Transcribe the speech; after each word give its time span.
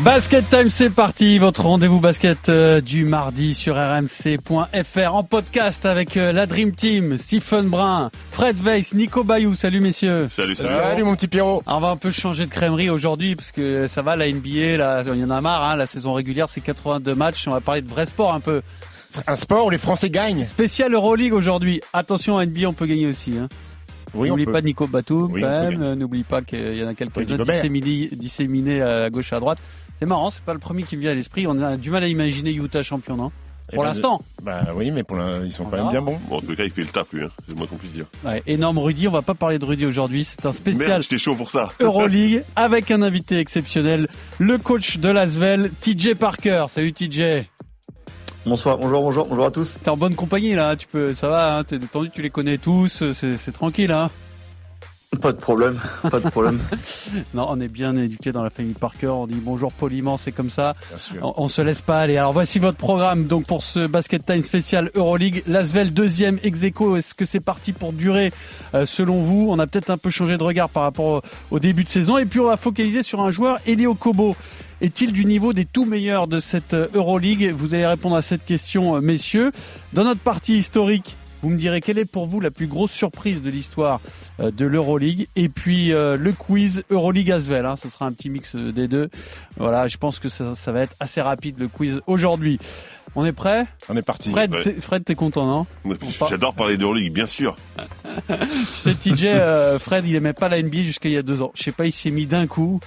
Basket 0.00 0.48
Time, 0.48 0.70
c'est 0.70 0.90
parti. 0.90 1.38
Votre 1.38 1.62
rendez-vous 1.62 2.00
basket 2.00 2.48
euh, 2.48 2.80
du 2.80 3.04
mardi 3.04 3.54
sur 3.54 3.76
rmc.fr 3.76 5.14
en 5.14 5.24
podcast 5.24 5.86
avec 5.86 6.16
euh, 6.16 6.32
la 6.32 6.46
Dream 6.46 6.72
Team, 6.72 7.16
Stephen 7.16 7.68
Brun, 7.68 8.10
Fred 8.30 8.56
Weiss, 8.62 8.94
Nico 8.94 9.24
Bayou. 9.24 9.56
Salut 9.56 9.80
messieurs. 9.80 10.28
Salut, 10.28 10.54
salut. 10.54 10.70
Salut 10.70 11.02
mon 11.02 11.16
petit 11.16 11.28
Pierrot. 11.28 11.62
Alors, 11.66 11.78
on 11.78 11.80
va 11.82 11.88
un 11.88 11.96
peu 11.96 12.10
changer 12.10 12.46
de 12.46 12.50
crèmerie 12.50 12.90
aujourd'hui 12.90 13.34
parce 13.34 13.52
que 13.52 13.88
ça 13.88 14.02
va 14.02 14.16
la 14.16 14.30
NBA, 14.30 14.76
là, 14.76 15.02
il 15.06 15.20
y 15.20 15.24
en 15.24 15.30
a 15.30 15.40
marre. 15.40 15.64
Hein, 15.64 15.76
la 15.76 15.86
saison 15.86 16.12
régulière, 16.12 16.48
c'est 16.48 16.60
82 16.60 17.14
matchs. 17.14 17.46
On 17.48 17.52
va 17.52 17.60
parler 17.60 17.82
de 17.82 17.88
vrai 17.88 18.06
sport 18.06 18.32
un 18.32 18.40
peu. 18.40 18.62
Un 19.26 19.36
sport 19.36 19.66
où 19.66 19.70
les 19.70 19.78
Français 19.78 20.10
gagnent. 20.10 20.44
Spécial 20.44 20.94
Euroleague 20.94 21.32
aujourd'hui. 21.32 21.80
Attention, 21.92 22.38
à 22.38 22.46
NBA, 22.46 22.68
on 22.68 22.72
peut 22.72 22.86
gagner 22.86 23.06
aussi. 23.06 23.36
Hein. 23.38 23.48
Oui, 24.14 24.28
N'oublie 24.28 24.46
pas 24.46 24.60
Nico 24.62 24.86
Batum, 24.86 25.30
Oui, 25.32 25.42
N'oublie 25.96 26.24
pas 26.24 26.42
qu'il 26.42 26.74
y 26.76 26.82
en 26.84 26.88
a 26.88 26.94
quelques-uns 26.94 27.36
disséminés, 27.36 28.08
disséminés 28.12 28.82
à 28.82 29.10
gauche 29.10 29.32
et 29.32 29.36
à 29.36 29.40
droite. 29.40 29.58
C'est 29.98 30.06
marrant, 30.06 30.30
c'est 30.30 30.42
pas 30.44 30.52
le 30.52 30.58
premier 30.60 30.82
qui 30.84 30.96
me 30.96 31.02
vient 31.02 31.10
à 31.10 31.14
l'esprit. 31.14 31.46
On 31.46 31.60
a 31.60 31.76
du 31.76 31.90
mal 31.90 32.04
à 32.04 32.08
imaginer 32.08 32.52
Utah 32.52 32.82
champion, 32.84 33.16
non 33.16 33.32
Eh 33.72 33.74
Pour 33.74 33.82
ben, 33.82 33.88
l'instant. 33.90 34.22
Bah 34.44 34.60
oui, 34.76 34.90
mais 34.92 35.02
pour 35.02 35.16
l'in- 35.16 35.44
ils 35.44 35.52
sont 35.52 35.64
On 35.64 35.66
quand 35.66 35.72
même 35.72 35.80
verra. 35.80 35.90
bien 35.90 36.02
bons. 36.02 36.18
Bon, 36.28 36.36
en 36.36 36.40
tout 36.40 36.54
cas, 36.54 36.62
il 36.64 36.70
fait 36.70 36.82
le 36.82 36.86
taf, 36.88 37.12
lui. 37.12 37.24
Hein. 37.24 37.30
C'est 37.44 37.50
le 37.52 37.58
moins 37.58 37.66
qu'on 37.66 37.76
puisse 37.76 37.90
dire. 37.92 38.06
Ouais, 38.24 38.40
énorme 38.46 38.78
Rudy, 38.78 39.08
on 39.08 39.10
va 39.10 39.22
pas 39.22 39.34
parler 39.34 39.58
de 39.58 39.64
Rudy 39.64 39.84
aujourd'hui, 39.86 40.22
c'est 40.24 40.46
un 40.46 40.52
spécial 40.52 40.88
Merde, 40.88 41.02
j'étais 41.02 41.18
chaud 41.18 41.34
pour 41.34 41.50
ça. 41.50 41.70
Euroleague 41.80 42.44
avec 42.54 42.90
un 42.92 43.02
invité 43.02 43.38
exceptionnel, 43.40 44.08
le 44.38 44.56
coach 44.58 44.98
de 44.98 45.08
Lasvel, 45.08 45.70
TJ 45.80 46.14
Parker. 46.14 46.66
Salut 46.70 46.92
TJ. 46.92 47.44
Bonsoir, 48.48 48.78
bonjour, 48.78 49.02
bonjour, 49.02 49.26
bonjour 49.26 49.44
à 49.44 49.50
tous. 49.50 49.78
T'es 49.82 49.90
en 49.90 49.96
bonne 49.98 50.14
compagnie 50.14 50.54
là, 50.54 50.74
tu 50.74 50.86
peux, 50.86 51.12
ça 51.12 51.28
va, 51.28 51.58
hein, 51.58 51.64
t'es 51.64 51.76
détendu, 51.76 52.08
tu 52.08 52.22
les 52.22 52.30
connais 52.30 52.56
tous, 52.56 53.12
c'est 53.12 53.36
c'est 53.36 53.52
tranquille 53.52 53.92
hein. 53.92 54.10
Pas 55.20 55.32
de 55.32 55.38
problème, 55.38 55.78
pas 56.10 56.20
de 56.20 56.28
problème. 56.30 56.60
Non, 57.34 57.46
on 57.48 57.60
est 57.60 57.68
bien 57.68 57.96
éduqué 57.96 58.32
dans 58.32 58.42
la 58.42 58.50
famille 58.50 58.74
Parker, 58.74 59.08
on 59.08 59.26
dit 59.26 59.40
bonjour 59.42 59.70
poliment, 59.72 60.16
c'est 60.16 60.32
comme 60.32 60.50
ça. 60.50 60.74
Bien 60.88 60.98
sûr. 60.98 61.16
On, 61.22 61.44
on 61.44 61.48
se 61.48 61.60
laisse 61.60 61.82
pas 61.82 62.00
aller. 62.00 62.16
Alors 62.16 62.32
voici 62.32 62.58
votre 62.58 62.78
programme 62.78 63.24
donc 63.24 63.46
pour 63.46 63.62
ce 63.62 63.86
Basket 63.86 64.24
Time 64.24 64.42
spécial 64.42 64.90
Euroleague. 64.94 65.42
Lasvel 65.46 65.92
deuxième 65.92 66.38
ex. 66.42 66.62
Est-ce 66.62 67.14
que 67.14 67.26
c'est 67.26 67.44
parti 67.44 67.72
pour 67.72 67.92
durer 67.92 68.32
euh, 68.74 68.86
selon 68.86 69.20
vous? 69.20 69.48
On 69.50 69.58
a 69.58 69.66
peut-être 69.66 69.90
un 69.90 69.98
peu 69.98 70.10
changé 70.10 70.36
de 70.38 70.42
regard 70.42 70.68
par 70.68 70.84
rapport 70.84 71.06
au, 71.06 71.22
au 71.56 71.58
début 71.58 71.84
de 71.84 71.88
saison. 71.88 72.18
Et 72.18 72.26
puis 72.26 72.40
on 72.40 72.46
va 72.46 72.56
focaliser 72.56 73.02
sur 73.02 73.20
un 73.20 73.30
joueur, 73.30 73.58
Elio 73.66 73.94
Kobo. 73.94 74.36
Est-il 74.80 75.12
du 75.12 75.24
niveau 75.24 75.52
des 75.52 75.64
tout 75.64 75.84
meilleurs 75.84 76.28
de 76.28 76.38
cette 76.38 76.74
euh, 76.74 76.86
Euroleague? 76.94 77.52
Vous 77.56 77.74
allez 77.74 77.86
répondre 77.86 78.14
à 78.14 78.22
cette 78.22 78.44
question, 78.44 78.96
euh, 78.96 79.00
messieurs. 79.00 79.52
Dans 79.92 80.04
notre 80.04 80.20
partie 80.20 80.56
historique, 80.56 81.16
vous 81.42 81.50
me 81.50 81.56
direz 81.56 81.80
quelle 81.80 81.98
est 81.98 82.04
pour 82.04 82.26
vous 82.26 82.40
la 82.40 82.50
plus 82.50 82.66
grosse 82.66 82.90
surprise 82.90 83.42
de 83.42 83.50
l'histoire 83.50 84.00
euh, 84.40 84.50
de 84.50 84.66
l'Euroleague? 84.66 85.28
Et 85.36 85.48
puis 85.48 85.92
euh, 85.92 86.16
le 86.16 86.32
quiz 86.32 86.84
Euroleague 86.90 87.30
Asvel. 87.30 87.64
Hein, 87.64 87.76
ce 87.80 87.88
sera 87.88 88.06
un 88.06 88.12
petit 88.12 88.30
mix 88.30 88.56
des 88.56 88.88
deux. 88.88 89.10
Voilà, 89.56 89.88
je 89.88 89.96
pense 89.96 90.18
que 90.18 90.28
ça, 90.28 90.54
ça 90.54 90.72
va 90.72 90.82
être 90.82 90.94
assez 91.00 91.20
rapide 91.20 91.58
le 91.58 91.68
quiz 91.68 92.00
aujourd'hui. 92.06 92.58
On 93.14 93.24
est 93.24 93.32
prêt? 93.32 93.66
On 93.88 93.96
est 93.96 94.02
parti. 94.02 94.30
Fred, 94.30 94.52
ouais. 94.52 94.80
Fred, 94.80 95.04
t'es 95.04 95.14
content, 95.14 95.46
non? 95.46 95.96
J'adore 96.28 96.54
parler 96.54 96.76
d'Euroleague, 96.76 97.12
bien 97.12 97.26
sûr. 97.26 97.56
Tu 98.28 98.34
sais, 98.64 98.94
TJ, 98.94 99.24
euh, 99.24 99.78
Fred, 99.78 100.06
il 100.06 100.14
aimait 100.14 100.32
pas 100.32 100.48
la 100.48 100.62
NBA 100.62 100.82
jusqu'à 100.82 101.08
il 101.08 101.14
y 101.14 101.16
a 101.16 101.22
deux 101.22 101.40
ans. 101.40 101.52
Je 101.54 101.62
sais 101.62 101.72
pas, 101.72 101.86
il 101.86 101.92
s'est 101.92 102.10
mis 102.10 102.26
d'un 102.26 102.46
coup. 102.46 102.80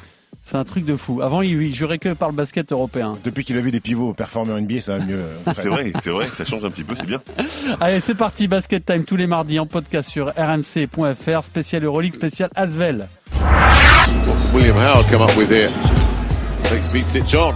C'est 0.51 0.57
un 0.57 0.65
truc 0.65 0.83
de 0.83 0.97
fou. 0.97 1.21
Avant, 1.21 1.41
il, 1.41 1.61
il 1.61 1.73
jurait 1.73 1.97
que 1.97 2.09
par 2.09 2.27
le 2.27 2.35
basket 2.35 2.73
européen. 2.73 3.17
Depuis 3.23 3.45
qu'il 3.45 3.57
a 3.57 3.61
vu 3.61 3.71
des 3.71 3.79
pivots 3.79 4.13
performer 4.13 4.51
en 4.51 4.59
NBA, 4.59 4.81
ça 4.81 4.95
va 4.97 5.05
mieux. 5.05 5.15
euh, 5.15 5.53
C'est 5.55 5.69
vrai, 5.69 5.93
c'est 6.03 6.09
vrai 6.09 6.25
ça 6.33 6.43
change 6.43 6.65
un 6.65 6.69
petit 6.69 6.83
peu, 6.83 6.93
c'est 6.97 7.05
bien. 7.05 7.21
Allez, 7.79 8.01
c'est 8.01 8.15
parti, 8.15 8.49
Basket 8.49 8.85
Time 8.85 9.05
tous 9.05 9.15
les 9.15 9.27
mardis 9.27 9.59
en 9.59 9.65
podcast 9.65 10.09
sur 10.09 10.27
rmc.fr, 10.35 11.43
spécial 11.45 11.85
Euroleague, 11.85 12.15
spécial 12.15 12.49
Asvel. 12.53 13.07
William 14.53 14.75
Howard 14.75 15.07
come 15.09 15.21
up 15.21 15.33
with 15.37 15.49
here. 15.49 15.69
Takes 16.63 16.89
Beatsic 16.89 17.33
on. 17.33 17.55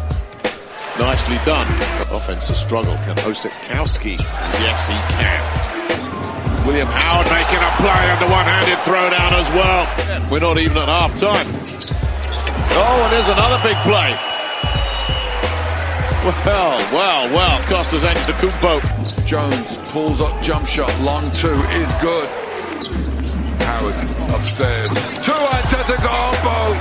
Nicely 0.98 1.36
done. 1.46 1.68
Offense 2.14 2.50
a 2.50 2.54
struggle. 2.56 2.96
Can 3.06 3.16
Osikowski? 3.30 4.18
Yes, 4.62 4.88
he 4.88 4.94
can. 5.18 6.66
William 6.66 6.88
Howard 6.88 7.28
making 7.30 7.60
a 7.60 7.72
play 7.76 8.10
and 8.10 8.20
the 8.22 8.32
one-handed 8.32 8.78
throwdown 8.88 9.34
as 9.34 9.50
well. 9.52 10.32
We're 10.32 10.40
not 10.40 10.58
even 10.60 10.78
at 10.78 10.88
half 10.88 11.14
time. 11.20 11.46
Oh, 12.72 13.04
and 13.04 13.12
there's 13.14 13.30
another 13.30 13.60
big 13.64 13.78
play. 13.84 14.16
Well, 16.26 16.80
well, 16.92 17.30
well. 17.34 17.60
Costas 17.70 18.04
Antetokounmpo. 18.04 18.82
Jones 19.28 19.78
pulls 19.92 20.20
up 20.22 20.42
jump 20.42 20.66
shot, 20.68 20.92
long 21.02 21.24
two 21.34 21.54
is 21.72 21.88
good. 22.02 22.28
Howard 23.60 23.96
upstairs. 24.36 24.90
Two 25.24 25.32
Antetokounmpo. 25.32 26.76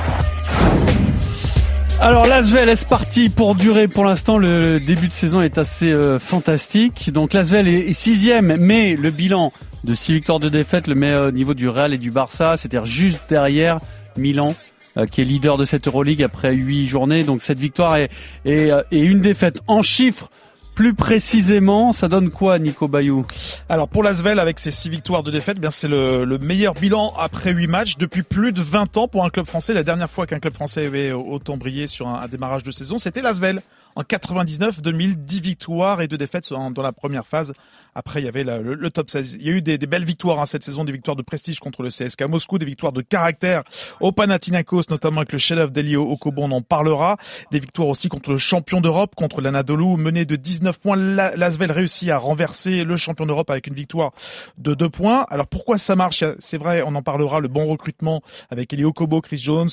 Alors 2.00 2.26
Lasvel 2.26 2.68
est 2.68 2.88
parti 2.88 3.28
pour 3.28 3.54
durer 3.54 3.86
pour 3.86 4.04
l'instant. 4.04 4.38
Le 4.38 4.80
début 4.80 5.08
de 5.08 5.12
saison 5.12 5.42
est 5.42 5.58
assez 5.58 5.92
euh, 5.92 6.18
fantastique. 6.18 7.12
Donc 7.12 7.32
Lasvel 7.34 7.68
est, 7.68 7.88
est 7.88 7.92
sixième, 7.92 8.56
mais 8.56 8.96
le 8.96 9.10
bilan 9.10 9.52
de 9.84 9.94
six 9.94 10.12
victoires 10.14 10.40
de 10.40 10.48
défaite 10.48 10.86
le 10.86 10.94
met 10.94 11.14
au 11.14 11.30
niveau 11.30 11.54
du 11.54 11.68
Real 11.68 11.92
et 11.92 11.98
du 11.98 12.10
Barça, 12.10 12.56
c'est-à-dire 12.56 12.86
juste 12.86 13.20
derrière 13.28 13.80
Milan. 14.16 14.54
Euh, 14.96 15.06
qui 15.06 15.20
est 15.20 15.24
leader 15.24 15.56
de 15.56 15.64
cette 15.64 15.86
Euroleague 15.86 16.22
après 16.22 16.54
huit 16.54 16.86
journées. 16.86 17.24
Donc 17.24 17.42
cette 17.42 17.58
victoire 17.58 17.96
est, 17.96 18.10
euh, 18.46 18.82
une 18.90 19.20
défaite 19.20 19.60
en 19.66 19.82
chiffres. 19.82 20.30
Plus 20.74 20.92
précisément, 20.92 21.92
ça 21.92 22.08
donne 22.08 22.30
quoi, 22.30 22.58
Nico 22.58 22.88
Bayou? 22.88 23.24
Alors 23.68 23.88
pour 23.88 24.02
l'Asvel, 24.02 24.40
avec 24.40 24.58
ses 24.58 24.72
six 24.72 24.88
victoires 24.88 25.22
de 25.22 25.30
défaite, 25.30 25.54
eh 25.58 25.60
bien 25.60 25.70
c'est 25.70 25.86
le, 25.86 26.24
le 26.24 26.38
meilleur 26.38 26.74
bilan 26.74 27.12
après 27.16 27.52
huit 27.52 27.68
matchs 27.68 27.96
depuis 27.96 28.24
plus 28.24 28.52
de 28.52 28.60
20 28.60 28.96
ans 28.96 29.06
pour 29.06 29.24
un 29.24 29.30
club 29.30 29.46
français. 29.46 29.72
La 29.72 29.84
dernière 29.84 30.10
fois 30.10 30.26
qu'un 30.26 30.40
club 30.40 30.52
français 30.54 30.86
avait 30.86 31.12
autant 31.12 31.56
brillé 31.56 31.86
sur 31.86 32.08
un, 32.08 32.26
démarrage 32.26 32.64
de 32.64 32.72
saison, 32.72 32.98
c'était 32.98 33.22
l'Asvel. 33.22 33.62
En 33.94 34.02
99, 34.02 34.82
2000, 34.82 35.24
10 35.24 35.40
victoires 35.40 36.00
et 36.02 36.08
deux 36.08 36.18
défaites 36.18 36.50
en- 36.50 36.72
dans 36.72 36.82
la 36.82 36.90
première 36.90 37.24
phase. 37.28 37.52
Après, 37.94 38.20
il 38.20 38.24
y 38.24 38.28
avait 38.28 38.44
le, 38.44 38.74
le 38.74 38.90
top 38.90 39.10
16. 39.10 39.36
Il 39.40 39.46
y 39.46 39.48
a 39.50 39.52
eu 39.52 39.62
des, 39.62 39.78
des 39.78 39.86
belles 39.86 40.04
victoires 40.04 40.40
hein, 40.40 40.46
cette 40.46 40.64
saison, 40.64 40.84
des 40.84 40.92
victoires 40.92 41.16
de 41.16 41.22
prestige 41.22 41.60
contre 41.60 41.82
le 41.82 41.88
CSK 41.90 42.22
Moscou, 42.22 42.58
des 42.58 42.66
victoires 42.66 42.92
de 42.92 43.02
caractère 43.02 43.62
au 44.00 44.12
Panathinaikos, 44.12 44.82
notamment 44.90 45.18
avec 45.18 45.32
le 45.32 45.38
chef-d'œuvre 45.38 45.70
d'Elio 45.70 46.02
Okobo, 46.10 46.42
on 46.42 46.50
en 46.50 46.62
parlera. 46.62 47.16
Des 47.52 47.58
victoires 47.60 47.88
aussi 47.88 48.08
contre 48.08 48.30
le 48.30 48.38
champion 48.38 48.80
d'Europe, 48.80 49.14
contre 49.14 49.40
l'Anadolu, 49.40 49.96
mené 49.96 50.24
de 50.24 50.36
19 50.36 50.78
points. 50.78 50.96
La- 50.96 51.36
L'Asvel 51.36 51.70
réussit 51.72 52.08
à 52.10 52.18
renverser 52.18 52.84
le 52.84 52.96
champion 52.96 53.26
d'Europe 53.26 53.50
avec 53.50 53.66
une 53.66 53.74
victoire 53.74 54.12
de 54.58 54.74
2 54.74 54.88
points. 54.88 55.26
Alors 55.30 55.46
pourquoi 55.46 55.78
ça 55.78 55.94
marche? 55.96 56.24
C'est 56.38 56.58
vrai, 56.58 56.82
on 56.86 56.94
en 56.94 57.02
parlera, 57.02 57.40
le 57.40 57.48
bon 57.48 57.66
recrutement 57.66 58.22
avec 58.50 58.72
Elio 58.72 58.88
Okobo, 58.88 59.20
Chris 59.20 59.38
Jones, 59.38 59.68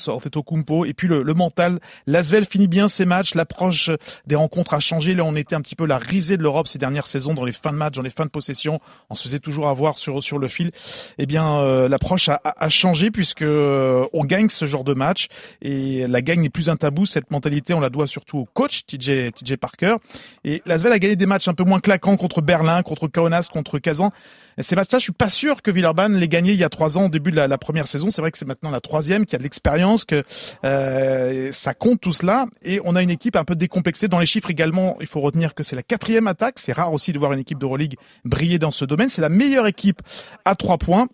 Kumpo, 0.46 0.84
et 0.84 0.92
puis 0.94 1.08
le, 1.08 1.22
le 1.22 1.34
mental. 1.34 1.78
L'Asvel 2.06 2.44
finit 2.46 2.68
bien 2.68 2.88
ses 2.88 3.04
matchs, 3.04 3.34
l'approche 3.34 3.90
des 4.26 4.34
rencontres 4.34 4.74
a 4.74 4.80
changé. 4.80 5.14
Là, 5.14 5.24
on 5.24 5.34
était 5.36 5.54
un 5.54 5.60
petit 5.60 5.76
peu 5.76 5.86
la 5.86 5.98
risée 5.98 6.36
de 6.36 6.42
l'Europe 6.42 6.68
ces 6.68 6.78
dernières 6.78 7.06
saisons 7.06 7.34
dans 7.34 7.44
les 7.44 7.52
fins 7.52 7.72
de 7.72 7.76
match, 7.76 7.94
dans 7.94 8.02
les 8.02 8.10
fins 8.12 8.24
de 8.24 8.30
possession. 8.30 8.80
On 9.10 9.14
se 9.14 9.22
faisait 9.24 9.38
toujours 9.40 9.68
avoir 9.68 9.98
sur 9.98 10.22
sur 10.22 10.38
le 10.38 10.48
fil. 10.48 10.70
Eh 11.18 11.26
bien, 11.26 11.58
euh, 11.58 11.88
l'approche 11.88 12.28
a, 12.28 12.40
a- 12.44 12.68
changé 12.68 13.10
puisque 13.10 13.42
euh, 13.42 14.06
on 14.12 14.24
gagne 14.24 14.48
ce 14.48 14.64
genre 14.66 14.84
de 14.84 14.94
match 14.94 15.28
et 15.60 16.06
la 16.06 16.22
gagne 16.22 16.40
n'est 16.42 16.50
plus 16.50 16.68
un 16.70 16.76
tabou. 16.76 17.06
Cette 17.06 17.30
mentalité, 17.30 17.74
on 17.74 17.80
la 17.80 17.90
doit 17.90 18.06
surtout 18.06 18.38
au 18.38 18.44
coach 18.44 18.86
TJ 18.86 19.32
TJ 19.32 19.56
Parker. 19.56 19.96
Et 20.44 20.62
l'Asvel 20.66 20.92
a 20.92 20.98
gagné 20.98 21.16
des 21.16 21.26
matchs 21.26 21.48
un 21.48 21.54
peu 21.54 21.64
moins 21.64 21.80
claquants 21.80 22.16
contre 22.16 22.40
Berlin, 22.42 22.82
contre 22.82 23.08
Kaunas, 23.08 23.48
contre 23.52 23.78
Kazan. 23.78 24.10
Ces 24.58 24.76
matchs-là, 24.76 24.98
je 24.98 25.04
suis 25.04 25.12
pas 25.12 25.30
sûr 25.30 25.62
que 25.62 25.70
Villeurbanne 25.70 26.16
les 26.16 26.28
gagnait 26.28 26.52
il 26.52 26.60
y 26.60 26.64
a 26.64 26.68
trois 26.68 26.98
ans 26.98 27.06
au 27.06 27.08
début 27.08 27.30
de 27.30 27.36
la, 27.36 27.48
la 27.48 27.56
première 27.58 27.88
saison. 27.88 28.10
C'est 28.10 28.20
vrai 28.20 28.30
que 28.30 28.36
c'est 28.38 28.44
maintenant 28.44 28.70
la 28.70 28.80
troisième, 28.82 29.24
qui 29.24 29.34
a 29.34 29.38
de 29.38 29.42
l'expérience, 29.44 30.04
que 30.04 30.22
euh, 30.64 31.50
ça 31.52 31.72
compte 31.74 32.00
tout 32.00 32.12
cela. 32.12 32.46
Et 32.62 32.78
on 32.84 32.94
a 32.96 33.02
une 33.02 33.10
équipe 33.10 33.36
un 33.36 33.44
peu 33.44 33.54
décomplexée 33.54 34.08
dans 34.08 34.18
les 34.18 34.26
chiffres 34.26 34.50
également. 34.50 34.96
Il 35.00 35.06
faut 35.06 35.20
retenir 35.20 35.54
que 35.54 35.62
c'est 35.62 35.76
la 35.76 35.82
quatrième 35.82 36.26
attaque. 36.26 36.58
C'est 36.58 36.72
rare 36.72 36.92
aussi 36.92 37.12
de 37.12 37.18
voir 37.18 37.32
une 37.32 37.38
équipe 37.40 37.58
d'Euroleague 37.58 37.96
briller 38.24 38.58
dans 38.58 38.70
ce 38.70 38.84
domaine. 38.84 39.08
C'est 39.08 39.22
la 39.22 39.28
meilleure 39.28 39.66
équipe 39.66 40.02
à 40.44 40.54
trois 40.54 40.78
points. 40.78 41.08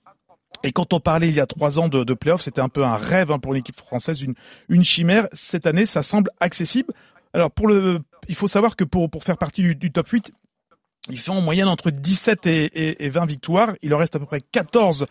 Et 0.65 0.73
quand 0.73 0.93
on 0.93 1.01
parlait 1.01 1.29
il 1.29 1.35
y 1.35 1.41
a 1.41 1.47
trois 1.47 1.79
ans 1.79 1.89
de, 1.89 2.05
de 2.05 2.15
playoffs, 2.15 2.43
c'était 2.43 2.61
un 2.61 2.69
peu 2.69 2.85
un 2.85 2.97
rêve 2.97 3.31
hein, 3.31 3.39
pour 3.39 3.55
une 3.55 3.61
équipe 3.61 3.79
française, 3.79 4.25
une, 4.69 4.85
chimère. 4.85 5.29
Cette 5.33 5.67
année, 5.67 5.87
ça 5.87 6.03
semble 6.03 6.31
accessible. 6.41 6.93
Alors 7.33 7.51
pour 7.51 7.69
le, 7.69 8.01
il 8.29 8.35
faut 8.35 8.49
savoir 8.49 8.75
que 8.75 8.85
pour, 8.85 9.09
pour 9.09 9.23
faire 9.23 9.39
partie 9.39 9.75
du, 9.75 9.93
top 9.93 10.09
8, 10.09 10.33
il 11.11 11.19
fait 11.19 11.31
en 11.31 11.41
moyenne 11.41 11.69
entre 11.69 11.91
17 11.91 12.47
et, 12.47 12.65
et, 12.65 13.05
et 13.05 13.09
20 13.09 13.27
victoires. 13.27 13.75
Il 13.83 13.95
en 13.95 13.99
reste 13.99 14.17
à 14.17 14.19
peu 14.19 14.27
près 14.27 14.41
14 14.41 15.07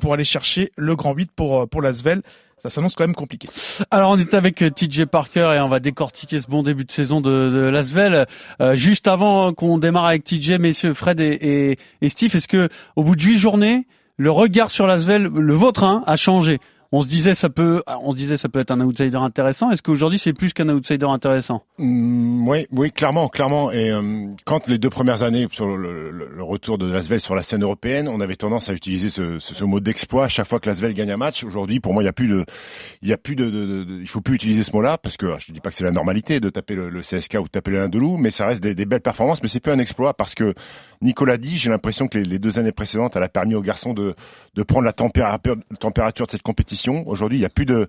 pour 0.00 0.14
aller 0.14 0.24
chercher 0.24 0.72
le 0.76 0.96
grand 0.96 1.14
8 1.14 1.30
pour, 1.30 1.68
pour 1.68 1.80
l'Asvel. 1.80 2.22
Ça 2.58 2.70
s'annonce 2.70 2.96
quand 2.96 3.04
même 3.04 3.14
compliqué. 3.14 3.48
Alors 3.90 4.10
on 4.10 4.18
est 4.18 4.34
avec 4.34 4.62
euh, 4.62 4.70
TJ 4.70 5.04
Parker 5.04 5.52
et 5.56 5.60
on 5.60 5.68
va 5.68 5.78
décortiquer 5.78 6.40
ce 6.40 6.48
bon 6.48 6.62
début 6.62 6.84
de 6.84 6.90
saison 6.90 7.20
de, 7.20 7.48
de 7.48 7.60
Lasvel. 7.60 8.26
Euh, 8.60 8.74
juste 8.74 9.06
avant 9.06 9.52
qu'on 9.52 9.78
démarre 9.78 10.06
avec 10.06 10.24
TJ, 10.24 10.58
messieurs 10.58 10.94
Fred 10.94 11.20
et, 11.20 11.38
et, 11.40 11.78
et 12.00 12.08
Steve, 12.08 12.34
est-ce 12.34 12.48
que 12.48 12.68
au 12.96 13.04
bout 13.04 13.14
de 13.14 13.22
huit 13.22 13.38
journées, 13.38 13.86
le 14.16 14.32
regard 14.32 14.70
sur 14.70 14.88
l'Asvel, 14.88 15.24
le 15.24 15.54
vôtre, 15.54 15.84
hein, 15.84 16.02
a 16.06 16.16
changé? 16.16 16.58
On 16.90 17.02
se 17.02 17.06
disait 17.06 17.34
ça 17.34 17.50
peut, 17.50 17.82
on 18.02 18.12
se 18.12 18.16
disait 18.16 18.38
ça 18.38 18.48
peut 18.48 18.60
être 18.60 18.70
un 18.70 18.80
outsider 18.80 19.18
intéressant. 19.18 19.70
Est-ce 19.70 19.82
qu'aujourd'hui 19.82 20.18
c'est 20.18 20.32
plus 20.32 20.54
qu'un 20.54 20.70
outsider 20.70 21.04
intéressant? 21.04 21.62
Mm, 21.76 22.48
oui, 22.48 22.66
oui, 22.72 22.90
clairement, 22.92 23.28
clairement. 23.28 23.70
Et 23.70 23.90
euh, 23.90 24.28
quand 24.46 24.66
les 24.68 24.78
deux 24.78 24.88
premières 24.88 25.22
années 25.22 25.46
sur 25.50 25.66
le, 25.66 26.26
retour 26.40 26.78
de 26.78 26.90
l'Asvel 26.90 27.20
sur 27.20 27.34
la 27.34 27.42
scène 27.42 27.62
européenne, 27.62 28.08
on 28.08 28.20
avait 28.20 28.36
tendance 28.36 28.70
à 28.70 28.72
utiliser 28.72 29.10
ce, 29.10 29.64
mot 29.64 29.80
d'exploit 29.80 30.24
à 30.24 30.28
chaque 30.28 30.46
fois 30.46 30.60
que 30.60 30.68
l'Asvel 30.68 30.94
gagne 30.94 31.10
un 31.10 31.18
match. 31.18 31.44
Aujourd'hui, 31.44 31.78
pour 31.78 31.92
moi, 31.92 32.02
il 32.02 32.06
y 32.06 32.08
a 32.08 32.12
plus 32.14 32.26
de, 32.28 32.46
il 33.02 33.08
y 33.08 33.12
a 33.12 33.18
plus 33.18 33.36
de, 33.36 33.84
il 34.00 34.08
faut 34.08 34.22
plus 34.22 34.36
utiliser 34.36 34.62
ce 34.62 34.72
mot-là 34.72 34.96
parce 34.96 35.18
que 35.18 35.36
je 35.38 35.52
dis 35.52 35.60
pas 35.60 35.68
que 35.68 35.76
c'est 35.76 35.84
la 35.84 35.90
normalité 35.90 36.40
de 36.40 36.48
taper 36.48 36.74
le, 36.74 36.88
le 36.88 37.00
CSK 37.02 37.34
ou 37.34 37.44
de 37.44 37.48
taper 37.48 37.70
le 37.72 37.86
Loup, 37.88 38.16
mais 38.16 38.30
ça 38.30 38.46
reste 38.46 38.62
des, 38.62 38.86
belles 38.86 39.02
performances. 39.02 39.42
Mais 39.42 39.48
c'est 39.48 39.60
plus 39.60 39.72
un 39.72 39.78
exploit 39.78 40.14
parce 40.14 40.34
que 40.34 40.54
Nicolas 41.02 41.36
dit, 41.36 41.58
j'ai 41.58 41.68
l'impression 41.68 42.08
que 42.08 42.16
les, 42.16 42.38
deux 42.38 42.58
années 42.58 42.72
précédentes, 42.72 43.14
elle 43.14 43.22
a 43.22 43.28
permis 43.28 43.54
aux 43.54 43.60
garçons 43.60 43.92
de, 43.92 44.14
de 44.54 44.62
prendre 44.62 44.86
la 44.86 44.94
température 44.94 46.26
de 46.26 46.30
cette 46.30 46.42
compétition. 46.42 46.77
Aujourd'hui, 46.86 47.38
il 47.38 47.40
n'y 47.40 47.46
a 47.46 47.50
plus 47.50 47.66
de, 47.66 47.88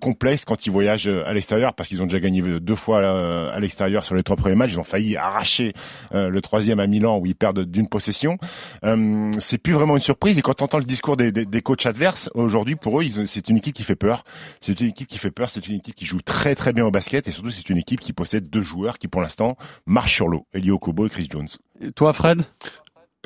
complexe 0.00 0.44
quand 0.44 0.66
ils 0.66 0.70
voyagent 0.70 1.08
à 1.08 1.32
l'extérieur 1.32 1.74
parce 1.74 1.88
qu'ils 1.88 2.00
ont 2.00 2.06
déjà 2.06 2.20
gagné 2.20 2.40
deux 2.60 2.74
fois 2.74 2.98
euh, 2.98 3.50
à 3.52 3.60
l'extérieur 3.60 4.04
sur 4.04 4.14
les 4.14 4.22
trois 4.22 4.36
premiers 4.36 4.54
matchs. 4.54 4.72
Ils 4.72 4.80
ont 4.80 4.84
failli 4.84 5.16
arracher 5.16 5.74
euh, 6.14 6.28
le 6.28 6.40
troisième 6.40 6.80
à 6.80 6.86
Milan 6.86 7.18
où 7.18 7.26
ils 7.26 7.34
perdent 7.34 7.64
d'une 7.64 7.88
possession. 7.88 8.38
Euh, 8.84 9.30
c'est 9.38 9.58
plus 9.58 9.72
vraiment 9.72 9.96
une 9.96 10.02
surprise. 10.02 10.38
Et 10.38 10.42
quand 10.42 10.62
on 10.62 10.64
entend 10.64 10.78
le 10.78 10.84
discours 10.84 11.16
des, 11.16 11.62
coachs 11.62 11.86
adverses, 11.86 12.30
aujourd'hui 12.34 12.76
pour 12.76 13.00
eux, 13.00 13.04
c'est 13.26 13.48
une 13.48 13.56
équipe 13.56 13.74
qui 13.74 13.84
fait 13.84 13.96
peur. 13.96 14.24
C'est 14.60 14.80
une 14.80 14.88
équipe 14.88 15.08
qui 15.08 15.18
fait 15.18 15.30
peur. 15.30 15.50
C'est 15.50 15.66
une 15.66 15.76
équipe 15.76 15.94
qui 15.94 16.06
joue 16.06 16.22
très 16.22 16.54
très 16.54 16.72
bien 16.72 16.86
au 16.86 16.90
basket 16.90 17.28
et 17.28 17.32
surtout 17.32 17.50
c'est 17.50 17.68
une 17.68 17.78
équipe 17.78 18.00
qui 18.00 18.12
possède 18.12 18.48
deux 18.48 18.62
joueurs 18.62 18.98
qui 18.98 19.08
pour 19.08 19.20
l'instant 19.20 19.56
marchent 19.86 20.14
sur 20.14 20.28
l'eau. 20.28 20.46
Elio 20.54 20.78
Kobo 20.78 21.06
et 21.06 21.10
Chris 21.10 21.28
Jones. 21.30 21.48
Toi, 21.94 22.12
Fred? 22.12 22.42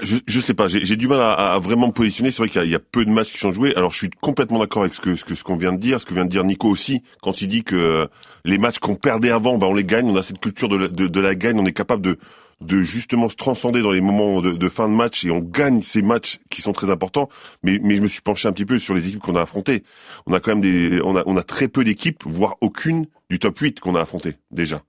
Je, 0.02 0.16
je 0.26 0.40
sais 0.40 0.54
pas, 0.54 0.66
j'ai 0.66 0.96
du 0.96 1.06
mal 1.06 1.20
à, 1.20 1.54
à 1.54 1.58
vraiment 1.60 1.86
me 1.86 1.92
positionner. 1.92 2.32
C'est 2.32 2.38
vrai 2.42 2.48
qu'il 2.48 2.64
y, 2.64 2.70
y 2.70 2.74
a 2.74 2.80
peu 2.80 3.04
de 3.04 3.10
matchs 3.10 3.30
qui 3.30 3.38
sont 3.38 3.52
joués. 3.52 3.74
Alors 3.76 3.92
je 3.92 3.98
suis 3.98 4.10
complètement 4.10 4.58
d'accord 4.58 4.82
avec 4.82 4.92
ce 4.92 5.00
que 5.00 5.14
ce 5.14 5.24
que 5.24 5.36
ce 5.36 5.44
qu'on 5.44 5.56
vient 5.56 5.72
de 5.72 5.78
dire, 5.78 6.00
ce 6.00 6.06
que 6.06 6.14
vient 6.14 6.24
de 6.24 6.30
dire 6.30 6.42
Nico 6.42 6.68
aussi, 6.68 7.02
quand 7.22 7.42
il 7.42 7.46
dit 7.46 7.62
que 7.62 7.76
euh, 7.76 8.06
les 8.44 8.58
matchs 8.58 8.80
qu'on 8.80 8.96
perdait 8.96 9.30
avant, 9.30 9.56
ben 9.56 9.68
on 9.68 9.74
les 9.74 9.84
gagne. 9.84 10.06
On 10.10 10.16
a 10.16 10.22
cette 10.24 10.40
culture 10.40 10.68
de 10.68 10.76
la, 10.76 10.88
de, 10.88 11.06
de 11.06 11.20
la 11.20 11.36
gagne. 11.36 11.60
On 11.60 11.66
est 11.66 11.72
capable 11.72 12.02
de 12.02 12.18
de 12.60 12.82
justement 12.82 13.28
se 13.28 13.36
transcender 13.36 13.82
dans 13.82 13.92
les 13.92 14.00
moments 14.00 14.40
de, 14.40 14.52
de 14.52 14.68
fin 14.68 14.88
de 14.88 14.94
match 14.94 15.24
et 15.24 15.30
on 15.30 15.40
gagne 15.40 15.82
ces 15.82 16.02
matchs 16.02 16.40
qui 16.50 16.60
sont 16.60 16.72
très 16.72 16.90
importants. 16.90 17.28
Mais 17.62 17.78
mais 17.80 17.96
je 17.96 18.02
me 18.02 18.08
suis 18.08 18.20
penché 18.20 18.48
un 18.48 18.52
petit 18.52 18.66
peu 18.66 18.80
sur 18.80 18.94
les 18.94 19.06
équipes 19.06 19.20
qu'on 19.20 19.36
a 19.36 19.42
affrontées. 19.42 19.84
On 20.26 20.32
a 20.32 20.40
quand 20.40 20.56
même 20.56 20.60
des, 20.60 21.00
on 21.04 21.16
a 21.16 21.22
on 21.26 21.36
a 21.36 21.44
très 21.44 21.68
peu 21.68 21.84
d'équipes, 21.84 22.24
voire 22.26 22.56
aucune 22.60 23.06
du 23.30 23.38
top 23.38 23.56
8 23.60 23.78
qu'on 23.78 23.94
a 23.94 24.00
affronté 24.00 24.34
déjà. 24.50 24.82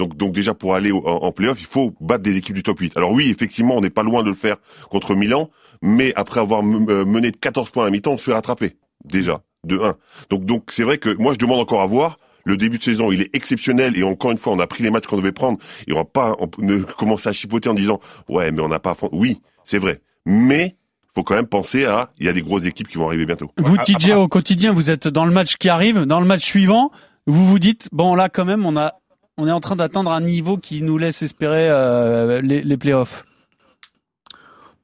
Donc, 0.00 0.16
donc 0.16 0.32
déjà 0.32 0.54
pour 0.54 0.74
aller 0.74 0.90
au- 0.90 1.06
en, 1.06 1.22
en 1.26 1.32
playoff, 1.32 1.60
il 1.60 1.66
faut 1.66 1.94
battre 2.00 2.22
des 2.22 2.36
équipes 2.36 2.56
du 2.56 2.62
top 2.62 2.80
8. 2.80 2.96
Alors 2.96 3.12
oui, 3.12 3.30
effectivement, 3.30 3.76
on 3.76 3.80
n'est 3.80 3.90
pas 3.90 4.02
loin 4.02 4.22
de 4.22 4.28
le 4.28 4.34
faire 4.34 4.56
contre 4.90 5.14
Milan, 5.14 5.50
mais 5.82 6.12
après 6.16 6.40
avoir 6.40 6.60
euh, 6.62 7.04
mené 7.04 7.30
de 7.30 7.36
14 7.36 7.70
points 7.70 7.84
à 7.84 7.86
la 7.86 7.92
mi-temps, 7.92 8.12
on 8.12 8.18
se 8.18 8.24
fait 8.24 8.32
rattraper 8.32 8.76
déjà 9.04 9.42
de 9.64 9.78
1. 9.78 9.96
Donc 10.30 10.44
donc 10.44 10.64
c'est 10.70 10.82
vrai 10.84 10.98
que 10.98 11.14
moi 11.16 11.32
je 11.34 11.38
demande 11.38 11.60
encore 11.60 11.82
à 11.82 11.86
voir. 11.86 12.18
Le 12.44 12.56
début 12.56 12.78
de 12.78 12.82
saison, 12.82 13.12
il 13.12 13.20
est 13.20 13.36
exceptionnel 13.36 13.98
et 13.98 14.02
encore 14.02 14.30
une 14.30 14.38
fois, 14.38 14.54
on 14.54 14.58
a 14.60 14.66
pris 14.66 14.82
les 14.82 14.90
matchs 14.90 15.06
qu'on 15.06 15.18
devait 15.18 15.30
prendre 15.32 15.58
et 15.86 15.92
on 15.92 15.96
va 15.96 16.04
pas 16.06 16.34
on 16.40 16.48
ne 16.58 16.78
commencer 16.98 17.28
à 17.28 17.32
chipoter 17.32 17.68
en 17.68 17.74
disant 17.74 18.00
ouais, 18.28 18.50
mais 18.50 18.62
on 18.62 18.68
n'a 18.68 18.80
pas. 18.80 18.96
Oui, 19.12 19.40
c'est 19.64 19.78
vrai, 19.78 20.00
mais 20.24 20.76
faut 21.14 21.22
quand 21.22 21.34
même 21.34 21.46
penser 21.46 21.84
à 21.84 22.10
il 22.18 22.24
y 22.24 22.28
a 22.30 22.32
des 22.32 22.40
grosses 22.42 22.64
équipes 22.64 22.88
qui 22.88 22.96
vont 22.96 23.06
arriver 23.06 23.26
bientôt. 23.26 23.50
Vous, 23.58 23.76
TJ, 23.76 24.12
au 24.12 24.28
quotidien, 24.28 24.72
vous 24.72 24.90
êtes 24.90 25.06
dans 25.08 25.26
le 25.26 25.32
match 25.32 25.56
qui 25.56 25.68
arrive, 25.68 26.04
dans 26.04 26.20
le 26.20 26.26
match 26.26 26.44
suivant. 26.44 26.90
Vous 27.26 27.44
vous 27.44 27.58
dites 27.58 27.88
bon 27.92 28.14
là 28.14 28.30
quand 28.30 28.46
même, 28.46 28.64
on 28.64 28.76
a, 28.78 28.94
on 29.40 29.48
est 29.48 29.52
en 29.52 29.60
train 29.60 29.76
d'atteindre 29.76 30.12
un 30.12 30.20
niveau 30.20 30.58
qui 30.58 30.82
nous 30.82 30.98
laisse 30.98 31.22
espérer 31.22 31.68
euh, 31.70 32.40
les, 32.42 32.76
playoffs. 32.76 33.24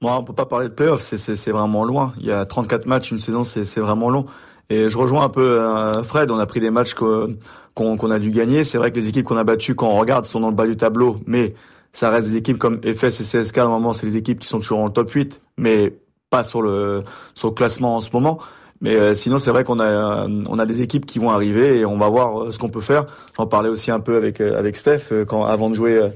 Bon, 0.00 0.12
on 0.14 0.24
peut 0.24 0.32
pas 0.32 0.46
parler 0.46 0.68
de 0.68 0.72
playoffs, 0.72 1.02
c'est, 1.02 1.50
vraiment 1.50 1.84
loin. 1.84 2.14
Il 2.18 2.26
y 2.26 2.32
a 2.32 2.44
34 2.46 2.86
matchs, 2.86 3.10
une 3.10 3.20
saison, 3.20 3.44
c'est, 3.44 3.80
vraiment 3.80 4.08
long. 4.08 4.26
Et 4.70 4.88
je 4.88 4.98
rejoins 4.98 5.24
un 5.24 5.28
peu 5.28 5.60
euh, 5.60 6.02
Fred, 6.02 6.30
on 6.30 6.38
a 6.38 6.46
pris 6.46 6.60
des 6.60 6.70
matchs 6.70 6.94
qu'on 6.94 8.10
a 8.10 8.18
dû 8.18 8.30
gagner. 8.30 8.64
C'est 8.64 8.78
vrai 8.78 8.90
que 8.90 8.96
les 8.96 9.08
équipes 9.08 9.26
qu'on 9.26 9.36
a 9.36 9.44
battues, 9.44 9.74
quand 9.74 9.88
on 9.88 9.98
regarde, 9.98 10.24
sont 10.24 10.40
dans 10.40 10.50
le 10.50 10.56
bas 10.56 10.66
du 10.66 10.76
tableau, 10.76 11.20
mais 11.26 11.54
ça 11.92 12.10
reste 12.10 12.28
des 12.28 12.36
équipes 12.36 12.58
comme 12.58 12.80
FS 12.82 13.20
et 13.20 13.42
CSK, 13.42 13.58
normalement, 13.58 13.92
c'est 13.92 14.06
les 14.06 14.16
équipes 14.16 14.38
qui 14.38 14.48
sont 14.48 14.58
toujours 14.58 14.80
en 14.80 14.90
top 14.90 15.10
8, 15.10 15.40
mais 15.58 15.98
pas 16.30 16.42
sur 16.42 16.62
le, 16.62 17.04
sur 17.34 17.48
le 17.48 17.54
classement 17.54 17.96
en 17.96 18.00
ce 18.00 18.10
moment. 18.12 18.38
Mais 18.80 18.94
euh, 18.94 19.14
sinon, 19.14 19.38
c'est 19.38 19.50
vrai 19.50 19.64
qu'on 19.64 19.80
a, 19.80 19.84
euh, 19.84 20.44
on 20.48 20.58
a 20.58 20.66
des 20.66 20.82
équipes 20.82 21.06
qui 21.06 21.18
vont 21.18 21.30
arriver 21.30 21.78
et 21.78 21.86
on 21.86 21.96
va 21.96 22.08
voir 22.08 22.42
euh, 22.42 22.52
ce 22.52 22.58
qu'on 22.58 22.68
peut 22.68 22.80
faire. 22.80 23.06
J'en 23.36 23.46
parlais 23.46 23.68
aussi 23.68 23.90
un 23.90 24.00
peu 24.00 24.16
avec 24.16 24.40
euh, 24.40 24.58
avec 24.58 24.76
Steph 24.76 25.24
quand 25.26 25.44
avant 25.44 25.70
de 25.70 25.74
jouer 25.74 26.10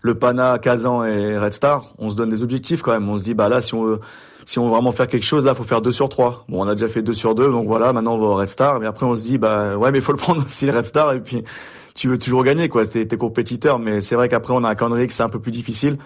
le 0.00 0.14
Pana, 0.14 0.58
Kazan 0.58 1.04
et 1.04 1.38
Red 1.38 1.52
Star, 1.52 1.92
on 1.98 2.08
se 2.08 2.14
donne 2.14 2.30
des 2.30 2.42
objectifs 2.42 2.82
quand 2.82 2.92
même. 2.92 3.08
On 3.08 3.18
se 3.18 3.24
dit 3.24 3.34
bah 3.34 3.48
là 3.48 3.60
si 3.60 3.74
on 3.74 3.84
veut 3.84 4.00
si 4.46 4.58
on 4.58 4.64
veut 4.64 4.70
vraiment 4.70 4.92
faire 4.92 5.08
quelque 5.08 5.24
chose 5.24 5.44
là, 5.44 5.54
faut 5.54 5.64
faire 5.64 5.82
2 5.82 5.92
sur 5.92 6.08
3. 6.08 6.46
Bon, 6.48 6.64
on 6.64 6.68
a 6.68 6.74
déjà 6.74 6.88
fait 6.88 7.02
2 7.02 7.12
sur 7.12 7.34
2, 7.34 7.50
donc 7.50 7.66
voilà, 7.66 7.92
maintenant 7.92 8.14
on 8.14 8.18
va 8.18 8.26
au 8.26 8.36
Red 8.36 8.48
Star. 8.48 8.80
Mais 8.80 8.86
après 8.86 9.04
on 9.04 9.16
se 9.16 9.24
dit 9.24 9.38
bah 9.38 9.76
ouais, 9.76 9.90
mais 9.90 10.00
faut 10.00 10.12
le 10.12 10.18
prendre 10.26 10.44
aussi 10.44 10.66
le 10.66 10.72
Red 10.72 10.84
Star 10.84 11.12
et 11.12 11.20
puis 11.20 11.44
tu 11.94 12.08
veux 12.08 12.18
toujours 12.18 12.44
gagner 12.44 12.68
quoi. 12.68 12.86
T'es 12.86 13.06
t'es 13.06 13.16
compétiteur, 13.16 13.78
mais 13.78 14.00
c'est 14.00 14.14
vrai 14.14 14.28
qu'après 14.28 14.54
on 14.54 14.64
a 14.64 14.70
un 14.70 14.74
calendrier 14.74 15.06
que 15.06 15.12
c'est 15.12 15.22
un 15.22 15.28
peu 15.28 15.40
plus 15.40 15.52
difficile 15.52 15.98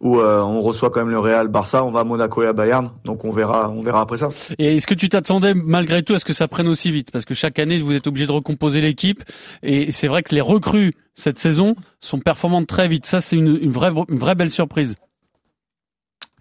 où 0.00 0.18
euh, 0.20 0.40
on 0.40 0.60
reçoit 0.62 0.90
quand 0.90 1.00
même 1.00 1.10
le 1.10 1.18
Real, 1.18 1.48
Barça, 1.48 1.84
on 1.84 1.90
va 1.90 2.00
à 2.00 2.04
Monaco 2.04 2.42
et 2.42 2.46
à 2.46 2.52
Bayern, 2.52 2.90
donc 3.04 3.24
on 3.24 3.30
verra 3.30 3.70
on 3.70 3.82
verra 3.82 4.00
après 4.00 4.18
ça. 4.18 4.28
Et 4.58 4.76
est-ce 4.76 4.86
que 4.86 4.94
tu 4.94 5.08
t'attendais 5.08 5.54
malgré 5.54 6.02
tout 6.02 6.14
à 6.14 6.18
ce 6.18 6.24
que 6.24 6.32
ça 6.32 6.48
prenne 6.48 6.68
aussi 6.68 6.90
vite? 6.90 7.10
Parce 7.10 7.24
que 7.24 7.34
chaque 7.34 7.58
année, 7.58 7.80
vous 7.80 7.92
êtes 7.92 8.06
obligé 8.06 8.26
de 8.26 8.32
recomposer 8.32 8.80
l'équipe. 8.80 9.24
Et 9.62 9.92
c'est 9.92 10.08
vrai 10.08 10.22
que 10.22 10.34
les 10.34 10.40
recrues 10.40 10.92
cette 11.14 11.38
saison 11.38 11.76
sont 11.98 12.20
performantes 12.20 12.66
très 12.66 12.88
vite. 12.88 13.06
Ça, 13.06 13.20
c'est 13.20 13.36
une, 13.36 13.58
une 13.60 13.72
vraie, 13.72 13.90
une 14.08 14.18
vraie 14.18 14.34
belle 14.34 14.50
surprise. 14.50 14.96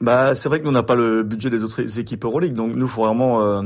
Bah, 0.02 0.36
c'est 0.36 0.50
vrai 0.50 0.60
que 0.60 0.66
nous, 0.66 0.72
n'a 0.72 0.84
pas 0.84 0.96
le 0.96 1.24
budget 1.24 1.50
des 1.50 1.64
autres 1.64 2.00
équipes 2.00 2.26
Euroleague, 2.26 2.54
donc 2.54 2.76
nous, 2.76 2.88
faut 2.88 3.06
vraiment 3.06 3.42
euh, 3.42 3.62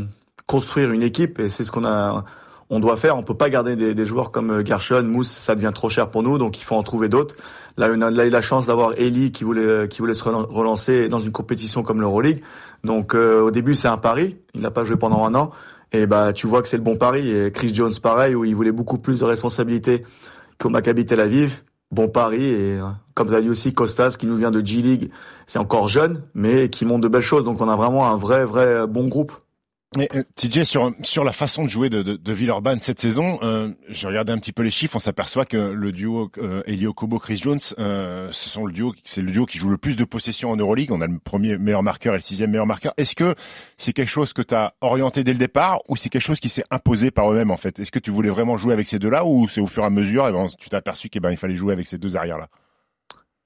construire 0.46 0.92
une 0.92 1.02
équipe 1.02 1.40
et 1.40 1.50
c'est 1.50 1.64
ce 1.64 1.72
qu'on 1.72 1.86
a, 1.86 2.24
on 2.70 2.80
doit 2.80 2.98
faire. 2.98 3.18
On 3.18 3.24
peut 3.24 3.34
pas 3.34 3.50
garder 3.50 3.76
des, 3.76 3.94
des 3.94 4.06
joueurs 4.06 4.32
comme 4.32 4.52
euh, 4.52 4.66
Gershon, 4.66 5.04
Mousse, 5.04 5.30
ça 5.30 5.56
devient 5.56 5.72
trop 5.74 5.90
cher 5.90 6.10
pour 6.10 6.24
nous, 6.24 6.38
donc 6.38 6.60
il 6.60 6.64
faut 6.64 6.76
en 6.76 6.84
trouver 6.84 7.10
d'autres. 7.10 7.36
Là, 7.78 7.90
on 7.96 8.02
a, 8.02 8.26
eu 8.26 8.30
la 8.30 8.42
chance 8.42 8.66
d'avoir 8.66 8.94
Eli 8.98 9.32
qui 9.32 9.44
voulait, 9.46 9.88
qui 9.88 10.00
voulait 10.00 10.14
se 10.14 10.24
relan- 10.24 10.46
relancer 10.50 11.08
dans 11.08 11.20
une 11.20 11.32
compétition 11.32 11.82
comme 11.82 12.02
l'Euroleague. 12.02 12.42
Donc, 12.84 13.16
euh, 13.16 13.42
au 13.42 13.52
début, 13.52 13.76
c'est 13.76 13.88
un 13.88 13.98
pari. 13.98 14.38
Il 14.54 14.62
n'a 14.62 14.72
pas 14.72 14.84
joué 14.84 14.98
pendant 14.98 15.24
un 15.26 15.34
an. 15.34 15.52
Et 15.94 16.06
bah, 16.06 16.34
tu 16.34 16.46
vois 16.46 16.62
que 16.62 16.68
c'est 16.68 16.78
le 16.78 16.84
bon 16.84 16.98
pari. 16.98 17.32
Et 17.32 17.52
Chris 17.52 17.74
Jones, 17.74 17.94
pareil, 18.02 18.36
où 18.36 18.44
il 18.44 18.54
voulait 18.56 18.74
beaucoup 18.74 18.98
plus 18.98 19.20
de 19.20 19.24
responsabilités 19.26 20.04
qu'au 20.58 20.70
Maccabi 20.70 21.06
Tel 21.06 21.22
Aviv. 21.22 21.64
Bon 21.92 22.10
pari. 22.10 22.44
Et 22.44 22.80
euh, 22.80 22.86
comme 23.14 23.30
tu 23.30 23.36
as 23.36 23.42
dit 23.42 23.50
aussi, 23.50 23.72
Costas, 23.74 24.16
qui 24.20 24.28
nous 24.28 24.36
vient 24.36 24.52
de 24.52 24.66
G-League, 24.66 25.10
c'est 25.48 25.60
encore 25.60 25.88
jeune, 25.88 26.24
mais 26.34 26.70
qui 26.70 26.86
montre 26.86 27.02
de 27.02 27.08
belles 27.08 27.22
choses. 27.22 27.46
Donc, 27.46 27.62
on 27.62 27.70
a 27.70 27.78
vraiment 27.78 28.08
un 28.08 28.18
vrai, 28.18 28.44
vrai 28.44 28.66
euh, 28.66 28.88
bon 28.88 29.08
groupe. 29.08 29.32
Et, 29.98 30.08
euh, 30.14 30.24
TJ, 30.36 30.66
sur, 30.66 30.94
sur 31.02 31.24
la 31.24 31.32
façon 31.32 31.64
de 31.64 31.70
jouer 31.70 31.90
de, 31.90 32.04
de, 32.04 32.34
Villeurbanne 32.34 32.80
cette 32.80 33.00
saison, 33.00 33.40
euh, 33.42 33.70
j'ai 33.88 34.08
regardé 34.08 34.32
un 34.32 34.38
petit 34.38 34.52
peu 34.52 34.62
les 34.62 34.70
chiffres, 34.70 34.96
on 34.96 35.00
s'aperçoit 35.00 35.46
que 35.46 35.58
le 35.58 35.92
duo 35.92 36.30
euh, 36.38 36.62
Elio 36.68 36.94
Kobo 36.94 37.18
Chris 37.18 37.38
Jones, 37.38 37.60
euh, 37.80 38.30
ce 38.32 38.50
sont 38.52 38.68
le 38.68 38.72
duo, 38.72 38.94
c'est 39.04 39.24
le 39.24 39.32
duo 39.32 39.48
qui 39.48 39.58
joue 39.58 39.70
le 39.70 39.80
plus 39.80 39.96
de 39.96 40.04
possessions 40.04 40.52
en 40.52 40.58
Euroleague. 40.58 40.92
On 40.92 41.02
a 41.02 41.08
le 41.08 41.18
premier 41.18 41.58
meilleur 41.58 41.82
marqueur 41.82 42.14
et 42.14 42.18
le 42.18 42.24
sixième 42.24 42.52
meilleur 42.52 42.68
marqueur. 42.68 42.94
Est-ce 42.98 43.16
que 43.16 43.34
c'est 43.80 43.94
quelque 43.94 44.12
chose 44.12 44.32
que 44.32 44.44
tu 44.44 44.54
as 44.54 44.76
orienté 44.82 45.24
dès 45.24 45.34
le 45.34 45.40
départ 45.40 45.80
ou 45.88 45.96
c'est 45.96 46.10
quelque 46.10 46.22
chose 46.22 46.40
qui 46.40 46.50
s'est 46.50 46.66
imposé 46.70 47.10
par 47.10 47.32
eux-mêmes 47.32 47.50
en 47.50 47.58
fait? 47.58 47.80
Est-ce 47.80 47.92
que 47.92 47.98
tu 47.98 48.12
voulais 48.12 48.30
vraiment 48.30 48.58
jouer 48.58 48.74
avec 48.74 48.86
ces 48.86 49.00
deux-là 49.00 49.26
ou 49.26 49.48
c'est 49.48 49.62
au 49.62 49.68
fur 49.68 49.82
et 49.82 49.88
à 49.88 49.90
mesure 49.90 50.28
et 50.28 50.32
ben, 50.32 50.50
tu 50.60 50.70
t'es 50.70 50.76
aperçu 50.76 51.10
qu'il 51.10 51.22
ben, 51.22 51.36
fallait 51.36 51.56
jouer 51.56 51.74
avec 51.74 51.88
ces 51.88 51.98
deux 51.98 52.16
arrières-là? 52.16 52.50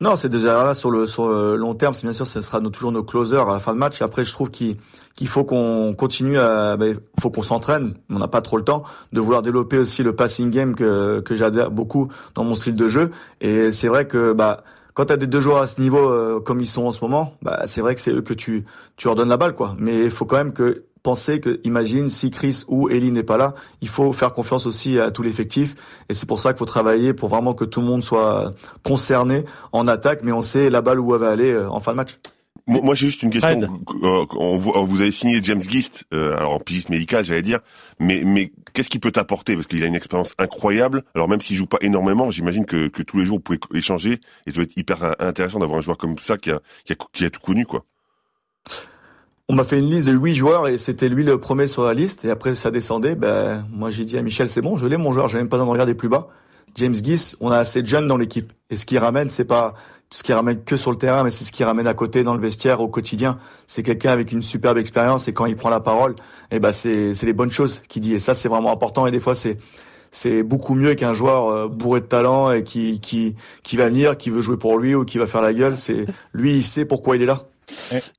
Non, 0.03 0.17
ces 0.17 0.27
deux 0.27 0.45
erreurs-là 0.45 0.73
sur 0.73 0.91
le 0.91 1.07
sur 1.07 1.29
le 1.29 1.55
long 1.55 1.75
terme, 1.75 1.93
c'est 1.93 2.03
bien 2.03 2.11
sûr, 2.11 2.27
ce 2.27 2.41
sera 2.41 2.59
toujours 2.59 2.91
nos 2.91 3.03
closers 3.05 3.47
à 3.47 3.53
la 3.53 3.61
fin 3.61 3.73
de 3.73 3.79
match. 3.79 4.01
Après, 4.01 4.25
je 4.25 4.33
trouve 4.33 4.51
qu'il 4.51 4.75
qu'il 5.15 5.29
faut 5.29 5.45
qu'on 5.45 5.95
continue 5.97 6.37
à, 6.37 6.75
ben, 6.75 6.99
faut 7.21 7.29
qu'on 7.29 7.41
s'entraîne. 7.41 7.93
On 8.09 8.19
n'a 8.19 8.27
pas 8.27 8.41
trop 8.41 8.57
le 8.57 8.65
temps 8.65 8.83
de 9.13 9.21
vouloir 9.21 9.41
développer 9.43 9.77
aussi 9.77 10.03
le 10.03 10.13
passing 10.13 10.49
game 10.49 10.75
que 10.75 11.21
que 11.21 11.37
j'adhère 11.37 11.71
beaucoup 11.71 12.09
dans 12.35 12.43
mon 12.43 12.55
style 12.55 12.75
de 12.75 12.89
jeu. 12.89 13.11
Et 13.39 13.71
c'est 13.71 13.87
vrai 13.87 14.05
que 14.05 14.33
bah 14.33 14.65
quand 14.93 15.05
tu 15.05 15.13
as 15.13 15.17
des 15.17 15.25
deux 15.25 15.39
joueurs 15.39 15.59
à 15.59 15.67
ce 15.67 15.79
niveau 15.79 16.09
euh, 16.09 16.41
comme 16.41 16.59
ils 16.59 16.67
sont 16.67 16.83
en 16.83 16.91
ce 16.91 17.01
moment, 17.01 17.35
bah 17.41 17.61
c'est 17.65 17.79
vrai 17.79 17.95
que 17.95 18.01
c'est 18.01 18.11
eux 18.11 18.21
que 18.21 18.33
tu 18.33 18.65
tu 18.97 19.07
leur 19.07 19.15
donnes 19.15 19.29
la 19.29 19.37
balle 19.37 19.55
quoi. 19.55 19.73
Mais 19.77 20.03
il 20.03 20.11
faut 20.11 20.25
quand 20.25 20.35
même 20.35 20.51
que 20.51 20.83
penser 21.03 21.39
que 21.39 21.59
imagine 21.63 22.09
si 22.09 22.31
Chris 22.31 22.63
ou 22.67 22.89
Ellie 22.89 23.11
n'est 23.11 23.23
pas 23.23 23.37
là, 23.37 23.53
il 23.81 23.89
faut 23.89 24.13
faire 24.13 24.33
confiance 24.33 24.65
aussi 24.65 24.99
à 24.99 25.11
tout 25.11 25.21
l'effectif 25.21 25.75
et 26.09 26.13
c'est 26.13 26.25
pour 26.25 26.39
ça 26.39 26.53
qu'il 26.53 26.59
faut 26.59 26.65
travailler 26.65 27.13
pour 27.13 27.29
vraiment 27.29 27.53
que 27.53 27.65
tout 27.65 27.81
le 27.81 27.87
monde 27.87 28.03
soit 28.03 28.53
concerné 28.83 29.43
en 29.73 29.87
attaque 29.87 30.21
mais 30.23 30.31
on 30.31 30.41
sait 30.41 30.69
la 30.69 30.81
balle 30.81 30.99
où 30.99 31.13
elle 31.13 31.21
va 31.21 31.29
aller 31.29 31.51
euh, 31.51 31.69
en 31.69 31.81
fin 31.81 31.91
de 31.91 31.97
match. 31.97 32.17
Moi, 32.65 32.79
moi, 32.81 32.95
j'ai 32.95 33.07
juste 33.07 33.23
une 33.23 33.29
question. 33.29 33.59
Fred. 33.59 33.69
Euh, 34.03 34.55
vous 34.57 35.01
avez 35.01 35.11
signé 35.11 35.41
James 35.43 35.61
Gist, 35.61 36.05
euh, 36.13 36.37
alors 36.37 36.53
en 36.53 36.59
pigiste 36.59 36.87
médical, 36.89 37.21
j'allais 37.23 37.41
dire, 37.41 37.59
mais, 37.99 38.23
mais 38.23 38.53
qu'est-ce 38.73 38.89
qu'il 38.89 39.01
peut 39.01 39.11
t'apporter? 39.11 39.55
Parce 39.55 39.67
qu'il 39.67 39.83
a 39.83 39.87
une 39.87 39.95
expérience 39.95 40.33
incroyable. 40.37 41.03
Alors 41.13 41.27
même 41.27 41.41
s'il 41.41 41.57
joue 41.57 41.65
pas 41.65 41.79
énormément, 41.81 42.31
j'imagine 42.31 42.65
que, 42.65 42.87
que 42.87 43.03
tous 43.03 43.17
les 43.17 43.25
jours 43.25 43.37
vous 43.37 43.57
pouvez 43.57 43.59
échanger 43.77 44.21
et 44.45 44.51
ça 44.51 44.55
doit 44.55 44.63
être 44.63 44.77
hyper 44.77 45.15
intéressant 45.19 45.59
d'avoir 45.59 45.79
un 45.79 45.81
joueur 45.81 45.97
comme 45.97 46.17
ça 46.19 46.37
qui 46.37 46.51
a, 46.51 46.61
qui 46.85 46.93
a, 46.93 46.95
qui 47.11 47.25
a 47.25 47.29
tout 47.29 47.41
connu, 47.41 47.65
quoi. 47.65 47.83
On 49.49 49.55
m'a 49.55 49.65
fait 49.65 49.79
une 49.79 49.89
liste 49.89 50.07
de 50.07 50.13
huit 50.13 50.35
joueurs 50.35 50.69
et 50.69 50.77
c'était 50.77 51.09
lui 51.09 51.21
le 51.21 51.37
premier 51.37 51.67
sur 51.67 51.83
la 51.83 51.93
liste 51.93 52.23
et 52.23 52.29
après 52.29 52.55
ça 52.55 52.71
descendait. 52.71 53.15
Ben 53.15 53.67
moi 53.73 53.91
j'ai 53.91 54.05
dit 54.05 54.17
à 54.17 54.21
Michel 54.21 54.49
c'est 54.49 54.61
bon, 54.61 54.77
je 54.77 54.87
l'ai 54.87 54.95
mon 54.95 55.11
joueur, 55.11 55.27
j'ai 55.27 55.37
même 55.37 55.49
pas 55.49 55.57
besoin 55.57 55.67
de 55.67 55.71
regarder 55.71 55.95
plus 55.95 56.07
bas. 56.07 56.29
James 56.75 56.93
Gis, 56.93 57.35
on 57.41 57.51
a 57.51 57.57
assez 57.57 57.81
de 57.81 57.87
jeunes 57.87 58.07
dans 58.07 58.15
l'équipe 58.15 58.53
et 58.69 58.77
ce 58.77 58.85
qu'il 58.85 58.99
ramène 58.99 59.27
c'est 59.27 59.43
pas 59.43 59.73
ce 60.11 60.23
qui 60.23 60.31
ramène 60.31 60.63
que 60.63 60.77
sur 60.77 60.91
le 60.91 60.97
terrain, 60.97 61.25
mais 61.25 61.29
c'est 61.29 61.43
ce 61.43 61.51
qui 61.51 61.65
ramène 61.65 61.87
à 61.87 61.93
côté 61.93 62.23
dans 62.23 62.35
le 62.35 62.39
vestiaire 62.39 62.79
au 62.79 62.87
quotidien. 62.87 63.37
C'est 63.67 63.83
quelqu'un 63.83 64.11
avec 64.11 64.31
une 64.31 64.41
superbe 64.41 64.77
expérience 64.77 65.27
et 65.27 65.33
quand 65.33 65.45
il 65.45 65.57
prend 65.57 65.69
la 65.69 65.81
parole, 65.81 66.15
eh 66.51 66.59
ben 66.59 66.71
c'est 66.71 67.13
c'est 67.13 67.25
les 67.25 67.33
bonnes 67.33 67.51
choses 67.51 67.81
qu'il 67.89 68.01
dit 68.01 68.13
et 68.13 68.19
ça 68.19 68.33
c'est 68.35 68.47
vraiment 68.47 68.71
important 68.71 69.07
et 69.07 69.11
des 69.11 69.19
fois 69.19 69.35
c'est 69.35 69.57
c'est 70.11 70.43
beaucoup 70.43 70.75
mieux 70.75 70.95
qu'un 70.95 71.13
joueur 71.13 71.49
euh, 71.49 71.67
bourré 71.67 71.99
de 71.99 72.05
talent 72.05 72.51
et 72.51 72.63
qui 72.63 73.01
qui 73.01 73.35
qui 73.61 73.75
va 73.75 73.89
venir, 73.89 74.15
qui 74.17 74.29
veut 74.29 74.41
jouer 74.41 74.57
pour 74.57 74.79
lui 74.79 74.95
ou 74.95 75.03
qui 75.03 75.17
va 75.17 75.27
faire 75.27 75.41
la 75.41 75.53
gueule. 75.53 75.75
C'est 75.75 76.05
lui, 76.33 76.55
il 76.55 76.63
sait 76.63 76.85
pourquoi 76.85 77.17
il 77.17 77.23
est 77.23 77.25
là. 77.25 77.49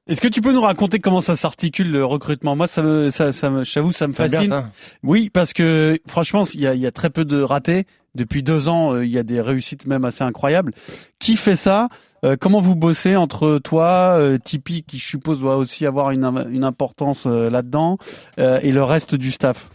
Est-ce 0.06 0.20
que 0.20 0.28
tu 0.28 0.40
peux 0.40 0.52
nous 0.52 0.60
raconter 0.60 1.00
comment 1.00 1.20
ça 1.20 1.36
s'articule 1.36 1.90
le 1.90 2.04
recrutement? 2.04 2.56
Moi, 2.56 2.66
ça 2.66 2.82
me, 2.82 3.10
ça, 3.10 3.32
ça 3.32 3.50
me, 3.50 3.64
j'avoue, 3.64 3.92
ça 3.92 4.08
me 4.08 4.12
fascine. 4.12 4.70
oui, 5.02 5.30
parce 5.30 5.52
que 5.52 5.98
franchement, 6.06 6.44
il 6.54 6.60
y 6.60 6.66
a, 6.66 6.74
y 6.74 6.86
a, 6.86 6.92
très 6.92 7.10
peu 7.10 7.24
de 7.24 7.40
ratés. 7.40 7.86
Depuis 8.14 8.44
deux 8.44 8.68
ans, 8.68 8.94
euh, 8.94 9.04
il 9.04 9.10
y 9.10 9.18
a 9.18 9.24
des 9.24 9.40
réussites 9.40 9.86
même 9.86 10.04
assez 10.04 10.22
incroyables. 10.22 10.72
Qui 11.18 11.36
fait 11.36 11.56
ça? 11.56 11.88
Euh, 12.24 12.36
Comment 12.40 12.60
vous 12.60 12.76
bossez 12.76 13.16
entre 13.16 13.58
toi, 13.58 14.16
euh, 14.18 14.38
Tipeee, 14.38 14.84
qui 14.84 14.98
je 14.98 15.06
suppose 15.06 15.40
doit 15.40 15.56
aussi 15.56 15.84
avoir 15.84 16.12
une, 16.12 16.24
une 16.50 16.62
importance 16.62 17.26
là-dedans, 17.26 17.98
et 18.38 18.70
le 18.70 18.82
reste 18.84 19.16
du 19.16 19.32
staff? 19.32 19.68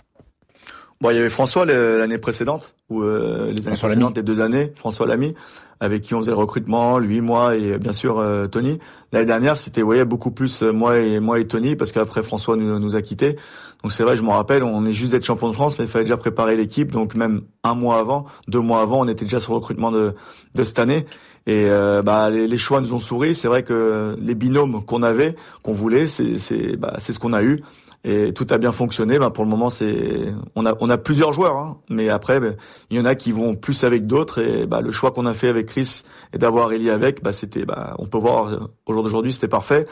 Bon, 1.02 1.12
il 1.12 1.16
y 1.16 1.20
avait 1.20 1.30
François 1.30 1.64
l'année 1.64 2.18
précédente, 2.18 2.76
ou 2.90 3.04
euh, 3.04 3.54
les 3.54 3.70
années 3.70 3.78
précédentes, 3.78 4.18
les 4.18 4.24
deux 4.24 4.42
années, 4.42 4.74
François 4.76 5.08
Lamy, 5.08 5.34
avec 5.80 6.02
qui 6.02 6.14
on 6.14 6.20
faisait 6.20 6.32
le 6.32 6.36
recrutement, 6.36 7.00
lui, 7.00 7.22
moi 7.22 7.56
et 7.56 7.78
bien 7.78 7.94
sûr 7.94 8.20
euh, 8.20 8.48
Tony. 8.48 8.80
L'année 9.14 9.26
dernière, 9.26 9.56
c'était 9.56 9.82
voyez 9.82 10.04
beaucoup 10.04 10.32
plus 10.32 10.62
euh, 10.62 10.74
moi 10.74 11.00
et 11.00 11.22
moi 11.22 11.40
et 11.40 11.48
Tony, 11.48 11.78
parce 11.78 11.94
qu'après 11.94 12.22
François 12.22 12.58
nous, 12.58 12.80
nous 12.80 12.96
a 12.98 13.02
quittés. 13.02 13.38
Donc 13.82 13.94
c'est 13.94 14.04
vrai, 14.04 14.18
je 14.18 14.24
m'en 14.24 14.34
rappelle, 14.34 14.62
on 14.62 14.86
est 14.86 14.92
juste 14.92 15.14
d'être 15.14 15.24
champion 15.24 15.48
de 15.48 15.54
France, 15.54 15.80
mais 15.80 15.86
il 15.86 15.90
fallait 15.90 16.04
déjà 16.04 16.18
préparer 16.18 16.58
l'équipe. 16.58 16.92
Donc 16.92 17.16
même 17.16 17.44
un 17.64 17.76
mois 17.76 17.98
avant, 18.00 18.26
deux 18.50 18.60
mois 18.60 18.82
avant, 18.82 19.00
on 19.00 19.08
était 19.08 19.24
déjà 19.24 19.40
sur 19.40 19.54
le 19.54 19.60
recrutement 19.60 19.92
de, 19.92 20.16
de 20.56 20.64
cette 20.66 20.80
année. 20.80 21.06
Et 21.48 21.68
euh, 21.70 22.02
bah, 22.02 22.30
les, 22.30 22.46
les, 22.46 22.58
choix 22.58 22.82
nous 22.82 22.92
ont 22.92 23.00
souri. 23.00 23.34
C'est 23.36 23.48
vrai 23.48 23.64
que 23.64 24.18
les 24.20 24.36
binômes 24.36 24.84
qu'on 24.84 25.02
avait, 25.02 25.38
qu'on 25.64 25.72
voulait, 25.72 26.08
c'est 26.08 26.76
bah, 26.76 26.96
c'est 26.98 27.14
ce 27.14 27.20
qu'on 27.20 27.32
a 27.32 27.42
eu 27.42 27.62
et 28.04 28.34
tout 28.34 28.48
a 28.50 28.58
bien 28.58 28.72
fonctionné. 28.72 29.20
Ben 29.20 29.30
pour 29.30 29.44
le 29.44 29.50
moment, 29.50 29.70
c'est 29.70 30.34
on 30.56 30.66
a 30.66 30.74
on 30.80 30.90
a 30.90 30.98
plusieurs 30.98 31.34
joueurs, 31.34 31.58
hein, 31.58 31.78
mais 31.90 32.10
après 32.10 32.40
ben, 32.40 32.56
il 32.90 32.98
y 32.98 33.00
en 33.00 33.06
a 33.06 33.16
qui 33.16 33.32
vont 33.32 33.56
plus 33.56 33.84
avec 33.84 34.08
d'autres 34.08 34.40
et 34.40 34.66
bah, 34.66 34.82
le 34.82 34.92
choix 34.92 35.12
qu'on 35.12 35.26
a 35.26 35.34
fait 35.34 35.50
avec 35.50 35.68
Chris 35.68 36.04
et 36.34 36.38
d'avoir 36.38 36.72
Eli 36.72 36.90
avec, 36.90 37.22
bah, 37.24 37.32
c'était 37.32 37.66
bah, 37.66 37.96
on 38.00 38.06
peut 38.06 38.18
voir 38.18 38.70
au 38.86 38.94
jour 38.94 39.04
d'aujourd'hui 39.04 39.34
c'était 39.34 39.48
parfait. 39.48 39.86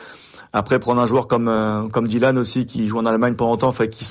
Après 0.53 0.79
prendre 0.79 1.01
un 1.01 1.05
joueur 1.05 1.27
comme 1.27 1.49
euh, 1.49 1.87
comme 1.89 2.07
Dylan 2.07 2.37
aussi 2.37 2.65
qui 2.65 2.87
joue 2.87 2.97
en 2.97 3.05
Allemagne 3.05 3.35
pendant 3.35 3.51
longtemps, 3.51 3.67
enfin 3.67 3.87
qui 3.87 4.05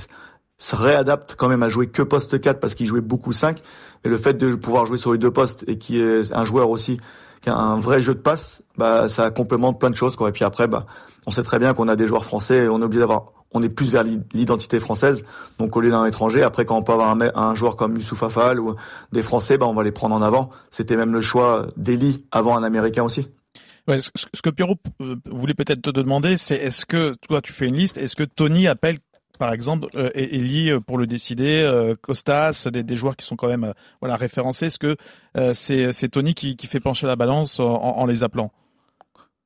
se 0.58 0.76
réadapte 0.76 1.34
quand 1.36 1.48
même 1.48 1.62
à 1.62 1.68
jouer 1.68 1.88
que 1.88 2.02
poste 2.02 2.40
4 2.40 2.60
parce 2.60 2.74
qu'il 2.74 2.86
jouait 2.86 3.00
beaucoup 3.00 3.32
5 3.32 3.60
et 4.04 4.08
le 4.08 4.16
fait 4.16 4.34
de 4.34 4.54
pouvoir 4.54 4.86
jouer 4.86 4.98
sur 4.98 5.12
les 5.12 5.18
deux 5.18 5.30
postes 5.30 5.64
et 5.66 5.78
qui 5.78 6.00
est 6.00 6.32
un 6.32 6.44
joueur 6.44 6.70
aussi 6.70 6.98
qui 7.42 7.50
a 7.50 7.56
un 7.56 7.78
vrai 7.78 8.00
jeu 8.00 8.14
de 8.14 8.20
passe, 8.20 8.62
bah 8.76 9.08
ça 9.08 9.30
complémente 9.30 9.78
plein 9.78 9.90
de 9.90 9.96
choses 9.96 10.16
quoi. 10.16 10.28
Et 10.28 10.32
puis 10.32 10.44
après 10.44 10.68
bah 10.68 10.86
on 11.26 11.30
sait 11.30 11.42
très 11.42 11.58
bien 11.58 11.74
qu'on 11.74 11.88
a 11.88 11.96
des 11.96 12.06
joueurs 12.06 12.24
français 12.24 12.64
et 12.64 12.68
on 12.68 12.80
est 12.80 12.84
obligé 12.84 13.00
d'avoir 13.00 13.32
on 13.56 13.62
est 13.62 13.68
plus 13.68 13.90
vers 13.90 14.04
l'identité 14.34 14.80
française. 14.80 15.24
Donc 15.58 15.76
au 15.76 15.80
lieu 15.80 15.90
d'un 15.90 16.06
étranger, 16.06 16.42
après 16.42 16.64
quand 16.64 16.76
on 16.76 16.82
peut 16.82 16.92
avoir 16.92 17.16
un, 17.34 17.54
joueur 17.54 17.76
comme 17.76 17.96
Youssouf 17.96 18.22
Afal 18.22 18.60
ou 18.60 18.74
des 19.12 19.22
Français, 19.22 19.58
ben 19.58 19.66
on 19.66 19.74
va 19.74 19.82
les 19.82 19.92
prendre 19.92 20.14
en 20.14 20.22
avant. 20.22 20.50
C'était 20.70 20.96
même 20.96 21.12
le 21.12 21.20
choix 21.20 21.66
d'Eli 21.76 22.24
avant 22.30 22.56
un 22.56 22.62
Américain 22.62 23.04
aussi. 23.04 23.28
Ouais, 23.88 24.00
ce, 24.00 24.42
que 24.42 24.50
Pierrot 24.50 24.78
euh, 25.00 25.14
voulait 25.30 25.54
peut-être 25.54 25.80
te 25.80 25.90
demander, 25.90 26.36
c'est 26.36 26.56
est-ce 26.56 26.86
que 26.86 27.14
toi 27.28 27.40
tu 27.40 27.52
fais 27.52 27.68
une 27.68 27.76
liste, 27.76 27.98
est-ce 27.98 28.16
que 28.16 28.24
Tony 28.24 28.66
appelle 28.66 28.98
par 29.36 29.52
exemple 29.52 29.88
euh, 29.94 30.10
Eli 30.14 30.70
euh, 30.70 30.80
pour 30.80 30.98
le 30.98 31.06
décider, 31.06 31.62
euh, 31.62 31.94
Costas, 32.00 32.68
des, 32.72 32.96
joueurs 32.96 33.16
qui 33.16 33.26
sont 33.26 33.36
quand 33.36 33.48
même 33.48 33.72
voilà 34.00 34.16
référencés, 34.16 34.66
est-ce 34.66 34.78
que 34.78 34.96
c'est 35.54 36.08
Tony 36.08 36.34
qui, 36.34 36.56
fait 36.66 36.80
pencher 36.80 37.06
la 37.06 37.16
balance 37.16 37.60
en, 37.60 38.04
les 38.06 38.22
appelant? 38.22 38.50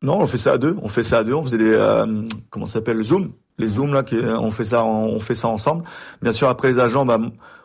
Non, 0.02 0.20
on 0.20 0.26
fait 0.26 0.38
ça 0.38 0.52
à 0.52 0.58
deux. 0.58 0.78
On 0.82 0.88
fait 0.88 1.02
ça 1.02 1.18
à 1.18 1.24
deux. 1.24 1.34
On 1.34 1.42
faisait 1.42 1.58
des 1.58 2.24
comment 2.48 2.66
s'appelle 2.66 2.96
le 2.96 3.02
Zoom 3.02 3.32
les 3.60 3.68
zooms 3.68 3.92
là, 3.92 4.02
on 4.40 4.50
fait 4.50 4.64
ça, 4.64 4.84
on 4.84 5.20
fait 5.20 5.34
ça 5.34 5.48
ensemble. 5.48 5.84
Bien 6.22 6.32
sûr, 6.32 6.48
après 6.48 6.68
les 6.68 6.78
agents, 6.78 7.06
bah, 7.06 7.18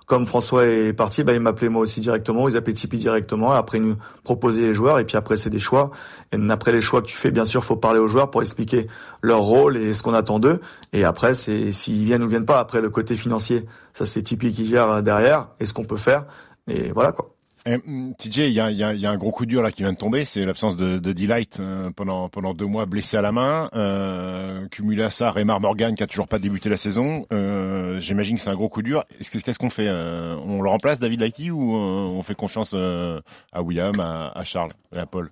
comme 0.05 0.27
François 0.27 0.67
est 0.67 0.93
parti, 0.93 1.23
bah, 1.23 1.33
il 1.33 1.39
m'appelait 1.39 1.69
moi 1.69 1.81
aussi 1.81 1.99
directement, 1.99 2.47
ils 2.47 2.55
appelaient 2.55 2.73
Tipeee 2.73 2.99
directement. 2.99 3.51
Après, 3.51 3.79
ils 3.79 3.83
nous 3.83 3.95
proposaient 4.23 4.61
les 4.61 4.73
joueurs 4.73 4.99
et 4.99 5.05
puis 5.05 5.17
après, 5.17 5.37
c'est 5.37 5.49
des 5.49 5.59
choix. 5.59 5.91
Et 6.31 6.37
après 6.49 6.71
les 6.71 6.81
choix 6.81 7.01
que 7.01 7.07
tu 7.07 7.15
fais, 7.15 7.31
bien 7.31 7.45
sûr, 7.45 7.63
faut 7.63 7.75
parler 7.75 7.99
aux 7.99 8.07
joueurs 8.07 8.29
pour 8.29 8.41
expliquer 8.41 8.87
leur 9.23 9.41
rôle 9.41 9.77
et 9.77 9.93
ce 9.93 10.03
qu'on 10.03 10.13
attend 10.13 10.39
d'eux. 10.39 10.61
Et 10.93 11.03
après, 11.03 11.33
c'est 11.33 11.71
s'ils 11.71 12.05
viennent 12.05 12.23
ou 12.23 12.27
viennent 12.27 12.45
pas. 12.45 12.59
Après, 12.59 12.81
le 12.81 12.89
côté 12.89 13.15
financier, 13.15 13.65
ça 13.93 14.05
c'est 14.05 14.21
Tipeee 14.21 14.53
qui 14.53 14.67
gère 14.67 15.01
derrière 15.01 15.47
et 15.59 15.65
ce 15.65 15.73
qu'on 15.73 15.85
peut 15.85 15.97
faire. 15.97 16.25
Et 16.67 16.91
voilà 16.91 17.11
quoi. 17.11 17.34
Eh, 17.67 17.77
mm, 17.77 18.13
TJ, 18.19 18.37
il 18.37 18.53
y 18.53 18.59
a, 18.59 18.69
y, 18.69 18.83
a, 18.83 18.93
y 18.93 19.05
a, 19.07 19.09
un 19.09 19.17
gros 19.17 19.31
coup 19.31 19.47
dur 19.47 19.63
là 19.63 19.71
qui 19.71 19.81
vient 19.81 19.91
de 19.91 19.97
tomber, 19.97 20.23
c'est 20.23 20.45
l'absence 20.45 20.77
de, 20.77 20.99
de 20.99 21.13
Delight 21.13 21.59
euh, 21.59 21.89
pendant 21.89 22.29
pendant 22.29 22.53
deux 22.53 22.67
mois 22.67 22.85
blessé 22.85 23.17
à 23.17 23.21
la 23.21 23.31
main. 23.31 23.69
Euh, 23.73 24.67
cumulé 24.67 25.01
à 25.01 25.09
ça, 25.09 25.31
Raymar 25.31 25.59
Morgan 25.59 25.95
qui 25.95 26.03
a 26.03 26.07
toujours 26.07 26.27
pas 26.27 26.37
débuté 26.37 26.69
la 26.69 26.77
saison. 26.77 27.25
Euh, 27.33 27.99
J'imagine 27.99 28.35
que 28.35 28.43
c'est 28.43 28.51
un 28.51 28.55
gros 28.55 28.69
coup 28.69 28.83
dur. 28.83 29.03
Qu'est-ce 29.19 29.57
qu'on 29.57 29.71
fait 29.71 29.87
euh, 29.87 30.35
On 30.45 30.61
le 30.61 30.69
remplace 30.69 30.99
David 30.99 31.21
Lighty 31.21 31.49
ou 31.49 31.75
euh, 31.75 31.79
on 31.79 32.21
fait 32.21 32.35
confiance 32.35 32.75
à 32.75 33.61
William, 33.63 33.99
à, 33.99 34.31
à, 34.35 34.43
Charles 34.43 34.71
et 34.95 34.99
à 34.99 35.07
Paul? 35.07 35.31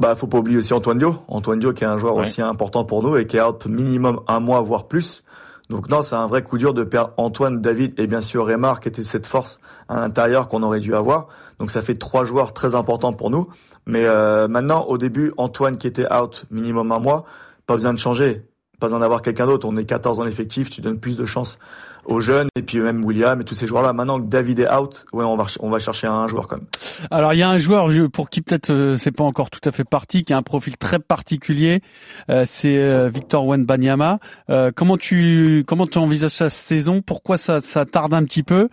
Bah, 0.00 0.16
faut 0.16 0.26
pas 0.26 0.38
oublier 0.38 0.58
aussi 0.58 0.72
Antoine 0.72 0.98
Dio. 0.98 1.22
Antoine 1.28 1.60
Dio 1.60 1.72
qui 1.72 1.84
est 1.84 1.86
un 1.86 1.98
joueur 1.98 2.16
aussi 2.16 2.42
important 2.42 2.84
pour 2.84 3.04
nous 3.04 3.16
et 3.16 3.28
qui 3.28 3.36
est 3.36 3.42
out 3.42 3.64
minimum 3.66 4.20
un 4.26 4.40
mois 4.40 4.60
voire 4.60 4.88
plus. 4.88 5.22
Donc 5.70 5.88
non, 5.88 6.02
c'est 6.02 6.14
un 6.14 6.26
vrai 6.26 6.42
coup 6.42 6.58
dur 6.58 6.74
de 6.74 6.84
perdre 6.84 7.14
Antoine, 7.16 7.60
David 7.60 7.98
et 7.98 8.06
bien 8.06 8.20
sûr 8.20 8.46
Raymar 8.46 8.80
qui 8.80 8.88
était 8.88 9.02
cette 9.02 9.26
force 9.26 9.60
à 9.88 9.98
l'intérieur 9.98 10.48
qu'on 10.48 10.62
aurait 10.62 10.80
dû 10.80 10.94
avoir. 10.94 11.28
Donc 11.58 11.70
ça 11.70 11.82
fait 11.82 11.94
trois 11.94 12.24
joueurs 12.24 12.52
très 12.52 12.74
importants 12.74 13.12
pour 13.12 13.30
nous. 13.30 13.48
Mais 13.86 14.04
euh, 14.04 14.48
maintenant, 14.48 14.84
au 14.84 14.98
début, 14.98 15.32
Antoine 15.36 15.78
qui 15.78 15.86
était 15.86 16.10
out 16.12 16.44
minimum 16.50 16.92
un 16.92 16.98
mois, 16.98 17.24
pas 17.66 17.74
besoin 17.74 17.94
de 17.94 17.98
changer, 17.98 18.46
pas 18.78 18.86
besoin 18.86 19.00
d'avoir 19.00 19.22
quelqu'un 19.22 19.46
d'autre. 19.46 19.66
On 19.68 19.76
est 19.76 19.84
14 19.84 20.20
en 20.20 20.26
effectif, 20.26 20.70
tu 20.70 20.80
donnes 20.80 20.98
plus 20.98 21.16
de 21.16 21.26
chance 21.26 21.58
aux 22.06 22.20
jeunes 22.20 22.48
et 22.56 22.62
puis 22.62 22.78
même 22.78 23.04
William 23.04 23.40
et 23.40 23.44
tous 23.44 23.54
ces 23.54 23.66
joueurs-là. 23.66 23.92
Maintenant 23.92 24.20
que 24.20 24.26
David 24.26 24.60
est 24.60 24.72
out, 24.72 25.06
ouais, 25.12 25.24
on 25.24 25.36
va 25.36 25.46
on 25.60 25.70
va 25.70 25.78
chercher 25.78 26.06
un 26.06 26.28
joueur 26.28 26.48
quand 26.48 26.56
même. 26.56 26.66
Alors 27.10 27.32
il 27.32 27.38
y 27.38 27.42
a 27.42 27.48
un 27.48 27.58
joueur 27.58 27.88
pour 28.12 28.30
qui 28.30 28.42
peut-être 28.42 28.70
euh, 28.70 28.98
c'est 28.98 29.12
pas 29.12 29.24
encore 29.24 29.50
tout 29.50 29.66
à 29.68 29.72
fait 29.72 29.84
parti, 29.84 30.24
qui 30.24 30.32
a 30.32 30.36
un 30.36 30.42
profil 30.42 30.76
très 30.76 30.98
particulier, 30.98 31.82
euh, 32.30 32.44
c'est 32.46 32.78
euh, 32.78 33.08
Victor 33.08 33.46
Wenbanyama. 33.46 34.18
Euh, 34.50 34.70
comment 34.74 34.96
tu 34.96 35.64
comment 35.66 35.86
tu 35.86 35.98
envisages 35.98 36.32
sa 36.32 36.50
saison? 36.50 37.02
Pourquoi 37.02 37.38
ça 37.38 37.60
ça 37.60 37.84
tarde 37.84 38.14
un 38.14 38.24
petit 38.24 38.42
peu? 38.42 38.68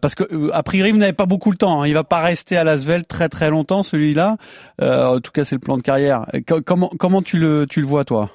Parce 0.00 0.14
que 0.14 0.50
a 0.52 0.62
priori 0.62 0.92
vous 0.92 0.96
n'avez 0.96 1.12
pas 1.12 1.26
beaucoup 1.26 1.50
le 1.50 1.58
temps. 1.58 1.82
Hein. 1.82 1.86
Il 1.86 1.92
va 1.92 2.04
pas 2.04 2.20
rester 2.20 2.56
à 2.56 2.64
Lasvel 2.64 3.04
très 3.04 3.28
très 3.28 3.50
longtemps 3.50 3.82
celui-là. 3.82 4.38
en 4.80 5.20
tout 5.20 5.30
cas 5.30 5.44
c'est 5.44 5.56
le 5.56 5.60
plan 5.60 5.76
de 5.76 5.82
carrière. 5.82 6.24
Comment 6.64 6.90
comment 6.98 7.20
tu 7.20 7.38
le 7.38 7.66
tu 7.68 7.82
le 7.82 7.86
vois 7.86 8.04
toi? 8.04 8.30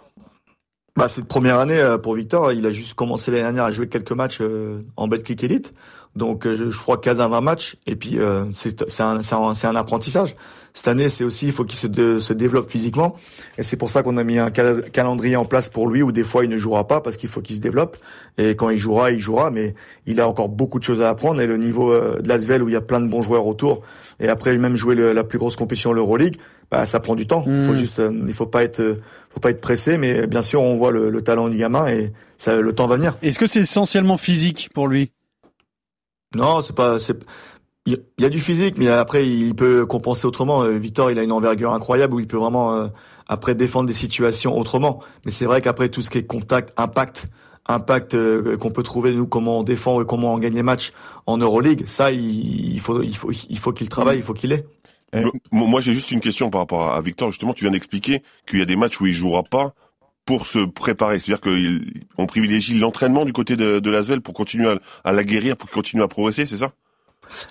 Bah, 0.99 1.07
cette 1.07 1.29
première 1.29 1.59
année 1.59 1.77
euh, 1.77 1.97
pour 1.97 2.15
Victor, 2.15 2.51
il 2.51 2.65
a 2.65 2.71
juste 2.71 2.93
commencé 2.93 3.31
l'année 3.31 3.43
dernière 3.43 3.63
à 3.63 3.71
jouer 3.71 3.87
quelques 3.87 4.11
matchs 4.11 4.39
euh, 4.41 4.81
en 4.97 5.07
Betclic 5.07 5.41
Elite. 5.45 5.71
Donc 6.17 6.45
euh, 6.45 6.69
je, 6.69 6.77
crois 6.77 6.99
15 6.99 7.21
à 7.21 7.29
20 7.29 7.39
matchs 7.39 7.77
et 7.87 7.95
puis 7.95 8.19
c'est 8.53 9.01
un, 9.01 9.75
apprentissage. 9.75 10.35
Cette 10.73 10.87
année, 10.87 11.09
c'est 11.09 11.23
aussi 11.23 11.47
il 11.47 11.51
faut 11.51 11.65
qu'il 11.65 11.77
se, 11.77 12.19
se 12.19 12.33
développe 12.33 12.69
physiquement 12.69 13.15
et 13.57 13.63
c'est 13.63 13.77
pour 13.77 13.89
ça 13.89 14.03
qu'on 14.03 14.17
a 14.17 14.23
mis 14.23 14.39
un 14.39 14.51
calendrier 14.51 15.35
en 15.35 15.45
place 15.45 15.69
pour 15.69 15.87
lui 15.87 16.01
où 16.01 16.11
des 16.11 16.23
fois 16.23 16.43
il 16.43 16.49
ne 16.49 16.57
jouera 16.57 16.87
pas 16.87 17.01
parce 17.01 17.17
qu'il 17.17 17.29
faut 17.29 17.41
qu'il 17.41 17.55
se 17.55 17.61
développe 17.61 17.97
et 18.37 18.55
quand 18.55 18.69
il 18.69 18.79
jouera, 18.79 19.11
il 19.11 19.19
jouera 19.19 19.51
mais 19.51 19.75
il 20.05 20.21
a 20.21 20.27
encore 20.27 20.49
beaucoup 20.49 20.79
de 20.79 20.83
choses 20.83 21.01
à 21.01 21.09
apprendre 21.09 21.41
et 21.41 21.47
le 21.47 21.57
niveau 21.57 21.93
de 21.93 22.27
l'Asvel 22.27 22.63
où 22.63 22.69
il 22.69 22.73
y 22.73 22.77
a 22.77 22.81
plein 22.81 23.01
de 23.01 23.07
bons 23.07 23.21
joueurs 23.21 23.45
autour 23.45 23.81
et 24.19 24.29
après 24.29 24.57
même 24.57 24.75
jouer 24.75 24.95
la 24.95 25.23
plus 25.23 25.39
grosse 25.39 25.55
compétition 25.55 25.93
l'Euroleague, 25.93 26.37
bah 26.71 26.85
ça 26.85 26.99
prend 26.99 27.15
du 27.15 27.25
temps. 27.25 27.43
Il 27.47 27.63
faut 27.63 27.71
hmm. 27.71 27.75
juste 27.75 28.01
il 28.27 28.33
faut 28.33 28.45
pas 28.45 28.63
être 28.63 28.99
faut 29.29 29.39
pas 29.39 29.51
être 29.51 29.61
pressé, 29.61 29.97
mais 29.97 30.27
bien 30.27 30.41
sûr, 30.41 30.61
on 30.61 30.75
voit 30.75 30.91
le, 30.91 31.21
talent 31.21 31.49
du 31.49 31.57
gamin 31.57 31.87
et 31.87 32.13
ça, 32.37 32.55
le 32.55 32.73
temps 32.73 32.87
va 32.87 32.95
venir. 32.95 33.17
Est-ce 33.21 33.39
que 33.39 33.47
c'est 33.47 33.61
essentiellement 33.61 34.17
physique 34.17 34.69
pour 34.73 34.87
lui? 34.87 35.11
Non, 36.35 36.61
c'est 36.61 36.75
pas. 36.75 36.99
C'est... 36.99 37.17
Il 37.89 38.23
y 38.23 38.25
a 38.25 38.29
du 38.29 38.39
physique, 38.39 38.75
mais 38.77 38.87
après 38.87 39.27
il 39.27 39.55
peut 39.55 39.85
compenser 39.85 40.25
autrement. 40.25 40.63
Euh, 40.63 40.77
Victor, 40.77 41.11
il 41.11 41.19
a 41.19 41.23
une 41.23 41.31
envergure 41.31 41.73
incroyable 41.73 42.13
où 42.15 42.19
il 42.19 42.27
peut 42.27 42.37
vraiment 42.37 42.75
euh, 42.75 42.87
après 43.27 43.55
défendre 43.55 43.87
des 43.87 43.93
situations 43.93 44.57
autrement. 44.57 45.01
Mais 45.25 45.31
c'est 45.31 45.45
vrai 45.45 45.61
qu'après 45.61 45.89
tout 45.89 46.01
ce 46.01 46.09
qui 46.09 46.17
est 46.17 46.25
contact, 46.25 46.73
impact, 46.77 47.27
impact 47.67 48.15
euh, 48.15 48.57
qu'on 48.57 48.71
peut 48.71 48.83
trouver 48.83 49.13
nous 49.13 49.27
comment 49.27 49.59
on 49.59 49.63
défend 49.63 50.01
et 50.01 50.05
comment 50.05 50.33
on 50.33 50.37
gagne 50.37 50.55
les 50.55 50.63
matchs 50.63 50.91
en 51.25 51.37
Euroleague, 51.37 51.83
ça 51.85 52.11
il, 52.11 52.79
faut 52.79 53.01
il 53.01 53.15
faut 53.15 53.31
il 53.31 53.57
faut 53.57 53.71
qu'il 53.71 53.89
travaille, 53.89 54.17
il 54.17 54.23
faut 54.23 54.33
qu'il 54.33 54.51
ait. 54.51 54.65
Moi, 55.51 55.81
j'ai 55.81 55.93
juste 55.93 56.11
une 56.11 56.19
question 56.19 56.49
par 56.49 56.61
rapport 56.61 56.93
à 56.93 57.01
Victor. 57.01 57.31
Justement, 57.31 57.53
tu 57.53 57.63
viens 57.63 57.71
d'expliquer 57.71 58.21
qu'il 58.47 58.59
y 58.59 58.61
a 58.61 58.65
des 58.65 58.75
matchs 58.75 59.01
où 59.01 59.07
il 59.07 59.13
jouera 59.13 59.43
pas 59.43 59.73
pour 60.25 60.45
se 60.45 60.59
préparer. 60.59 61.19
C'est-à-dire 61.19 61.41
qu'on 61.41 62.27
privilégie 62.27 62.77
l'entraînement 62.77 63.25
du 63.25 63.33
côté 63.33 63.55
de, 63.55 63.79
de 63.79 63.89
Lasvel 63.89 64.21
pour 64.21 64.35
continuer 64.35 64.77
à, 65.03 65.11
la 65.11 65.23
guérir, 65.23 65.57
pour 65.57 65.71
continuer 65.71 66.03
à 66.03 66.07
progresser, 66.07 66.45
c'est 66.45 66.57
ça? 66.57 66.71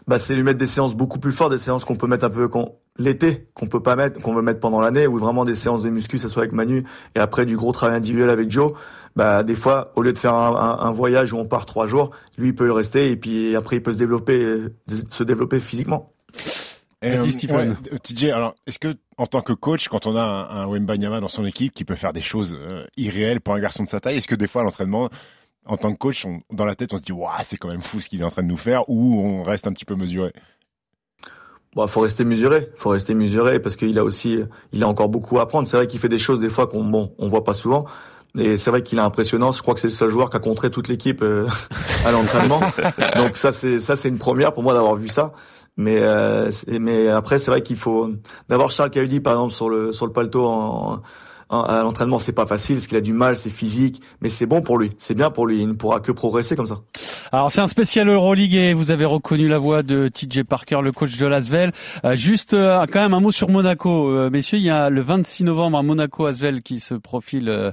Bah, 0.06 0.18
c'est 0.18 0.34
lui 0.34 0.42
mettre 0.42 0.58
des 0.58 0.66
séances 0.66 0.94
beaucoup 0.94 1.18
plus 1.18 1.32
fortes, 1.32 1.52
des 1.52 1.58
séances 1.58 1.84
qu'on 1.84 1.96
peut 1.96 2.06
mettre 2.06 2.24
un 2.24 2.30
peu 2.30 2.48
l'été, 2.98 3.46
qu'on 3.54 3.66
peut 3.66 3.82
pas 3.82 3.96
mettre, 3.96 4.20
qu'on 4.20 4.34
veut 4.34 4.42
mettre 4.42 4.60
pendant 4.60 4.80
l'année, 4.80 5.06
ou 5.06 5.18
vraiment 5.18 5.44
des 5.44 5.54
séances 5.54 5.82
de 5.82 5.90
muscu, 5.90 6.18
ça 6.18 6.28
soit 6.28 6.42
avec 6.42 6.52
Manu, 6.52 6.84
et 7.14 7.18
après 7.18 7.46
du 7.46 7.56
gros 7.56 7.72
travail 7.72 7.96
individuel 7.96 8.30
avec 8.30 8.50
Joe. 8.50 8.72
Bah, 9.16 9.42
des 9.42 9.54
fois, 9.54 9.92
au 9.96 10.02
lieu 10.02 10.12
de 10.12 10.18
faire 10.18 10.34
un, 10.34 10.78
un 10.80 10.90
voyage 10.92 11.32
où 11.32 11.38
on 11.38 11.46
part 11.46 11.66
trois 11.66 11.86
jours, 11.86 12.10
lui 12.36 12.48
il 12.48 12.54
peut 12.54 12.66
le 12.66 12.72
rester, 12.72 13.10
et 13.10 13.16
puis 13.16 13.56
après 13.56 13.76
il 13.76 13.82
peut 13.82 13.92
se 13.92 13.98
développer, 13.98 14.64
se 15.08 15.24
développer 15.24 15.60
physiquement. 15.60 16.12
Et, 17.00 17.12
euh, 17.12 17.24
Stephen. 17.26 17.76
ouais, 17.92 17.98
TJ, 18.00 18.24
alors 18.24 18.54
est-ce 18.66 18.78
que 18.80 18.96
en 19.18 19.26
tant 19.26 19.40
que 19.40 19.52
coach, 19.52 19.88
quand 19.88 20.06
on 20.06 20.16
a 20.16 20.22
un, 20.22 20.62
un 20.62 20.66
Wembanyama 20.66 21.20
dans 21.20 21.28
son 21.28 21.44
équipe 21.44 21.72
qui 21.72 21.84
peut 21.84 21.94
faire 21.94 22.12
des 22.12 22.20
choses 22.20 22.56
euh, 22.58 22.86
irréelles 22.96 23.40
pour 23.40 23.54
un 23.54 23.60
garçon 23.60 23.84
de 23.84 23.88
sa 23.88 24.00
taille, 24.00 24.16
est-ce 24.16 24.26
que 24.26 24.34
des 24.34 24.48
fois 24.48 24.62
à 24.62 24.64
l'entraînement, 24.64 25.08
en 25.66 25.76
tant 25.76 25.92
que 25.92 25.98
coach, 25.98 26.24
on- 26.24 26.40
dans 26.54 26.64
la 26.64 26.74
tête, 26.74 26.92
on 26.94 26.98
se 26.98 27.02
dit 27.02 27.12
waouh, 27.12 27.30
c'est 27.42 27.56
quand 27.56 27.68
même 27.68 27.82
fou 27.82 28.00
ce 28.00 28.08
qu'il 28.08 28.20
est 28.20 28.24
en 28.24 28.30
train 28.30 28.42
de 28.42 28.48
nous 28.48 28.56
faire, 28.56 28.88
ou 28.88 29.20
on 29.20 29.42
reste 29.42 29.66
un 29.66 29.72
petit 29.72 29.84
peu 29.84 29.94
mesuré? 29.94 30.32
Bon, 31.74 31.86
faut 31.86 32.00
rester 32.00 32.24
mesuré, 32.24 32.70
faut 32.76 32.88
rester 32.90 33.14
mesuré 33.14 33.60
parce 33.60 33.76
qu'il 33.76 33.98
a 33.98 34.04
aussi, 34.04 34.40
il 34.72 34.82
a 34.82 34.88
encore 34.88 35.08
beaucoup 35.10 35.38
à 35.38 35.42
apprendre. 35.42 35.68
C'est 35.68 35.76
vrai 35.76 35.86
qu'il 35.86 36.00
fait 36.00 36.08
des 36.08 36.18
choses 36.18 36.40
des 36.40 36.48
fois 36.48 36.66
qu'on, 36.66 36.82
bon, 36.82 37.14
on 37.18 37.28
voit 37.28 37.44
pas 37.44 37.54
souvent. 37.54 37.84
Et 38.38 38.56
c'est 38.56 38.70
vrai 38.70 38.82
qu'il 38.82 38.98
est 38.98 39.02
impressionnant. 39.02 39.52
Je 39.52 39.60
crois 39.62 39.74
que 39.74 39.80
c'est 39.80 39.88
le 39.88 39.92
seul 39.92 40.10
joueur 40.10 40.30
qui 40.30 40.36
a 40.36 40.40
contré 40.40 40.70
toute 40.70 40.88
l'équipe 40.88 41.22
euh, 41.22 41.46
à 42.04 42.10
l'entraînement. 42.12 42.60
Donc 43.16 43.36
ça, 43.36 43.52
c'est 43.52 43.80
ça, 43.80 43.96
c'est 43.96 44.08
une 44.08 44.18
première 44.18 44.52
pour 44.54 44.62
moi 44.62 44.72
d'avoir 44.74 44.96
vu 44.96 45.08
ça. 45.08 45.32
Mais 45.76 45.98
euh, 46.00 46.50
mais 46.68 47.08
après, 47.08 47.38
c'est 47.38 47.50
vrai 47.50 47.62
qu'il 47.62 47.76
faut 47.76 48.10
d'abord 48.48 48.70
Charles 48.70 48.90
Cahudy 48.90 49.20
par 49.20 49.34
exemple 49.34 49.54
sur 49.54 49.68
le 49.68 49.92
sur 49.92 50.06
le 50.06 50.12
paletot 50.12 50.46
en, 50.46 50.94
en- 50.94 51.02
à 51.50 51.82
l'entraînement, 51.82 52.18
c'est 52.18 52.32
pas 52.32 52.46
facile 52.46 52.76
parce 52.76 52.86
qu'il 52.86 52.96
a 52.98 53.00
du 53.00 53.14
mal, 53.14 53.36
c'est 53.36 53.50
physique, 53.50 54.02
mais 54.20 54.28
c'est 54.28 54.46
bon 54.46 54.60
pour 54.60 54.76
lui, 54.76 54.90
c'est 54.98 55.14
bien 55.14 55.30
pour 55.30 55.46
lui. 55.46 55.60
Il 55.60 55.68
ne 55.68 55.72
pourra 55.72 56.00
que 56.00 56.12
progresser 56.12 56.56
comme 56.56 56.66
ça. 56.66 56.80
Alors 57.32 57.50
c'est 57.50 57.60
un 57.60 57.68
spécial 57.68 58.08
Euroleague 58.08 58.54
et 58.54 58.74
vous 58.74 58.90
avez 58.90 59.06
reconnu 59.06 59.48
la 59.48 59.58
voix 59.58 59.82
de 59.82 60.08
TJ 60.08 60.42
Parker, 60.42 60.80
le 60.82 60.92
coach 60.92 61.16
de 61.16 61.26
Lasvel. 61.26 61.72
Euh, 62.04 62.16
juste 62.16 62.52
euh, 62.54 62.84
quand 62.92 63.00
même 63.00 63.14
un 63.14 63.20
mot 63.20 63.32
sur 63.32 63.48
Monaco, 63.48 64.10
Euh, 64.10 64.30
messieurs. 64.30 64.58
Il 64.58 64.64
y 64.64 64.70
a 64.70 64.90
le 64.90 65.00
26 65.00 65.44
novembre 65.44 65.78
à 65.78 65.82
Monaco 65.82 66.26
Asvel 66.26 66.62
qui 66.62 66.80
se 66.80 66.94
profile, 66.94 67.72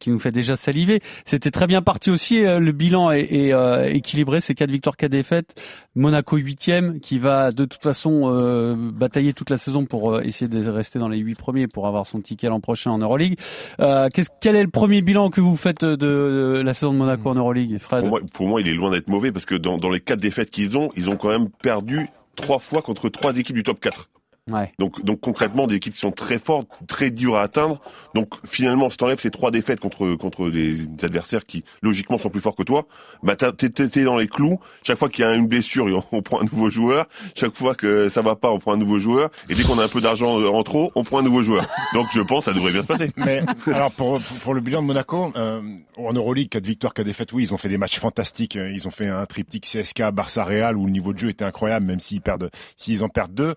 qui 0.00 0.10
nous 0.10 0.18
fait 0.18 0.32
déjà 0.32 0.56
saliver. 0.56 1.00
C'était 1.24 1.50
très 1.50 1.66
bien 1.66 1.80
parti 1.80 2.10
aussi. 2.10 2.42
le 2.42 2.72
bilan 2.72 3.10
est, 3.10 3.22
est, 3.32 3.96
équilibré, 3.96 4.40
c'est 4.40 4.54
quatre 4.54 4.70
victoires, 4.70 4.96
quatre 4.96 5.12
défaites. 5.12 5.54
Monaco 5.94 6.36
huitième, 6.36 7.00
qui 7.00 7.18
va 7.18 7.52
de 7.52 7.64
toute 7.64 7.82
façon 7.82 8.74
batailler 8.92 9.32
toute 9.32 9.50
la 9.50 9.56
saison 9.56 9.84
pour 9.84 10.20
essayer 10.20 10.48
de 10.48 10.68
rester 10.68 10.98
dans 10.98 11.08
les 11.08 11.18
huit 11.18 11.36
premiers 11.36 11.68
pour 11.68 11.86
avoir 11.86 12.06
son 12.06 12.20
ticket 12.20 12.48
l'an 12.48 12.60
prochain 12.60 12.90
en 12.90 13.00
Euroleague. 13.14 13.38
Euh, 13.80 14.08
quel 14.40 14.56
est 14.56 14.62
le 14.62 14.70
premier 14.70 15.02
bilan 15.02 15.30
que 15.30 15.40
vous 15.40 15.56
faites 15.56 15.84
de, 15.84 16.62
la 16.64 16.74
saison 16.74 16.92
de 16.92 16.98
Monaco 16.98 17.30
en 17.30 17.34
Euroleague, 17.34 17.78
Fred 17.78 18.04
Pour 18.32 18.48
moi, 18.48 18.60
il 18.60 18.68
est 18.68 18.74
loin 18.74 18.90
d'être 18.90 19.08
mauvais 19.08 19.32
parce 19.32 19.46
que 19.46 19.54
dans, 19.54 19.78
dans 19.78 19.90
les 19.90 20.00
quatre 20.00 20.20
défaites 20.20 20.50
qu'ils 20.50 20.76
ont, 20.76 20.90
ils 20.96 21.08
ont 21.08 21.16
quand 21.16 21.28
même 21.28 21.48
perdu 21.48 22.08
trois 22.36 22.58
fois 22.58 22.82
contre 22.82 23.08
trois 23.08 23.36
équipes 23.36 23.56
du 23.56 23.62
top 23.62 23.80
4. 23.80 24.08
Ouais. 24.50 24.72
Donc, 24.78 25.02
donc 25.02 25.20
concrètement, 25.20 25.66
des 25.66 25.76
équipes 25.76 25.94
qui 25.94 26.00
sont 26.00 26.12
très 26.12 26.38
fortes, 26.38 26.68
très 26.86 27.10
dures 27.10 27.36
à 27.36 27.42
atteindre. 27.42 27.80
Donc 28.14 28.34
finalement, 28.44 28.90
si 28.90 28.98
t'enlèves 28.98 29.18
ces 29.18 29.30
trois 29.30 29.50
défaites 29.50 29.80
contre 29.80 30.16
contre 30.16 30.50
des 30.50 30.82
adversaires 31.02 31.46
qui 31.46 31.64
logiquement 31.80 32.18
sont 32.18 32.28
plus 32.28 32.42
forts 32.42 32.54
que 32.54 32.62
toi, 32.62 32.86
bah 33.22 33.36
t'es 33.36 34.04
dans 34.04 34.18
les 34.18 34.28
clous. 34.28 34.60
Chaque 34.82 34.98
fois 34.98 35.08
qu'il 35.08 35.24
y 35.24 35.28
a 35.28 35.32
une 35.34 35.46
blessure, 35.46 36.06
on 36.12 36.20
prend 36.20 36.42
un 36.42 36.44
nouveau 36.44 36.68
joueur. 36.68 37.06
Chaque 37.34 37.56
fois 37.56 37.74
que 37.74 38.10
ça 38.10 38.20
va 38.20 38.36
pas, 38.36 38.50
on 38.50 38.58
prend 38.58 38.74
un 38.74 38.76
nouveau 38.76 38.98
joueur. 38.98 39.30
Et 39.48 39.54
dès 39.54 39.62
qu'on 39.62 39.78
a 39.78 39.84
un 39.84 39.88
peu 39.88 40.02
d'argent 40.02 40.38
en 40.38 40.62
trop, 40.62 40.92
on 40.94 41.04
prend 41.04 41.20
un 41.20 41.22
nouveau 41.22 41.42
joueur. 41.42 41.66
Donc 41.94 42.08
je 42.12 42.20
pense 42.20 42.44
que 42.44 42.52
ça 42.52 42.54
devrait 42.54 42.72
bien 42.72 42.82
se 42.82 42.86
passer. 42.86 43.12
Mais 43.16 43.42
alors 43.66 43.92
pour, 43.92 44.20
pour, 44.42 44.52
le 44.52 44.60
bilan 44.60 44.82
de 44.82 44.86
Monaco, 44.88 45.32
euh, 45.36 45.62
en 45.96 46.12
Euroleague, 46.12 46.50
quatre 46.50 46.66
victoires, 46.66 46.92
quatre 46.92 47.06
défaites, 47.06 47.32
oui, 47.32 47.44
ils 47.44 47.54
ont 47.54 47.58
fait 47.58 47.70
des 47.70 47.78
matchs 47.78 47.98
fantastiques. 47.98 48.56
Euh, 48.56 48.70
Ils 48.70 48.86
ont 48.86 48.90
fait 48.90 49.08
un 49.08 49.24
triptyque 49.24 49.64
CSK, 49.64 50.10
Barça, 50.12 50.44
Real 50.44 50.76
où 50.76 50.84
le 50.84 50.92
niveau 50.92 51.14
de 51.14 51.18
jeu 51.18 51.30
était 51.30 51.46
incroyable, 51.46 51.86
même 51.86 52.00
s'ils 52.00 52.20
perdent, 52.20 52.50
s'ils 52.76 53.02
en 53.02 53.08
perdent 53.08 53.32
deux. 53.32 53.54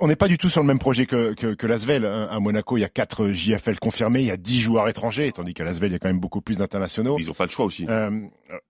On 0.00 0.08
n'est 0.08 0.16
pas 0.16 0.28
du 0.28 0.38
tout 0.38 0.48
sur 0.48 0.62
le 0.62 0.66
même 0.66 0.78
projet 0.78 1.04
que, 1.04 1.34
que, 1.34 1.54
que 1.54 1.66
l'Asvel. 1.66 2.06
hein. 2.06 2.26
À 2.30 2.40
Monaco, 2.40 2.78
il 2.78 2.80
y 2.80 2.84
a 2.84 2.88
quatre 2.88 3.30
JFL 3.30 3.78
confirmés, 3.78 4.20
il 4.20 4.26
y 4.26 4.30
a 4.30 4.38
dix 4.38 4.58
joueurs 4.60 4.88
étrangers, 4.88 5.30
tandis 5.32 5.52
qu'à 5.52 5.64
l'Asvel, 5.64 5.90
il 5.90 5.92
y 5.92 5.96
a 5.96 5.98
quand 5.98 6.08
même 6.08 6.20
beaucoup 6.20 6.40
plus 6.40 6.56
d'internationaux. 6.56 7.16
Ils 7.18 7.30
ont 7.30 7.34
pas 7.34 7.44
le 7.44 7.50
choix 7.50 7.66
aussi. 7.66 7.84
Euh, 7.88 8.10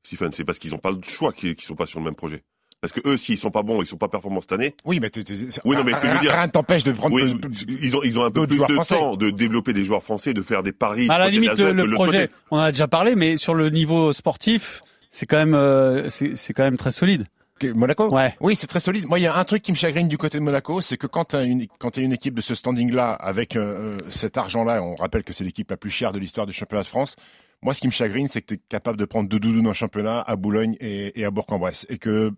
Stephen, 0.02 0.32
c'est 0.32 0.44
parce 0.44 0.58
qu'ils 0.58 0.74
ont 0.74 0.78
pas 0.78 0.90
le 0.90 0.98
choix 1.02 1.32
qu'ils 1.32 1.54
qu'ils 1.54 1.66
sont 1.66 1.76
pas 1.76 1.86
sur 1.86 2.00
le 2.00 2.04
même 2.06 2.16
projet. 2.16 2.42
Parce 2.80 2.92
que 2.92 3.00
eux, 3.08 3.16
s'ils 3.16 3.38
sont 3.38 3.52
pas 3.52 3.62
bons, 3.62 3.80
ils 3.80 3.86
sont 3.86 3.96
pas 3.96 4.08
performants 4.08 4.40
cette 4.40 4.50
année. 4.50 4.74
oui, 4.84 4.98
mais, 4.98 5.08
Oui, 5.64 5.76
non, 5.76 5.84
mais 5.84 5.92
ce 5.94 6.00
que 6.00 6.08
je 6.08 6.12
veux 6.14 6.18
dire- 6.18 6.32
rien 6.32 6.46
ne 6.48 6.50
t'empêche 6.50 6.82
de 6.82 6.90
prendre 6.90 7.14
Oui, 7.14 7.36
peu- 7.36 7.48
ils 7.68 7.96
ont 7.96 8.02
ils 8.02 8.18
ont 8.18 8.24
un 8.24 8.32
peu 8.32 8.44
plus 8.48 8.58
de 8.58 8.64
français. 8.74 8.96
temps 8.96 9.14
de 9.14 9.30
développer 9.30 9.72
des 9.72 9.84
joueurs 9.84 10.02
français, 10.02 10.34
de 10.34 10.42
faire 10.42 10.64
des 10.64 10.72
paris. 10.72 11.06
À 11.08 11.18
la 11.18 11.30
limite, 11.30 11.50
Lasvel 11.50 11.76
le, 11.76 11.94
projet, 11.94 12.26
côté. 12.26 12.32
on 12.50 12.56
en 12.56 12.62
a 12.62 12.72
déjà 12.72 12.88
parlé, 12.88 13.14
mais 13.14 13.36
sur 13.36 13.54
le 13.54 13.70
niveau 13.70 14.12
sportif, 14.12 14.82
c'est 15.10 15.26
quand 15.26 15.36
même, 15.36 15.54
euh, 15.54 16.10
c'est 16.10 16.34
c'est 16.34 16.52
quand 16.54 16.64
même 16.64 16.76
très 16.76 16.90
solide. 16.90 17.26
Monaco 17.70 18.08
Ouais. 18.12 18.34
Oui, 18.40 18.56
c'est 18.56 18.66
très 18.66 18.80
solide. 18.80 19.06
Moi, 19.06 19.18
il 19.18 19.22
y 19.22 19.26
a 19.26 19.36
un 19.36 19.44
truc 19.44 19.62
qui 19.62 19.70
me 19.72 19.76
chagrine 19.76 20.08
du 20.08 20.18
côté 20.18 20.38
de 20.38 20.42
Monaco, 20.42 20.80
c'est 20.80 20.96
que 20.96 21.06
quand 21.06 21.26
tu 21.26 21.36
as 21.36 21.42
une, 21.42 21.66
quand 21.78 21.92
t'as 21.92 22.02
une 22.02 22.12
équipe 22.12 22.34
de 22.34 22.40
ce 22.40 22.54
standing-là, 22.54 23.12
avec 23.12 23.56
euh, 23.56 23.96
cet 24.08 24.36
argent-là, 24.38 24.82
on 24.82 24.94
rappelle 24.94 25.22
que 25.24 25.32
c'est 25.32 25.44
l'équipe 25.44 25.70
la 25.70 25.76
plus 25.76 25.90
chère 25.90 26.12
de 26.12 26.18
l'histoire 26.18 26.46
du 26.46 26.52
championnat 26.52 26.82
de 26.82 26.88
France, 26.88 27.16
moi, 27.64 27.74
ce 27.74 27.80
qui 27.80 27.86
me 27.86 27.92
chagrine, 27.92 28.26
c'est 28.26 28.40
que 28.42 28.46
tu 28.48 28.54
es 28.54 28.60
capable 28.68 28.98
de 28.98 29.04
prendre 29.04 29.28
deux 29.28 29.38
doudous 29.38 29.62
dans 29.62 29.68
le 29.68 29.74
championnat 29.74 30.20
à 30.26 30.34
Boulogne 30.34 30.76
et, 30.80 31.20
et 31.20 31.24
à 31.24 31.30
Bourg-en-Bresse. 31.30 31.86
Et 31.88 31.96
que, 31.98 32.32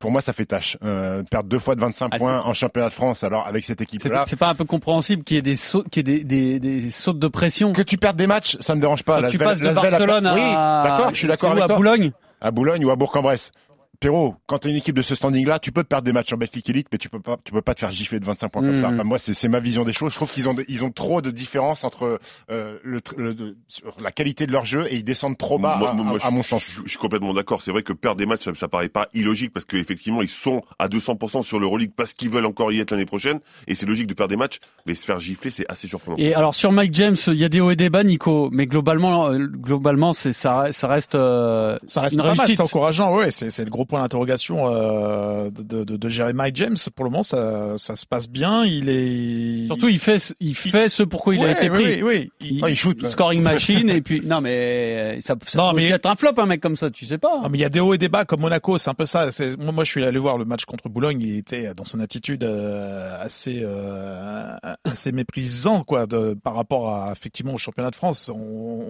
pour 0.00 0.10
moi, 0.10 0.20
ça 0.20 0.32
fait 0.32 0.46
tâche. 0.46 0.76
Euh, 0.82 1.22
perdre 1.22 1.48
deux 1.48 1.60
fois 1.60 1.76
de 1.76 1.80
25 1.80 2.08
Ah, 2.10 2.18
points 2.18 2.40
en 2.42 2.54
championnat 2.54 2.88
de 2.88 2.92
France, 2.92 3.22
alors 3.22 3.46
avec 3.46 3.64
cette 3.64 3.80
équipe-là. 3.80 4.24
c'est 4.26 4.34
pas 4.34 4.48
un 4.48 4.56
peu 4.56 4.64
compréhensible 4.64 5.22
qu'il 5.22 5.36
y 5.36 5.38
ait 5.38 5.42
des 5.42 5.54
sauts, 5.54 5.84
qu'il 5.84 6.08
y 6.08 6.12
ait 6.12 6.24
des, 6.24 6.58
des, 6.58 6.80
des 6.80 6.90
sautes 6.90 7.20
de 7.20 7.28
pression. 7.28 7.72
Que 7.72 7.82
tu 7.82 7.98
perdes 7.98 8.16
des 8.16 8.26
matchs, 8.26 8.56
ça 8.58 8.74
me 8.74 8.80
dérange 8.80 9.04
pas. 9.04 9.28
Tu 9.28 9.38
passes 9.38 9.60
de 9.60 9.70
Barcelone 9.72 10.26
à, 10.26 10.34
Oui, 10.34 10.40
d'accord, 10.88 11.10
je 11.14 11.18
suis 11.18 11.30
à. 11.30 11.68
Boulogne. 11.68 12.10
à 12.40 12.50
Boulogne 12.50 12.84
ou 12.84 12.90
à 12.90 12.96
Bourg-en-Bresse. 12.96 13.52
Pierrot, 14.00 14.36
quand 14.46 14.60
tu 14.60 14.68
as 14.68 14.70
une 14.70 14.76
équipe 14.76 14.94
de 14.94 15.02
ce 15.02 15.16
standing-là, 15.16 15.58
tu 15.58 15.72
peux 15.72 15.82
perdre 15.82 16.04
des 16.04 16.12
matchs 16.12 16.32
en 16.32 16.36
Betclic 16.36 16.70
Elite, 16.70 16.86
mais 16.92 16.98
tu 16.98 17.08
peux 17.08 17.18
pas, 17.18 17.36
tu 17.42 17.50
peux 17.52 17.62
pas 17.62 17.74
te 17.74 17.80
faire 17.80 17.90
gifler 17.90 18.20
de 18.20 18.24
25 18.24 18.48
points 18.48 18.62
comme 18.62 18.80
ça. 18.80 18.90
Enfin, 18.90 19.02
moi, 19.02 19.18
c'est 19.18 19.48
ma 19.48 19.58
vision 19.58 19.82
des 19.84 19.92
choses. 19.92 20.12
Je 20.12 20.16
trouve 20.16 20.32
qu'ils 20.32 20.48
ont, 20.48 20.54
des- 20.54 20.64
ils 20.68 20.84
ont 20.84 20.92
trop 20.92 21.20
de 21.20 21.32
différence 21.32 21.82
entre 21.82 22.20
euh, 22.50 22.78
le, 22.84 23.00
le- 23.16 23.56
la 24.00 24.12
qualité 24.12 24.46
de 24.46 24.52
leur 24.52 24.64
jeu 24.64 24.86
et 24.88 24.94
ils 24.96 25.02
descendent 25.04 25.36
trop 25.36 25.58
bas, 25.58 25.76
Moi- 25.78 25.90
à, 25.90 25.94
moi- 25.94 26.04
moi, 26.04 26.18
à- 26.22 26.26
à 26.26 26.30
je- 26.30 26.34
mon 26.34 26.42
je- 26.42 26.48
sens. 26.48 26.70
Je, 26.72 26.82
je 26.84 26.88
suis 26.90 26.98
complètement 26.98 27.34
d'accord. 27.34 27.60
C'est 27.62 27.72
vrai 27.72 27.82
que 27.82 27.92
perdre 27.92 28.18
des 28.18 28.26
matchs, 28.26 28.44
ça, 28.44 28.54
ça 28.54 28.68
paraît 28.68 28.88
pas 28.88 29.08
illogique 29.14 29.52
parce 29.52 29.66
qu'effectivement, 29.66 30.22
ils 30.22 30.28
sont 30.28 30.62
à 30.78 30.86
200% 30.88 31.42
sur 31.42 31.58
l'Euroleague 31.58 31.90
parce 31.96 32.14
qu'ils 32.14 32.30
veulent 32.30 32.46
encore 32.46 32.70
y 32.70 32.78
être 32.78 32.92
l'année 32.92 33.04
prochaine. 33.04 33.40
Et 33.66 33.74
c'est 33.74 33.86
logique 33.86 34.06
de 34.06 34.14
perdre 34.14 34.30
des 34.30 34.36
matchs, 34.36 34.58
mais 34.86 34.94
se 34.94 35.04
faire 35.04 35.18
gifler, 35.18 35.50
c'est 35.50 35.66
assez 35.68 35.88
surprenant. 35.88 36.16
Et 36.18 36.34
alors 36.34 36.54
sur 36.54 36.70
Mike 36.70 36.94
James, 36.94 37.16
il 37.26 37.34
y 37.34 37.44
a 37.44 37.48
des 37.48 37.60
hauts 37.60 37.72
et 37.72 37.76
des 37.76 37.90
bas, 37.90 38.04
Nico, 38.04 38.48
mais 38.52 38.68
globalement, 38.68 39.26
euh, 39.32 39.38
globalement, 39.38 40.12
c'est 40.12 40.32
ça, 40.32 40.66
ça 40.70 40.86
reste, 40.86 41.16
euh, 41.16 41.76
Ça 41.88 42.00
reste 42.02 42.12
une 42.12 42.20
pas 42.20 42.28
mal, 42.28 42.38
réussite. 42.38 42.56
c'est 42.58 42.62
encourageant. 42.62 43.12
Ouais, 43.16 43.32
c'est 43.32 43.50
c'est 43.50 43.64
le 43.64 43.70
gros 43.70 43.86
point 43.88 44.00
d'interrogation 44.02 44.68
euh, 44.68 45.50
de, 45.50 45.84
de, 45.84 45.96
de 45.96 46.08
Jeremiah 46.08 46.50
James. 46.54 46.76
Pour 46.94 47.04
le 47.04 47.10
moment, 47.10 47.22
ça, 47.22 47.74
ça 47.78 47.96
se 47.96 48.06
passe 48.06 48.28
bien. 48.28 48.64
Il 48.64 48.88
est 48.88 49.66
Surtout, 49.66 49.88
il 49.88 49.98
fait, 49.98 50.18
ce- 50.18 50.34
il 50.40 50.54
fait 50.54 50.88
ce 50.88 51.02
pourquoi 51.02 51.34
il 51.34 51.40
a 51.40 51.44
Ouais, 51.44 51.52
été 51.52 51.70
oui, 51.70 51.82
pris. 51.82 52.02
oui, 52.02 52.02
oui. 52.02 52.30
Il- 52.48 52.64
Ah, 52.64 52.70
il 52.70 52.76
shoot. 52.76 53.04
Scoring 53.08 53.42
machine 53.42 53.90
et 53.90 54.00
puis 54.00 54.20
non 54.24 54.40
mais 54.40 55.20
ça, 55.20 55.34
ça 55.46 55.58
Non, 55.58 55.70
peut 55.70 55.76
mais- 55.78 55.88
être 55.88 56.06
un 56.06 56.14
flop 56.16 56.32
un 56.38 56.46
mec 56.46 56.60
comme 56.60 56.76
ça, 56.76 56.90
tu 56.90 57.04
sais 57.06 57.18
pas. 57.18 57.40
Ah, 57.42 57.48
mais 57.48 57.58
il 57.58 57.60
y 57.60 57.64
a 57.64 57.68
des 57.68 57.80
hauts 57.80 57.94
et 57.94 57.98
des 57.98 58.08
bas 58.08 58.24
comme 58.24 58.40
Monaco, 58.40 58.78
c'est 58.78 58.90
un 58.90 58.94
peu 58.94 59.06
ça. 59.06 59.30
C'est- 59.32 59.56
Moi, 59.58 59.72
moi, 59.72 59.84
je 59.84 59.90
suis 59.90 60.04
allé 60.04 60.18
voir 60.18 60.38
le 60.38 60.44
match 60.44 60.64
contre 60.66 60.88
Boulogne. 60.88 61.20
Il 61.20 61.36
était 61.36 61.74
dans 61.74 61.84
son 61.84 62.00
attitude 62.00 62.44
euh, 62.44 63.16
assez 63.20 63.60
euh, 63.62 64.54
assez 64.84 65.12
méprisant 65.12 65.82
quoi, 65.84 66.06
de, 66.06 66.34
par 66.34 66.54
rapport 66.54 66.92
à 66.94 67.12
effectivement 67.12 67.54
au 67.54 67.58
championnat 67.58 67.90
de 67.90 67.96
France. 67.96 68.30
On, 68.34 68.38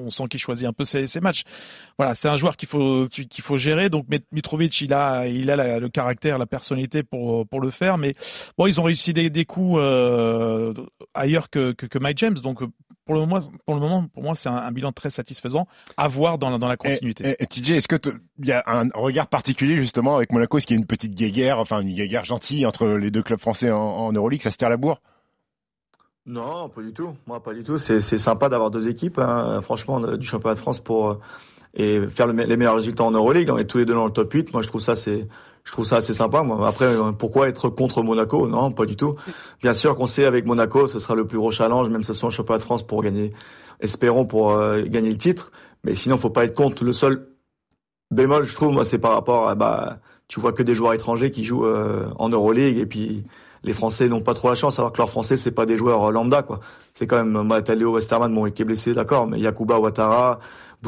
on 0.06 0.10
sent 0.10 0.24
qu'il 0.30 0.40
choisit 0.40 0.66
un 0.66 0.72
peu 0.72 0.84
ses, 0.84 1.06
ses 1.06 1.20
matchs. 1.20 1.42
Voilà, 1.98 2.14
c'est 2.14 2.28
un 2.28 2.36
joueur 2.36 2.56
qu'il 2.56 2.68
faut 2.68 3.06
qu'il 3.08 3.44
faut 3.44 3.56
gérer. 3.56 3.88
Donc 3.90 4.06
Mit- 4.08 4.24
Mitrovic, 4.32 4.80
il 4.88 4.94
a 4.94 5.26
il 5.28 5.50
a 5.50 5.56
la- 5.56 5.80
le 5.80 5.88
caractère, 5.88 6.38
la 6.38 6.46
personnalité 6.46 7.02
pour 7.02 7.46
pour 7.46 7.60
le 7.60 7.70
faire. 7.70 7.98
Mais 7.98 8.14
bon, 8.56 8.66
ils 8.66 8.80
ont 8.80 8.84
réussi 8.84 9.12
des, 9.12 9.28
des 9.30 9.44
coups 9.44 9.78
euh, 9.80 10.72
ailleurs 11.14 11.50
que, 11.50 11.72
que 11.72 11.86
que 11.86 11.98
Mike 11.98 12.18
James. 12.18 12.34
Donc 12.42 12.60
pour 13.04 13.14
le 13.14 13.20
moment, 13.20 13.38
pour 13.66 13.74
le 13.74 13.80
moment, 13.80 14.06
pour 14.06 14.22
moi, 14.22 14.34
c'est 14.34 14.48
un, 14.48 14.56
un 14.56 14.72
bilan 14.72 14.92
très 14.92 15.10
satisfaisant 15.10 15.66
à 15.96 16.08
voir 16.08 16.38
dans 16.38 16.50
la, 16.50 16.58
dans 16.58 16.68
la 16.68 16.76
continuité. 16.76 17.24
Et, 17.24 17.30
et, 17.30 17.42
et 17.42 17.46
TJ, 17.46 17.70
est-ce 17.72 17.88
que 17.88 17.96
te- 17.96 18.10
il 18.38 18.46
y 18.46 18.52
a 18.52 18.62
un 18.66 18.88
regard 18.94 19.26
particulier 19.28 19.76
justement 19.76 20.16
avec 20.16 20.32
Monaco? 20.32 20.58
Est-ce 20.58 20.66
qu'il 20.66 20.76
y 20.76 20.78
a 20.78 20.80
une 20.80 20.86
petite 20.86 21.14
guéguerre, 21.14 21.58
enfin 21.58 21.80
une 21.80 21.94
guéguerre 21.94 22.24
gentille 22.24 22.64
entre 22.66 22.86
les 22.86 23.10
deux 23.10 23.22
clubs 23.22 23.40
français 23.40 23.70
en, 23.70 23.78
en 23.78 24.12
Euroleague? 24.12 24.42
Ça 24.42 24.50
se 24.50 24.56
tire 24.58 24.68
la 24.70 24.76
bourre? 24.76 25.00
Non, 26.26 26.68
pas 26.68 26.82
du 26.82 26.92
tout. 26.92 27.16
Moi, 27.26 27.42
pas 27.42 27.54
du 27.54 27.62
tout. 27.62 27.78
C'est 27.78 28.00
sympa 28.02 28.50
d'avoir 28.50 28.70
deux 28.70 28.88
équipes, 28.88 29.18
hein, 29.18 29.60
franchement, 29.62 29.98
du 30.16 30.26
championnat 30.26 30.54
de 30.54 30.60
France 30.60 30.80
pour 30.80 31.08
euh, 31.08 31.14
et 31.78 32.00
faire 32.08 32.26
les 32.26 32.56
meilleurs 32.56 32.74
résultats 32.74 33.04
en 33.04 33.12
Euroleague. 33.12 33.48
On 33.50 33.56
est 33.58 33.64
tous 33.64 33.78
les 33.78 33.86
deux 33.86 33.94
dans 33.94 34.04
le 34.04 34.12
top 34.12 34.32
8. 34.32 34.52
Moi, 34.52 34.62
je 34.62 34.68
trouve 34.68 34.80
ça 34.80 34.96
c'est 34.96 35.26
je 35.64 35.72
trouve 35.72 35.84
ça 35.84 35.96
assez 35.96 36.14
sympa. 36.14 36.42
Moi. 36.42 36.66
Après, 36.66 36.86
euh, 36.86 37.12
pourquoi 37.12 37.48
être 37.48 37.68
contre 37.68 38.02
Monaco? 38.02 38.48
Non, 38.48 38.70
pas 38.72 38.86
du 38.86 38.96
tout. 38.96 39.16
Bien 39.62 39.74
sûr 39.74 39.96
qu'on 39.96 40.06
sait 40.06 40.24
avec 40.24 40.46
Monaco, 40.46 40.88
ce 40.88 40.98
sera 40.98 41.14
le 41.14 41.26
plus 41.26 41.38
gros 41.38 41.50
challenge, 41.50 41.90
même 41.90 42.02
si 42.02 42.08
ce 42.08 42.14
soit 42.14 42.30
le 42.30 42.34
championnat 42.34 42.58
de 42.58 42.64
France 42.64 42.86
pour 42.86 43.02
gagner. 43.02 43.32
Espérons 43.80 44.24
pour 44.24 44.52
euh, 44.52 44.82
gagner 44.82 45.10
le 45.10 45.16
titre. 45.16 45.52
Mais 45.84 45.94
sinon, 45.94 46.16
faut 46.16 46.30
pas 46.30 46.44
être 46.44 46.54
contre. 46.54 46.84
Le 46.84 46.92
seul 46.92 47.28
bémol, 48.10 48.44
je 48.44 48.54
trouve, 48.54 48.72
moi, 48.72 48.84
c'est 48.84 48.98
par 48.98 49.12
rapport 49.12 49.48
à 49.48 49.54
bah, 49.54 49.98
tu 50.26 50.40
vois 50.40 50.52
que 50.52 50.62
des 50.62 50.74
joueurs 50.74 50.94
étrangers 50.94 51.30
qui 51.30 51.44
jouent 51.44 51.66
euh, 51.66 52.06
en 52.18 52.28
Euroleague 52.28 52.78
et 52.78 52.86
puis 52.86 53.24
les 53.64 53.72
Français 53.72 54.08
n'ont 54.08 54.20
pas 54.20 54.34
trop 54.34 54.48
la 54.48 54.54
chance, 54.54 54.78
alors 54.78 54.92
que 54.92 54.98
leurs 54.98 55.10
Français, 55.10 55.36
c'est 55.36 55.50
pas 55.50 55.66
des 55.66 55.76
joueurs 55.76 56.08
euh, 56.08 56.12
lambda, 56.12 56.42
quoi. 56.42 56.60
C'est 56.94 57.06
quand 57.06 57.16
même, 57.16 57.42
moi, 57.42 57.60
t'as 57.62 57.74
Léo 57.74 57.94
Westerman, 57.94 58.32
bon, 58.32 58.50
qui 58.50 58.62
est 58.62 58.64
blessé, 58.64 58.94
d'accord, 58.94 59.26
mais 59.26 59.38
Yakuba 59.40 59.78
Ouattara, 59.78 60.40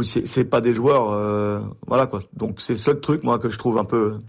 c'est 0.05 0.45
pas 0.45 0.61
des 0.61 0.75
joueurs, 0.75 1.11
euh, 1.11 1.61
voilà, 1.87 2.07
quoi. 2.07 2.23
Donc, 2.35 2.61
c'est 2.61 2.75
le 2.75 2.79
seul 2.79 3.01
truc, 3.01 3.23
moi, 3.23 3.39
que 3.39 3.49
je 3.49 3.59
trouve 3.59 3.79
un 3.79 3.85
peu, 3.85 4.21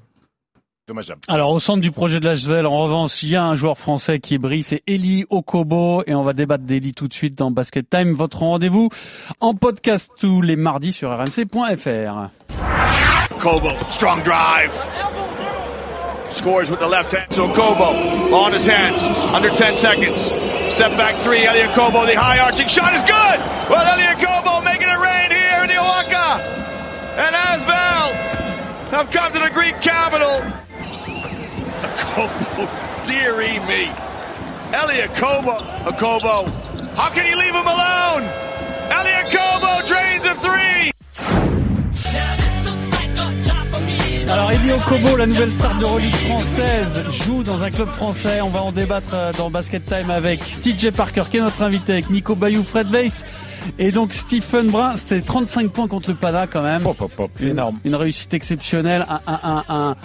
Dommageable. 0.87 1.21
Alors 1.27 1.51
au 1.51 1.59
centre 1.59 1.79
du 1.79 1.91
projet 1.91 2.19
de 2.19 2.25
l'Asvel, 2.25 2.65
en 2.65 2.83
revanche, 2.83 3.21
il 3.21 3.29
y 3.29 3.35
a 3.35 3.43
un 3.43 3.53
joueur 3.53 3.77
français 3.77 4.19
qui 4.19 4.39
brille, 4.39 4.63
c'est 4.63 4.81
Eli 4.87 5.25
Okobo, 5.29 6.03
et 6.07 6.15
on 6.15 6.23
va 6.23 6.33
débattre 6.33 6.63
d'Eli 6.63 6.93
tout 6.93 7.07
de 7.07 7.13
suite 7.13 7.37
dans 7.37 7.51
Basket 7.51 7.87
Time. 7.87 8.13
Votre 8.13 8.39
rendez-vous 8.39 8.89
en 9.39 9.53
podcast 9.53 10.11
tous 10.19 10.41
les 10.41 10.55
mardis 10.55 10.91
sur 10.91 11.11
rmc.fr. 11.11 12.29
Kobo, 13.39 13.69
strong 13.87 14.23
drive. 14.23 14.71
scores 16.31 16.71
with 16.71 16.79
the 16.79 16.87
left 16.87 17.11
hand. 17.13 17.31
So 17.31 17.47
Kobo 17.53 17.93
on 18.33 18.53
his 18.53 18.65
hands, 18.65 19.01
under 19.35 19.49
10 19.49 19.75
seconds. 19.75 20.31
Step 20.73 20.97
back 20.97 21.15
three, 21.17 21.45
Elliot 21.45 21.71
Kobo, 21.75 22.05
the 22.05 22.15
high 22.15 22.39
arching 22.39 22.67
shot 22.67 22.93
is 22.95 23.03
good! 23.03 23.39
Well, 23.69 23.85
Elliot 23.85 24.17
Kobo 24.17 24.61
And 27.23 27.35
Asvel 27.35 28.11
have 28.89 29.11
come 29.11 29.31
to 29.31 29.37
the 29.37 29.51
Greek 29.53 29.79
capital. 29.79 30.41
Kobo, 32.01 32.67
dearie 33.05 33.59
me. 33.67 33.91
Elliot 34.73 35.13
Kobo, 35.13 35.59
Kobo, 35.99 36.49
how 36.95 37.09
can 37.11 37.27
you 37.27 37.35
leave 37.37 37.53
him 37.53 37.67
alone? 37.67 38.23
Elliot 38.89 39.29
Kobo 39.29 39.85
drains 39.85 40.25
a 40.25 40.35
three! 40.35 40.91
Alors 44.31 44.51
Elio 44.51 44.79
Kobo, 44.79 45.15
la 45.17 45.27
nouvelle 45.27 45.51
star 45.51 45.77
de 45.77 45.83
Euroleague 45.83 46.15
française, 46.15 47.03
joue 47.25 47.43
dans 47.43 47.61
un 47.61 47.69
club 47.69 47.89
français. 47.89 48.41
On 48.41 48.49
va 48.49 48.63
en 48.63 48.71
débattre 48.71 49.13
euh, 49.13 49.31
dans 49.33 49.51
Basket 49.51 49.85
Time 49.85 50.09
avec 50.09 50.39
TJ 50.61 50.89
Parker 50.91 51.23
qui 51.29 51.37
est 51.37 51.41
notre 51.41 51.61
invité, 51.61 51.93
avec 51.93 52.09
Nico 52.09 52.33
Bayou, 52.33 52.63
Fred 52.63 52.87
Weiss 52.89 53.25
et 53.79 53.91
donc 53.91 54.13
Stephen 54.13 54.67
Brun. 54.69 54.97
C'était 54.97 55.21
35 55.21 55.71
points 55.71 55.87
contre 55.87 56.09
le 56.09 56.15
Pada 56.15 56.47
quand 56.47 56.63
même. 56.63 56.83
C'est 57.35 57.47
énorme. 57.47 57.79
Une 57.83 57.95
réussite 57.95 58.33
exceptionnelle, 58.33 59.05
un, 59.09 59.21
un, 59.27 59.39
un, 59.43 59.63
un 59.69 59.95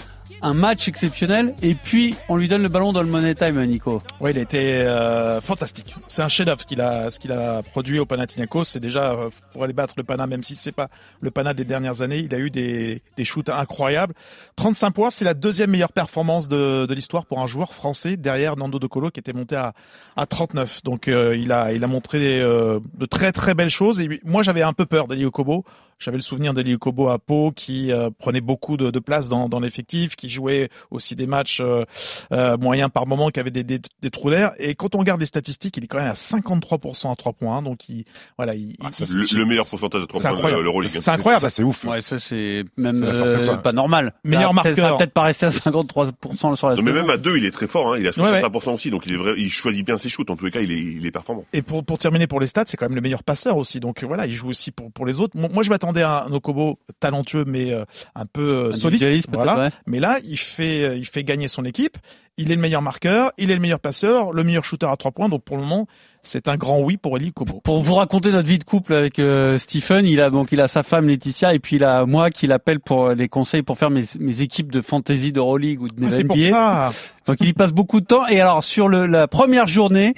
un 0.43 0.55
match 0.55 0.89
exceptionnel 0.89 1.55
et 1.63 1.75
puis 1.75 2.15
on 2.29 2.37
lui 2.37 2.49
donne 2.49 2.63
le 2.63 2.69
ballon 2.69 2.93
dans 2.93 3.03
le 3.03 3.09
money 3.09 3.35
time 3.35 3.65
Nico. 3.65 4.03
Oui, 4.21 4.31
il 4.31 4.39
a 4.39 4.43
été 4.43 4.75
euh, 4.75 5.41
fantastique. 5.41 5.95
C'est 6.09 6.23
un 6.23 6.29
chef-d'œuvre 6.29 6.61
ce 6.61 6.67
qu'il 6.67 6.81
a 6.81 7.11
ce 7.11 7.33
a 7.33 7.63
produit 7.63 7.99
au 7.99 8.07
Panathinaikos, 8.07 8.65
c'est 8.65 8.81
déjà 8.81 9.13
euh, 9.13 9.31
pour 9.53 9.65
aller 9.65 9.73
battre 9.73 9.95
le 9.97 10.05
Pana 10.05 10.27
même 10.27 10.43
si 10.43 10.55
c'est 10.55 10.73
pas 10.73 10.89
le 11.21 11.31
Pana 11.31 11.55
des 11.55 11.65
dernières 11.65 12.03
années, 12.03 12.19
il 12.19 12.35
a 12.35 12.39
eu 12.39 12.51
des 12.51 13.03
des 13.17 13.25
shoots 13.25 13.49
incroyables. 13.49 14.15
35 14.57 14.91
points, 14.93 15.11
c'est 15.11 15.25
la 15.25 15.35
deuxième 15.35 15.71
meilleure 15.71 15.93
performance 15.93 16.49
de, 16.49 16.87
de 16.87 16.95
l'histoire 16.95 17.27
pour 17.27 17.41
un 17.41 17.47
joueur 17.47 17.73
français 17.73 18.17
derrière 18.17 18.57
Nando 18.57 18.79
De 18.79 18.87
Colo 18.87 19.11
qui 19.11 19.21
était 19.21 19.33
monté 19.33 19.57
à 19.57 19.75
à 20.17 20.27
39. 20.27 20.83
Donc 20.83 21.09
euh, 21.09 21.37
il 21.37 21.53
a 21.53 21.73
il 21.73 21.83
a 21.85 21.87
montré 21.87 22.41
euh, 22.41 22.81
de 22.95 23.07
très 23.07 23.33
très 23.33 23.55
belles 23.55 23.71
choses 23.71 24.01
et 24.01 24.21
moi 24.25 24.43
j'avais 24.43 24.63
un 24.63 24.73
peu 24.73 24.87
peur 24.87 25.09
d'Eli 25.09 25.31
Kobo 25.31 25.65
j'avais 25.99 26.19
le 26.19 26.23
souvenir 26.23 26.53
d'Eli 26.53 26.77
Kobo 26.79 27.09
à 27.09 27.19
Pau 27.19 27.53
qui 27.53 27.91
euh, 27.91 28.11
prenait 28.17 28.41
beaucoup 28.41 28.77
de, 28.77 28.91
de 28.91 28.99
place 28.99 29.29
dans, 29.29 29.49
dans 29.49 29.61
l'effectif, 29.61 30.15
qui 30.15 30.29
jouait 30.29 30.69
aussi 30.91 31.17
des 31.17 31.27
matchs 31.27 31.61
euh, 31.61 31.85
euh, 32.33 32.57
moyens 32.59 32.91
par 32.93 33.07
moment, 33.07 33.31
qui 33.31 33.41
avait 33.41 33.51
des, 33.51 33.65
des, 33.65 33.81
des 34.03 34.11
trous 34.11 34.31
d'air. 34.31 34.53
Et 34.59 34.75
quand 34.75 34.95
on 34.95 34.99
regarde 34.99 35.21
les 35.21 35.27
statistiques, 35.27 35.77
il 35.79 35.85
est 35.85 35.87
quand 35.87 35.99
même 35.99 36.09
à 36.09 36.13
53% 36.13 37.13
à 37.13 37.17
3 37.17 37.33
points. 37.33 37.63
Donc 37.63 37.89
il, 37.89 38.05
voilà, 38.37 38.55
il, 38.55 38.77
ah, 38.81 38.91
le, 39.01 39.39
le, 39.39 39.45
meilleur 39.47 39.67
pourcentage 39.67 40.03
à 40.03 40.07
3 40.07 40.21
points 40.21 40.53
de 40.53 40.59
l'Euroleague. 40.59 40.91
C'est 40.91 41.11
incroyable, 41.11 41.41
ça 41.41 41.51
c'est 41.51 41.63
ouf. 41.63 41.85
Ouais, 41.85 42.03
ça 42.03 42.19
c'est 42.19 42.65
même 42.77 43.03
euh, 43.03 43.57
pas 43.57 43.73
normal. 43.73 44.13
Meilleur 44.25 44.53
marqueur. 44.53 44.77
Ça 44.77 44.91
va 44.91 44.97
peut-être 44.99 45.15
pas 45.15 45.23
rester 45.23 45.47
à 45.47 45.51
53% 45.51 46.57
sur 46.57 46.69
la. 46.69 46.77
Non, 46.77 46.83
mais 46.83 46.93
même 46.93 47.09
à 47.09 47.17
2, 47.17 47.39
il 47.39 47.47
est 47.47 47.51
très 47.51 47.67
fort. 47.67 47.95
Hein. 47.95 47.99
Il 47.99 48.07
a 48.07 48.11
53% 48.11 48.23
ouais, 48.23 48.43
ouais. 48.43 48.73
aussi, 48.73 48.91
donc 48.91 49.07
il 49.07 49.15
est 49.15 49.17
vrai, 49.17 49.35
il 49.39 49.51
choisit 49.51 49.85
bien 49.85 49.97
ses 49.97 50.11
shoots. 50.11 50.29
En 50.31 50.37
tous 50.37 50.45
les 50.45 50.51
cas, 50.51 50.61
il 50.61 50.71
est, 50.71 50.79
il 50.79 51.07
est 51.07 51.11
performant. 51.11 51.47
Et 51.55 51.63
pour, 51.63 51.85
pour 51.85 51.99
terminer 51.99 52.27
pour 52.27 52.41
les 52.41 52.47
stats, 52.47 52.65
c'est 52.67 52.77
quand 52.77 52.87
même 52.87 52.97
le 52.97 53.01
meilleur 53.01 53.25
passeur 53.25 53.57
aussi. 53.57 53.81
Donc 53.81 54.05
voilà, 54.05 54.27
il 54.27 54.33
joue 54.33 54.49
aussi 54.49 54.71
pour, 54.71 54.93
pour 54.93 55.07
les 55.07 55.21
autres. 55.21 55.37
Moi, 55.37 55.63
je 55.63 55.71
m'attendais 55.71 55.86
à 55.95 56.25
un 56.25 56.33
Okobo 56.33 56.79
talentueux 57.01 57.45
mais 57.47 57.73
euh, 57.73 57.85
un 58.15 58.27
peu 58.27 58.73
soliste. 58.73 59.29
voilà. 59.33 59.59
ouais. 59.59 59.69
mais 59.87 60.01
là 60.01 60.19
il 60.25 60.39
fait 60.39 60.99
il 60.99 61.07
fait 61.07 61.25
gagner 61.25 61.49
son 61.49 61.65
équipe. 61.65 61.99
Il 62.39 62.53
est 62.53 62.57
le 62.57 62.61
meilleur 62.61 62.83
marqueur. 62.83 63.33
Il 63.39 63.51
est 63.51 63.55
le 63.55 63.61
meilleur 63.61 63.81
passeur. 63.81 64.33
Le 64.33 64.45
meilleur 64.45 64.63
shooter 64.63 64.87
à 64.87 64.97
trois 64.97 65.11
points. 65.11 65.31
Donc 65.31 65.43
pour 65.43 65.57
le 65.57 65.63
moment 65.63 65.87
c'est 66.23 66.49
un 66.49 66.57
grand 66.57 66.81
oui 66.81 66.97
pour 66.97 67.17
Eli 67.17 67.33
Kobo. 67.33 67.61
Pour 67.63 67.83
vous 67.83 67.95
raconter 67.95 68.31
notre 68.31 68.49
vie 68.49 68.59
de 68.59 68.65
couple 68.65 68.93
avec 68.93 69.19
euh, 69.19 69.59
Stephen, 69.59 70.05
il 70.05 70.21
a 70.21 70.29
donc 70.29 70.53
il 70.53 70.61
a 70.61 70.69
sa 70.69 70.83
femme 70.83 71.09
Laetitia 71.09 71.55
et 71.55 71.59
puis 71.59 71.77
il 71.77 71.85
a 71.85 72.05
moi 72.05 72.31
qui 72.31 72.47
l'appelle 72.47 72.81
pour 72.81 73.11
les 73.11 73.29
conseils 73.29 73.63
pour 73.63 73.79
faire 73.79 73.91
mes, 73.91 74.03
mes 74.21 74.43
équipes 74.43 74.73
de 74.73 74.81
fantasy 74.83 75.33
de 75.33 75.39
Euroleague 75.39 75.81
ou 75.81 75.89
de 75.89 75.95
ah, 76.05 76.11
C'est 76.11 76.25
pour 76.25 76.41
ça. 76.41 76.91
Donc 77.27 77.37
il 77.41 77.49
y 77.49 77.53
passe 77.53 77.73
beaucoup 77.73 78.01
de 78.01 78.07
temps. 78.07 78.27
Et 78.27 78.41
alors 78.41 78.65
sur 78.65 78.89
le, 78.89 79.07
la 79.07 79.29
première 79.29 79.69
journée, 79.69 80.15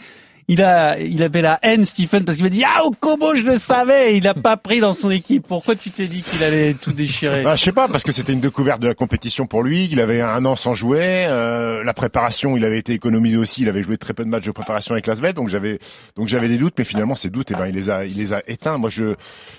il 0.48 0.62
a, 0.62 0.98
il 0.98 1.22
avait 1.22 1.42
la 1.42 1.58
haine, 1.62 1.84
Stephen, 1.84 2.24
parce 2.24 2.37
qu'il 2.37 2.44
m'a 2.44 2.50
dit, 2.50 2.64
ah, 2.64 2.84
Okobo, 2.87 3.34
je 3.34 3.44
le 3.44 3.58
savais, 3.58 4.16
il 4.16 4.26
a 4.26 4.32
pas 4.32 4.56
pris 4.56 4.80
dans 4.80 4.94
son 4.94 5.11
équipe. 5.11 5.46
Pourquoi 5.46 5.76
tu 5.76 5.90
t'es 5.90 6.06
dit 6.06 6.22
qu'il 6.22 6.42
allait 6.42 6.72
tout 6.72 6.92
déchirer? 6.92 7.42
Bah, 7.42 7.54
je 7.54 7.64
sais 7.64 7.72
pas, 7.72 7.87
parce 7.87 8.02
que 8.02 8.12
c'était 8.12 8.32
une 8.32 8.40
découverte 8.40 8.80
de 8.80 8.88
la 8.88 8.94
compétition 8.94 9.46
pour 9.46 9.62
lui, 9.62 9.88
il 9.92 10.00
avait 10.00 10.22
un 10.22 10.44
an 10.46 10.56
sans 10.56 10.74
jouer, 10.74 11.26
euh, 11.28 11.84
la 11.84 11.92
préparation, 11.92 12.56
il 12.56 12.64
avait 12.64 12.78
été 12.78 12.94
économisé 12.94 13.37
aussi, 13.37 13.61
il 13.61 13.68
avait 13.68 13.82
joué 13.82 13.98
très 13.98 14.14
peu 14.14 14.24
de 14.24 14.30
matchs 14.30 14.46
de 14.46 14.52
préparation 14.52 14.92
avec 14.92 15.06
Lasvel, 15.06 15.34
donc 15.34 15.50
j'avais, 15.50 15.78
donc 16.16 16.28
j'avais 16.28 16.48
des 16.48 16.56
doutes, 16.56 16.74
mais 16.78 16.84
finalement, 16.84 17.14
ces 17.14 17.28
doutes, 17.28 17.50
eh 17.50 17.54
ben, 17.54 17.66
il 17.66 17.74
les 17.74 17.90
a, 17.90 18.06
il 18.06 18.16
les 18.16 18.32
a 18.32 18.40
éteints. 18.46 18.78
Moi, 18.78 18.88
je, 18.88 19.16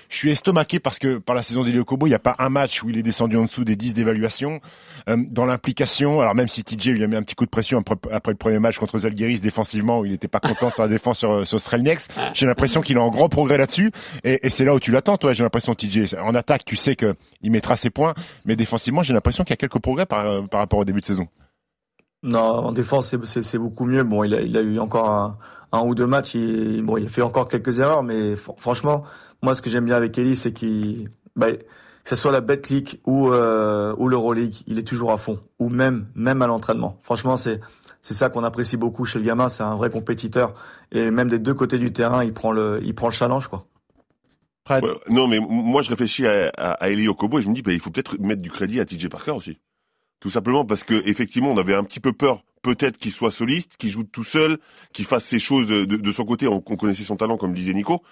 je 0.08 0.16
suis 0.16 0.32
estomaqué 0.32 0.80
parce 0.80 0.98
que 0.98 1.18
par 1.18 1.36
la 1.36 1.44
saison 1.44 1.62
d'Elio 1.62 1.84
Kobo, 1.84 2.06
il 2.06 2.10
n'y 2.10 2.16
a 2.16 2.18
pas 2.18 2.34
un 2.40 2.48
match 2.48 2.82
où 2.82 2.90
il 2.90 2.98
est 2.98 3.04
descendu 3.04 3.36
en 3.36 3.44
dessous 3.44 3.64
des 3.64 3.76
10 3.76 3.94
d'évaluation. 3.94 4.60
Euh, 5.08 5.16
dans 5.30 5.44
l'implication, 5.44 6.20
alors 6.20 6.34
même 6.34 6.48
si 6.48 6.64
TJ 6.64 6.88
lui 6.88 7.04
a 7.04 7.06
mis 7.06 7.16
un 7.16 7.22
petit 7.22 7.34
coup 7.34 7.44
de 7.44 7.50
pression 7.50 7.78
après, 7.78 7.94
après 8.12 8.32
le 8.32 8.36
premier 8.36 8.58
match 8.58 8.76
contre 8.78 8.98
Zalgiris 8.98 9.40
défensivement, 9.40 10.00
où 10.00 10.04
il 10.04 10.10
n'était 10.10 10.28
pas 10.28 10.40
content 10.40 10.70
sur 10.80 10.82
la 10.82 10.88
défense 10.88 11.18
sur, 11.18 11.46
sur 11.46 11.60
Strelnex, 11.60 12.08
j'ai 12.32 12.46
l'impression 12.46 12.80
qu'il 12.80 12.96
est 12.96 13.00
en 13.00 13.10
grand 13.10 13.28
progrès 13.28 13.58
là-dessus. 13.58 13.92
Et, 14.24 14.46
et 14.46 14.50
c'est 14.50 14.64
là 14.64 14.74
où 14.74 14.80
tu 14.80 14.90
l'attends, 14.90 15.16
toi. 15.16 15.32
J'ai 15.32 15.44
l'impression 15.44 15.74
TJ. 15.74 16.14
En 16.14 16.34
attaque, 16.34 16.64
tu 16.64 16.76
sais 16.76 16.96
que 16.96 17.14
il 17.42 17.50
mettra 17.50 17.76
ses 17.76 17.90
points, 17.90 18.14
mais 18.44 18.56
défensivement, 18.56 19.02
j'ai 19.02 19.12
l'impression 19.12 19.44
qu'il 19.44 19.52
y 19.52 19.54
a 19.54 19.56
quelques 19.56 19.80
progrès 19.80 20.06
par, 20.06 20.48
par 20.48 20.60
rapport 20.60 20.78
au 20.78 20.84
début 20.84 21.00
de 21.00 21.06
saison. 21.06 21.28
Non, 22.22 22.38
en 22.40 22.72
défense, 22.72 23.14
c'est 23.24 23.58
beaucoup 23.58 23.86
mieux. 23.86 24.02
Bon, 24.04 24.24
il 24.24 24.34
a, 24.34 24.40
il 24.40 24.56
a 24.56 24.60
eu 24.60 24.78
encore 24.78 25.08
un, 25.08 25.38
un 25.72 25.80
ou 25.80 25.94
deux 25.94 26.06
matchs. 26.06 26.34
Il, 26.34 26.82
bon, 26.82 26.96
il 26.96 27.06
a 27.06 27.08
fait 27.08 27.22
encore 27.22 27.48
quelques 27.48 27.78
erreurs, 27.78 28.02
mais 28.02 28.36
franchement, 28.36 29.04
moi, 29.42 29.54
ce 29.54 29.62
que 29.62 29.70
j'aime 29.70 29.86
bien 29.86 29.96
avec 29.96 30.16
Ellie, 30.18 30.36
c'est 30.36 30.52
qu'il, 30.52 31.08
bah, 31.36 31.52
que 31.52 32.08
ce 32.08 32.16
soit 32.16 32.32
la 32.32 32.40
Betclic 32.40 33.00
ou 33.06 33.30
euh, 33.30 33.94
ou 33.98 34.08
l'Euroleague, 34.08 34.54
il 34.66 34.78
est 34.78 34.86
toujours 34.86 35.12
à 35.12 35.16
fond, 35.16 35.38
ou 35.58 35.68
même 35.68 36.06
même 36.14 36.42
à 36.42 36.46
l'entraînement. 36.46 36.98
Franchement, 37.02 37.36
c'est 37.36 37.60
c'est 38.02 38.14
ça 38.14 38.28
qu'on 38.30 38.44
apprécie 38.44 38.76
beaucoup 38.76 39.04
chez 39.04 39.18
le 39.18 39.24
gamin. 39.24 39.48
C'est 39.48 39.62
un 39.62 39.76
vrai 39.76 39.90
compétiteur 39.90 40.54
et 40.92 41.10
même 41.10 41.28
des 41.28 41.38
deux 41.38 41.54
côtés 41.54 41.78
du 41.78 41.92
terrain, 41.92 42.24
il 42.24 42.32
prend 42.32 42.52
le 42.52 42.80
il 42.82 42.94
prend 42.94 43.08
le 43.08 43.12
challenge 43.12 43.48
quoi. 43.48 43.66
Ouais, 44.68 44.80
non, 45.08 45.26
mais 45.26 45.40
moi 45.40 45.82
je 45.82 45.90
réfléchis 45.90 46.26
à, 46.26 46.50
à, 46.56 46.72
à 46.72 46.90
Eli 46.90 47.08
Okobo 47.08 47.38
et 47.38 47.42
je 47.42 47.48
me 47.48 47.54
dis, 47.54 47.62
bah, 47.62 47.72
il 47.72 47.80
faut 47.80 47.90
peut-être 47.90 48.18
mettre 48.20 48.42
du 48.42 48.50
crédit 48.50 48.78
à 48.78 48.84
TJ 48.84 49.08
Parker 49.08 49.32
aussi. 49.32 49.58
Tout 50.20 50.30
simplement 50.30 50.64
parce 50.64 50.84
que 50.84 51.02
effectivement, 51.08 51.50
on 51.50 51.56
avait 51.58 51.74
un 51.74 51.82
petit 51.82 51.98
peu 51.98 52.12
peur, 52.12 52.44
peut-être 52.62 52.98
qu'il 52.98 53.10
soit 53.10 53.30
soliste, 53.30 53.76
qu'il 53.78 53.90
joue 53.90 54.04
tout 54.04 54.22
seul, 54.22 54.58
qu'il 54.92 55.06
fasse 55.06 55.24
ses 55.24 55.38
choses 55.38 55.66
de, 55.66 55.84
de 55.84 56.12
son 56.12 56.24
côté. 56.24 56.46
On, 56.46 56.62
on 56.64 56.76
connaissait 56.76 57.04
son 57.04 57.16
talent, 57.16 57.38
comme 57.38 57.54
disait 57.54 57.72
Nico. 57.72 58.02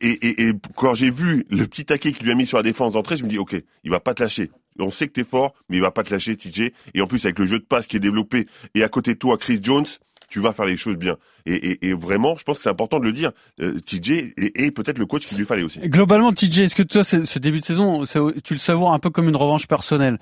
Et, 0.00 0.10
et, 0.10 0.48
et, 0.48 0.52
quand 0.76 0.94
j'ai 0.94 1.10
vu 1.10 1.44
le 1.50 1.66
petit 1.66 1.84
taquet 1.84 2.12
qu'il 2.12 2.24
lui 2.24 2.32
a 2.32 2.34
mis 2.34 2.46
sur 2.46 2.56
la 2.56 2.62
défense 2.62 2.92
d'entrée, 2.92 3.16
je 3.16 3.24
me 3.24 3.28
dis 3.28 3.38
ok, 3.38 3.56
il 3.84 3.90
va 3.90 4.00
pas 4.00 4.14
te 4.14 4.22
lâcher. 4.22 4.50
On 4.80 4.90
sait 4.90 5.08
que 5.08 5.12
t'es 5.12 5.24
fort, 5.24 5.54
mais 5.68 5.76
il 5.76 5.82
va 5.82 5.90
pas 5.90 6.02
te 6.02 6.12
lâcher, 6.12 6.36
TJ. 6.36 6.72
Et 6.94 7.00
en 7.00 7.06
plus 7.06 7.24
avec 7.24 7.38
le 7.38 7.46
jeu 7.46 7.58
de 7.58 7.64
passe 7.64 7.86
qui 7.86 7.96
est 7.96 8.00
développé 8.00 8.46
et 8.74 8.82
à 8.82 8.88
côté 8.88 9.14
de 9.14 9.18
toi 9.18 9.38
Chris 9.38 9.60
Jones, 9.62 9.86
tu 10.28 10.40
vas 10.40 10.52
faire 10.52 10.64
les 10.64 10.76
choses 10.76 10.96
bien. 10.96 11.16
Et, 11.44 11.88
et 11.88 11.92
vraiment, 11.92 12.36
je 12.36 12.44
pense 12.44 12.58
que 12.58 12.62
c'est 12.62 12.70
important 12.70 13.00
de 13.00 13.04
le 13.04 13.12
dire. 13.12 13.32
Euh, 13.60 13.80
TJ 13.80 14.10
est, 14.36 14.60
est 14.60 14.70
peut-être 14.70 14.98
le 14.98 15.06
coach 15.06 15.26
qu'il 15.26 15.36
lui 15.36 15.44
fallait 15.44 15.62
aussi. 15.62 15.80
Globalement, 15.80 16.32
TJ, 16.32 16.60
est-ce 16.60 16.76
que 16.76 16.82
toi, 16.82 17.02
ce 17.04 17.38
début 17.38 17.60
de 17.60 17.64
saison, 17.64 18.04
tu 18.44 18.54
le 18.54 18.60
savoures 18.60 18.92
un 18.92 18.98
peu 18.98 19.10
comme 19.10 19.28
une 19.28 19.36
revanche 19.36 19.66
personnelle 19.66 20.18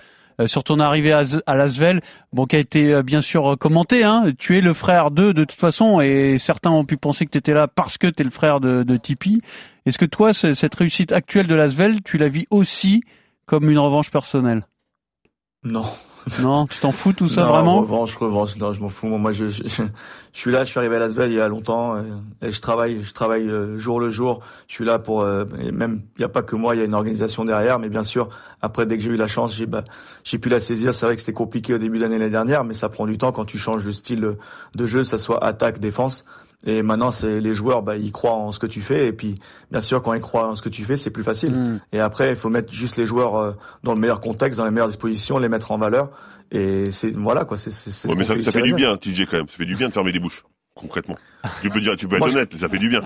sur 0.47 0.63
ton 0.63 0.79
arrivée 0.79 1.13
à, 1.13 1.25
à 1.47 1.57
Lasvel, 1.57 2.01
bon, 2.33 2.45
qui 2.45 2.57
a 2.57 2.61
été 2.61 3.03
bien 3.03 3.21
sûr 3.21 3.57
commenté. 3.59 4.05
Hein. 4.05 4.33
Tu 4.39 4.57
es 4.57 4.61
le 4.61 4.73
frère 4.73 5.11
d'eux 5.11 5.35
de 5.35 5.45
toute 5.45 5.59
façon, 5.59 6.01
et 6.01 6.39
certains 6.39 6.71
ont 6.71 6.85
pu 6.85 6.97
penser 6.97 7.27
que 7.27 7.33
tu 7.33 7.39
étais 7.39 7.55
là 7.55 7.67
parce 7.67 7.99
que 7.99 8.07
tu 8.07 8.23
es 8.23 8.25
le 8.25 8.31
frère 8.31 8.61
de, 8.61 8.85
de 8.85 8.97
Tipeee. 8.97 9.41
Est-ce 9.85 9.99
que 9.99 10.05
toi, 10.05 10.33
cette 10.33 10.75
réussite 10.75 11.13
actuelle 11.13 11.49
de 11.49 11.55
Lasvel, 11.55 12.03
tu 12.03 12.19
la 12.19 12.29
vis 12.29 12.47
aussi 12.51 13.03
comme 13.49 13.69
une 13.69 13.79
revanche 13.79 14.11
personnelle 14.11 14.67
Non. 15.65 15.85
Non, 16.43 16.67
tu 16.67 16.79
t'en 16.81 16.93
fous 16.93 17.15
tout 17.15 17.29
ça 17.29 17.43
non, 17.43 17.49
vraiment 17.49 17.81
Revanche, 17.81 18.15
revanche, 18.17 18.57
non, 18.57 18.75
je 18.75 18.81
m'en 18.83 18.91
fous. 18.91 19.07
Moi, 19.07 19.33
je, 19.33 19.49
je, 19.49 19.63
je, 19.67 19.83
suis 20.33 20.51
là, 20.51 20.65
je 20.65 20.69
suis 20.71 20.79
arrivé 20.79 20.97
à 20.97 20.99
Lasvel 20.99 21.31
il 21.31 21.37
y 21.37 21.41
a 21.41 21.49
longtemps 21.49 21.97
et, 21.97 22.49
et 22.49 22.53
je 22.53 22.61
travaille, 22.61 23.03
je 23.03 23.15
travaille 23.15 23.49
euh, 23.49 23.79
jour 23.79 23.99
le 23.99 24.11
jour. 24.11 24.41
Je 24.67 24.75
suis 24.75 24.85
là 24.85 24.99
pour, 24.99 25.23
euh, 25.23 25.47
et 25.59 25.73
même, 25.73 26.03
il 26.17 26.21
n'y 26.21 26.25
a 26.27 26.29
pas 26.29 26.43
que 26.43 26.55
moi, 26.55 26.75
il 26.75 26.81
y 26.81 26.83
a 26.83 26.85
une 26.85 26.93
organisation 26.93 27.45
derrière, 27.45 27.79
mais 27.79 27.89
bien 27.89 28.05
sûr, 28.05 28.29
après, 28.61 28.85
dès 28.85 28.99
que 28.99 29.05
j'ai 29.05 29.11
eu 29.11 29.17
la 29.17 29.27
chance, 29.27 29.57
j'ai 29.57 29.65
bah, 29.65 29.85
j'ai 30.23 30.39
pu 30.39 30.51
la 30.51 30.61
saisir. 30.61 30.93
C'est 30.93 31.07
vrai 31.07 31.15
que 31.15 31.23
c'était 31.23 31.33
compliqué 31.33 31.73
au 31.73 31.79
début 31.79 31.99
d'année 31.99 32.19
l'année 32.19 32.31
dernière, 32.31 32.65
mais 32.65 32.75
ça 32.75 32.91
prend 32.91 33.07
du 33.07 33.17
temps 33.17 33.33
quand 33.33 33.47
tu 33.47 33.57
changes 33.57 33.87
de 33.87 33.91
style 33.91 34.37
de 34.75 34.87
jeu, 34.87 35.05
ça 35.05 35.17
soit 35.17 35.43
attaque, 35.43 35.79
défense. 35.79 36.27
Et 36.67 36.83
maintenant, 36.83 37.13
c'est 37.13 37.41
les 37.41 37.55
joueurs, 37.55 37.83
bah, 37.83 37.97
ils 37.97 38.11
croient 38.11 38.33
en 38.33 38.51
ce 38.51 38.59
que 38.59 38.67
tu 38.67 38.81
fais. 38.81 39.07
Et 39.07 39.13
puis, 39.13 39.37
bien 39.71 39.81
sûr, 39.81 40.03
quand 40.03 40.13
ils 40.15 40.21
croient 40.21 40.49
en 40.49 40.55
ce 40.57 40.63
que 40.63 40.69
tu 40.69 40.85
fais, 40.85 40.97
c'est 40.97 41.11
plus 41.11 41.23
facile. 41.23 41.55
Mm. 41.55 41.81
Et 41.93 42.01
après, 42.01 42.31
il 42.31 42.37
faut 42.37 42.51
mettre 42.51 42.73
juste 42.73 42.97
les 42.97 43.07
joueurs 43.07 43.37
euh, 43.37 43.53
dans 43.85 43.95
le 43.95 44.01
meilleur 44.01 44.21
contexte, 44.21 44.59
dans 44.59 44.65
les 44.65 44.73
meilleures 44.73 44.89
dispositions, 44.89 45.39
les 45.39 45.49
mettre 45.49 45.71
en 45.71 45.79
valeur. 45.79 46.11
Et 46.51 46.91
c'est 46.91 47.11
voilà 47.11 47.45
quoi. 47.45 47.57
C'est 47.57 47.71
c'est. 47.71 48.09
Ouais, 48.09 48.15
mais 48.17 48.25
ça, 48.25 48.35
fait, 48.35 48.43
ça 48.43 48.53
fait 48.53 48.63
du 48.63 48.75
bien, 48.75 48.97
TJ 48.97 49.27
quand 49.31 49.37
même. 49.37 49.49
Ça 49.49 49.57
fait 49.57 49.67
du 49.67 49.77
bien 49.77 49.89
de 49.89 49.93
fermer 49.93 50.13
des 50.13 50.19
bouches 50.19 50.45
concrètement. 50.79 51.17
Tu 51.61 51.71
peux 51.71 51.81
dire, 51.81 51.97
tu 51.97 52.09
peux 52.09 52.17
être 52.17 52.23
honnête, 52.23 52.51
mais 52.53 52.59
ça 52.59 52.69
fait 52.69 52.79
du 52.79 52.89
bien. 52.89 53.03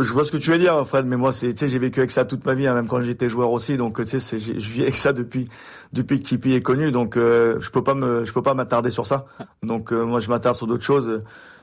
Je 0.00 0.12
vois 0.12 0.24
ce 0.24 0.32
que 0.32 0.36
tu 0.36 0.50
veux 0.50 0.58
dire, 0.58 0.86
Fred, 0.86 1.06
mais 1.06 1.16
moi, 1.16 1.32
c'est, 1.32 1.54
tu 1.54 1.60
sais, 1.60 1.68
j'ai 1.68 1.78
vécu 1.78 2.00
avec 2.00 2.10
ça 2.10 2.24
toute 2.24 2.44
ma 2.44 2.54
vie, 2.54 2.66
hein, 2.66 2.74
même 2.74 2.86
quand 2.86 3.02
j'étais 3.02 3.28
joueur 3.28 3.50
aussi. 3.50 3.76
Donc, 3.76 4.04
tu 4.04 4.20
sais, 4.20 4.38
je 4.38 4.52
vis 4.52 4.82
avec 4.82 4.94
ça 4.94 5.12
depuis 5.12 5.48
depuis 5.92 6.20
que 6.20 6.24
Tipeee 6.24 6.54
est 6.54 6.60
connu. 6.60 6.92
Donc, 6.92 7.16
euh, 7.16 7.58
je 7.60 7.70
peux 7.70 7.82
pas 7.82 7.94
me, 7.94 8.24
je 8.24 8.32
peux 8.32 8.42
pas 8.42 8.54
m'attarder 8.54 8.90
sur 8.90 9.06
ça. 9.06 9.26
Donc, 9.62 9.92
euh, 9.92 10.04
moi, 10.04 10.20
je 10.20 10.28
m'attarde 10.28 10.56
sur 10.56 10.66
d'autres 10.66 10.84
choses. 10.84 11.22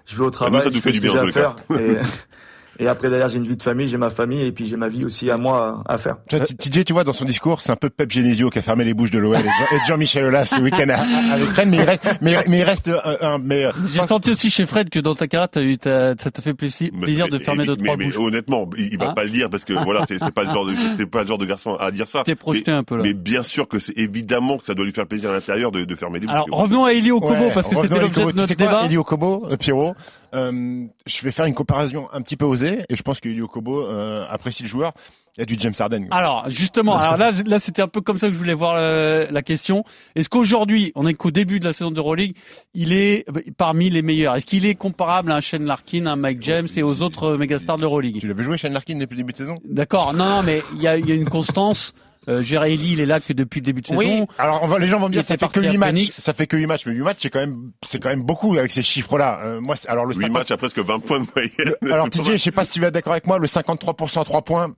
Je 0.09 0.15
vais 0.15 0.23
au 0.25 0.31
travail, 0.31 0.61
ah, 0.61 0.63
ça 0.63 0.69
je 0.71 0.79
fais 0.79 0.91
du 0.91 0.97
ce 0.97 1.01
que 1.01 1.07
bien, 1.07 1.23
j'ai 1.23 1.29
à 1.29 1.31
faire. 1.31 1.55
Et, 1.79 1.97
Et 2.79 2.87
après 2.87 3.09
derrière, 3.09 3.27
j'ai 3.29 3.37
une 3.37 3.43
vie 3.47 3.57
de 3.57 3.63
famille, 3.63 3.89
j'ai 3.89 3.97
ma 3.97 4.09
famille 4.09 4.41
et 4.41 4.51
puis 4.53 4.65
j'ai 4.65 4.77
ma 4.77 4.87
vie 4.87 5.03
aussi 5.03 5.29
à 5.29 5.37
moi 5.37 5.83
à 5.87 5.97
faire. 5.97 6.15
Tu 6.29 6.37
vois, 6.37 6.45
TJ, 6.45 6.85
tu 6.85 6.93
vois, 6.93 7.03
dans 7.03 7.11
son 7.13 7.25
discours, 7.25 7.61
c'est 7.61 7.71
un 7.71 7.75
peu 7.75 7.89
Pep 7.89 8.09
Genesio 8.09 8.49
qui 8.49 8.59
a 8.59 8.61
fermé 8.61 8.85
les 8.85 8.93
bouches 8.93 9.11
de 9.11 9.19
l'OL 9.19 9.35
et 9.35 9.39
Jean- 9.43 9.75
et 9.75 9.79
Jean-Michel 9.87 10.25
Aulas 10.25 10.45
ce 10.45 10.61
week-end 10.61 10.87
à- 10.89 11.33
avec 11.33 11.47
Rennes, 11.49 11.69
mais 11.71 11.77
il 11.77 11.83
reste, 11.83 12.07
mais, 12.21 12.37
mais 12.47 12.59
il 12.59 12.63
reste 12.63 12.87
un, 12.89 13.17
un- 13.33 13.37
mais 13.37 13.65
euh, 13.65 13.71
J'ai 13.93 14.01
senti 14.07 14.31
aussi 14.31 14.49
chez 14.49 14.65
Fred 14.65 14.89
que 14.89 14.99
dans 14.99 15.13
ta 15.15 15.27
carrière, 15.27 15.49
t'as 15.49 15.61
eu, 15.61 15.77
t'as- 15.77 16.15
ça 16.17 16.31
te 16.31 16.41
fait 16.41 16.53
plaisir, 16.53 16.89
de 17.29 17.37
fermer 17.39 17.65
deux 17.65 17.75
mais, 17.75 17.83
trois 17.83 17.97
mais 17.97 18.05
bouches. 18.05 18.17
honnêtement, 18.17 18.69
il, 18.77 18.97
va 18.97 19.09
Hein 19.09 19.13
pas 19.13 19.23
le 19.25 19.29
dire 19.29 19.49
parce 19.49 19.65
que 19.65 19.73
voilà, 19.73 20.05
c'est 20.07 20.17
pas 20.31 20.43
le 20.43 20.49
genre 20.49 20.65
de 20.65 20.73
c'est 20.97 21.05
pas 21.05 21.23
le 21.23 21.27
genre 21.27 21.37
de 21.37 21.45
garçon 21.45 21.75
à 21.75 21.91
dire 21.91 22.07
ça. 22.07 22.23
T'es 22.23 22.35
projeté 22.35 22.71
mais, 22.71 22.77
un 22.77 22.83
peu 22.83 22.95
là. 22.97 23.03
mais 23.03 23.13
bien 23.13 23.43
sûr 23.43 23.67
que 23.67 23.79
c'est 23.79 23.97
évidemment 23.97 24.57
que 24.57 24.65
ça 24.65 24.73
doit 24.73 24.85
lui 24.85 24.93
faire 24.93 25.05
plaisir 25.07 25.31
à 25.31 25.33
l'intérieur 25.33 25.71
de, 25.73 25.83
de 25.83 25.95
fermer 25.95 26.19
les 26.19 26.27
bouches. 26.27 26.35
Alors 26.35 26.47
revenons 26.49 26.85
à 26.85 26.93
Eli 26.93 27.11
Okobo 27.11 27.33
Ouais, 27.33 27.51
parce 27.53 27.67
que 27.67 27.75
c'était 27.75 27.99
l'objet 27.99 28.21
de 28.21 28.25
Kobo. 28.27 28.37
Notre 28.37 28.53
débat. 28.55 28.85
Eli 28.85 28.97
Okobo, 28.97 29.47
euh, 29.51 29.57
Pierrot, 29.57 29.95
euh, 30.33 30.85
je 31.05 31.21
vais 31.23 31.31
faire 31.31 31.45
une 31.45 31.53
comparaison 31.53 32.07
un 32.13 32.21
petit 32.21 32.35
peu 32.35 32.45
osée 32.45 32.85
et 32.89 32.95
je 32.95 33.01
pense 33.03 33.19
que 33.19 33.29
Eli 33.29 33.41
Okobo 33.41 33.81
euh, 33.81 34.25
apprécie 34.29 34.63
le 34.63 34.69
joueur. 34.69 34.93
Il 35.37 35.41
y 35.41 35.43
a 35.43 35.45
du 35.45 35.55
James 35.57 35.73
Harden. 35.79 36.07
quoi. 36.07 36.17
Alors 36.17 36.49
justement, 36.49 36.97
alors 36.97 37.15
là, 37.15 37.31
là 37.45 37.59
c'était 37.59 37.81
un 37.81 37.87
peu 37.87 38.01
comme 38.01 38.17
ça 38.17 38.27
que 38.27 38.33
je 38.33 38.37
voulais 38.37 38.53
voir 38.53 38.75
euh, 38.75 39.25
la 39.31 39.41
question. 39.41 39.85
Est-ce 40.15 40.27
qu'aujourd'hui, 40.27 40.91
on 40.95 41.07
est 41.07 41.13
qu'au 41.13 41.31
début 41.31 41.61
de 41.61 41.65
la 41.65 41.71
saison 41.71 41.91
d'Euroleague, 41.91 42.35
il 42.73 42.91
est 42.91 43.23
euh, 43.29 43.39
parmi 43.55 43.89
les 43.89 44.01
meilleurs? 44.01 44.35
Est-ce 44.35 44.45
qu'il 44.45 44.65
est 44.65 44.75
comparable 44.75 45.31
à 45.31 45.35
un 45.35 45.41
Shane 45.41 45.63
Larkin, 45.63 46.07
à 46.07 46.11
un 46.11 46.15
Mike 46.17 46.41
James 46.41 46.67
et 46.75 46.83
aux 46.83 47.01
autres 47.01 47.37
mégastars 47.37 47.77
de 47.77 47.83
l'Euroleague? 47.83 48.19
Tu 48.19 48.27
l'avais 48.27 48.43
joué 48.43 48.57
Shane 48.57 48.73
Larkin 48.73 48.97
depuis 48.97 49.15
le 49.15 49.23
début 49.23 49.31
de 49.31 49.37
saison? 49.37 49.59
D'accord, 49.63 50.13
non, 50.13 50.25
non, 50.25 50.43
mais 50.43 50.61
il 50.75 50.81
y 50.81 50.87
a, 50.87 50.97
il 50.97 51.07
y 51.07 51.11
a 51.11 51.15
une 51.15 51.29
constance. 51.29 51.93
Euh, 52.27 52.43
il 52.43 52.99
est 52.99 53.05
là 53.05 53.19
que 53.19 53.33
depuis 53.33 53.59
le 53.61 53.65
début 53.65 53.81
de 53.81 53.87
saison. 53.87 53.99
Oui. 53.99 54.23
Alors 54.37 54.59
on 54.61 54.67
va, 54.67 54.77
les 54.77 54.87
gens 54.87 54.99
vont 54.99 55.07
me 55.07 55.13
dire 55.13 55.23
ça 55.23 55.35
fait 55.35 55.47
que 55.47 55.53
parti 55.53 55.59
à 55.67 55.71
8 55.71 55.77
matchs, 55.77 55.89
Phoenix. 55.95 56.19
ça 56.21 56.33
fait 56.33 56.47
que 56.47 56.57
8 56.57 56.65
matchs, 56.67 56.85
mais 56.85 56.93
8 56.93 57.01
matchs 57.01 57.17
c'est 57.21 57.29
quand 57.29 57.39
même 57.39 57.71
c'est 57.85 57.99
quand 58.01 58.09
même 58.09 58.23
beaucoup 58.23 58.57
avec 58.57 58.71
ces 58.71 58.81
chiffres-là. 58.81 59.39
Euh, 59.43 59.61
moi 59.61 59.75
alors 59.87 60.05
le 60.05 60.13
8 60.13 60.21
50 60.23 60.31
matchs 60.33 60.51
à 60.51 60.57
presque 60.57 60.79
20 60.79 60.99
points 60.99 61.21
de 61.21 61.27
moyenne. 61.33 61.75
Alors 61.93 62.09
TJ, 62.09 62.31
je 62.33 62.37
sais 62.37 62.51
pas 62.51 62.65
si 62.65 62.71
tu 62.73 62.81
vas 62.81 62.87
être 62.87 62.93
d'accord 62.93 63.13
avec 63.13 63.25
moi, 63.25 63.39
le 63.39 63.47
53% 63.47 64.19
à 64.21 64.25
3 64.25 64.41
points, 64.43 64.73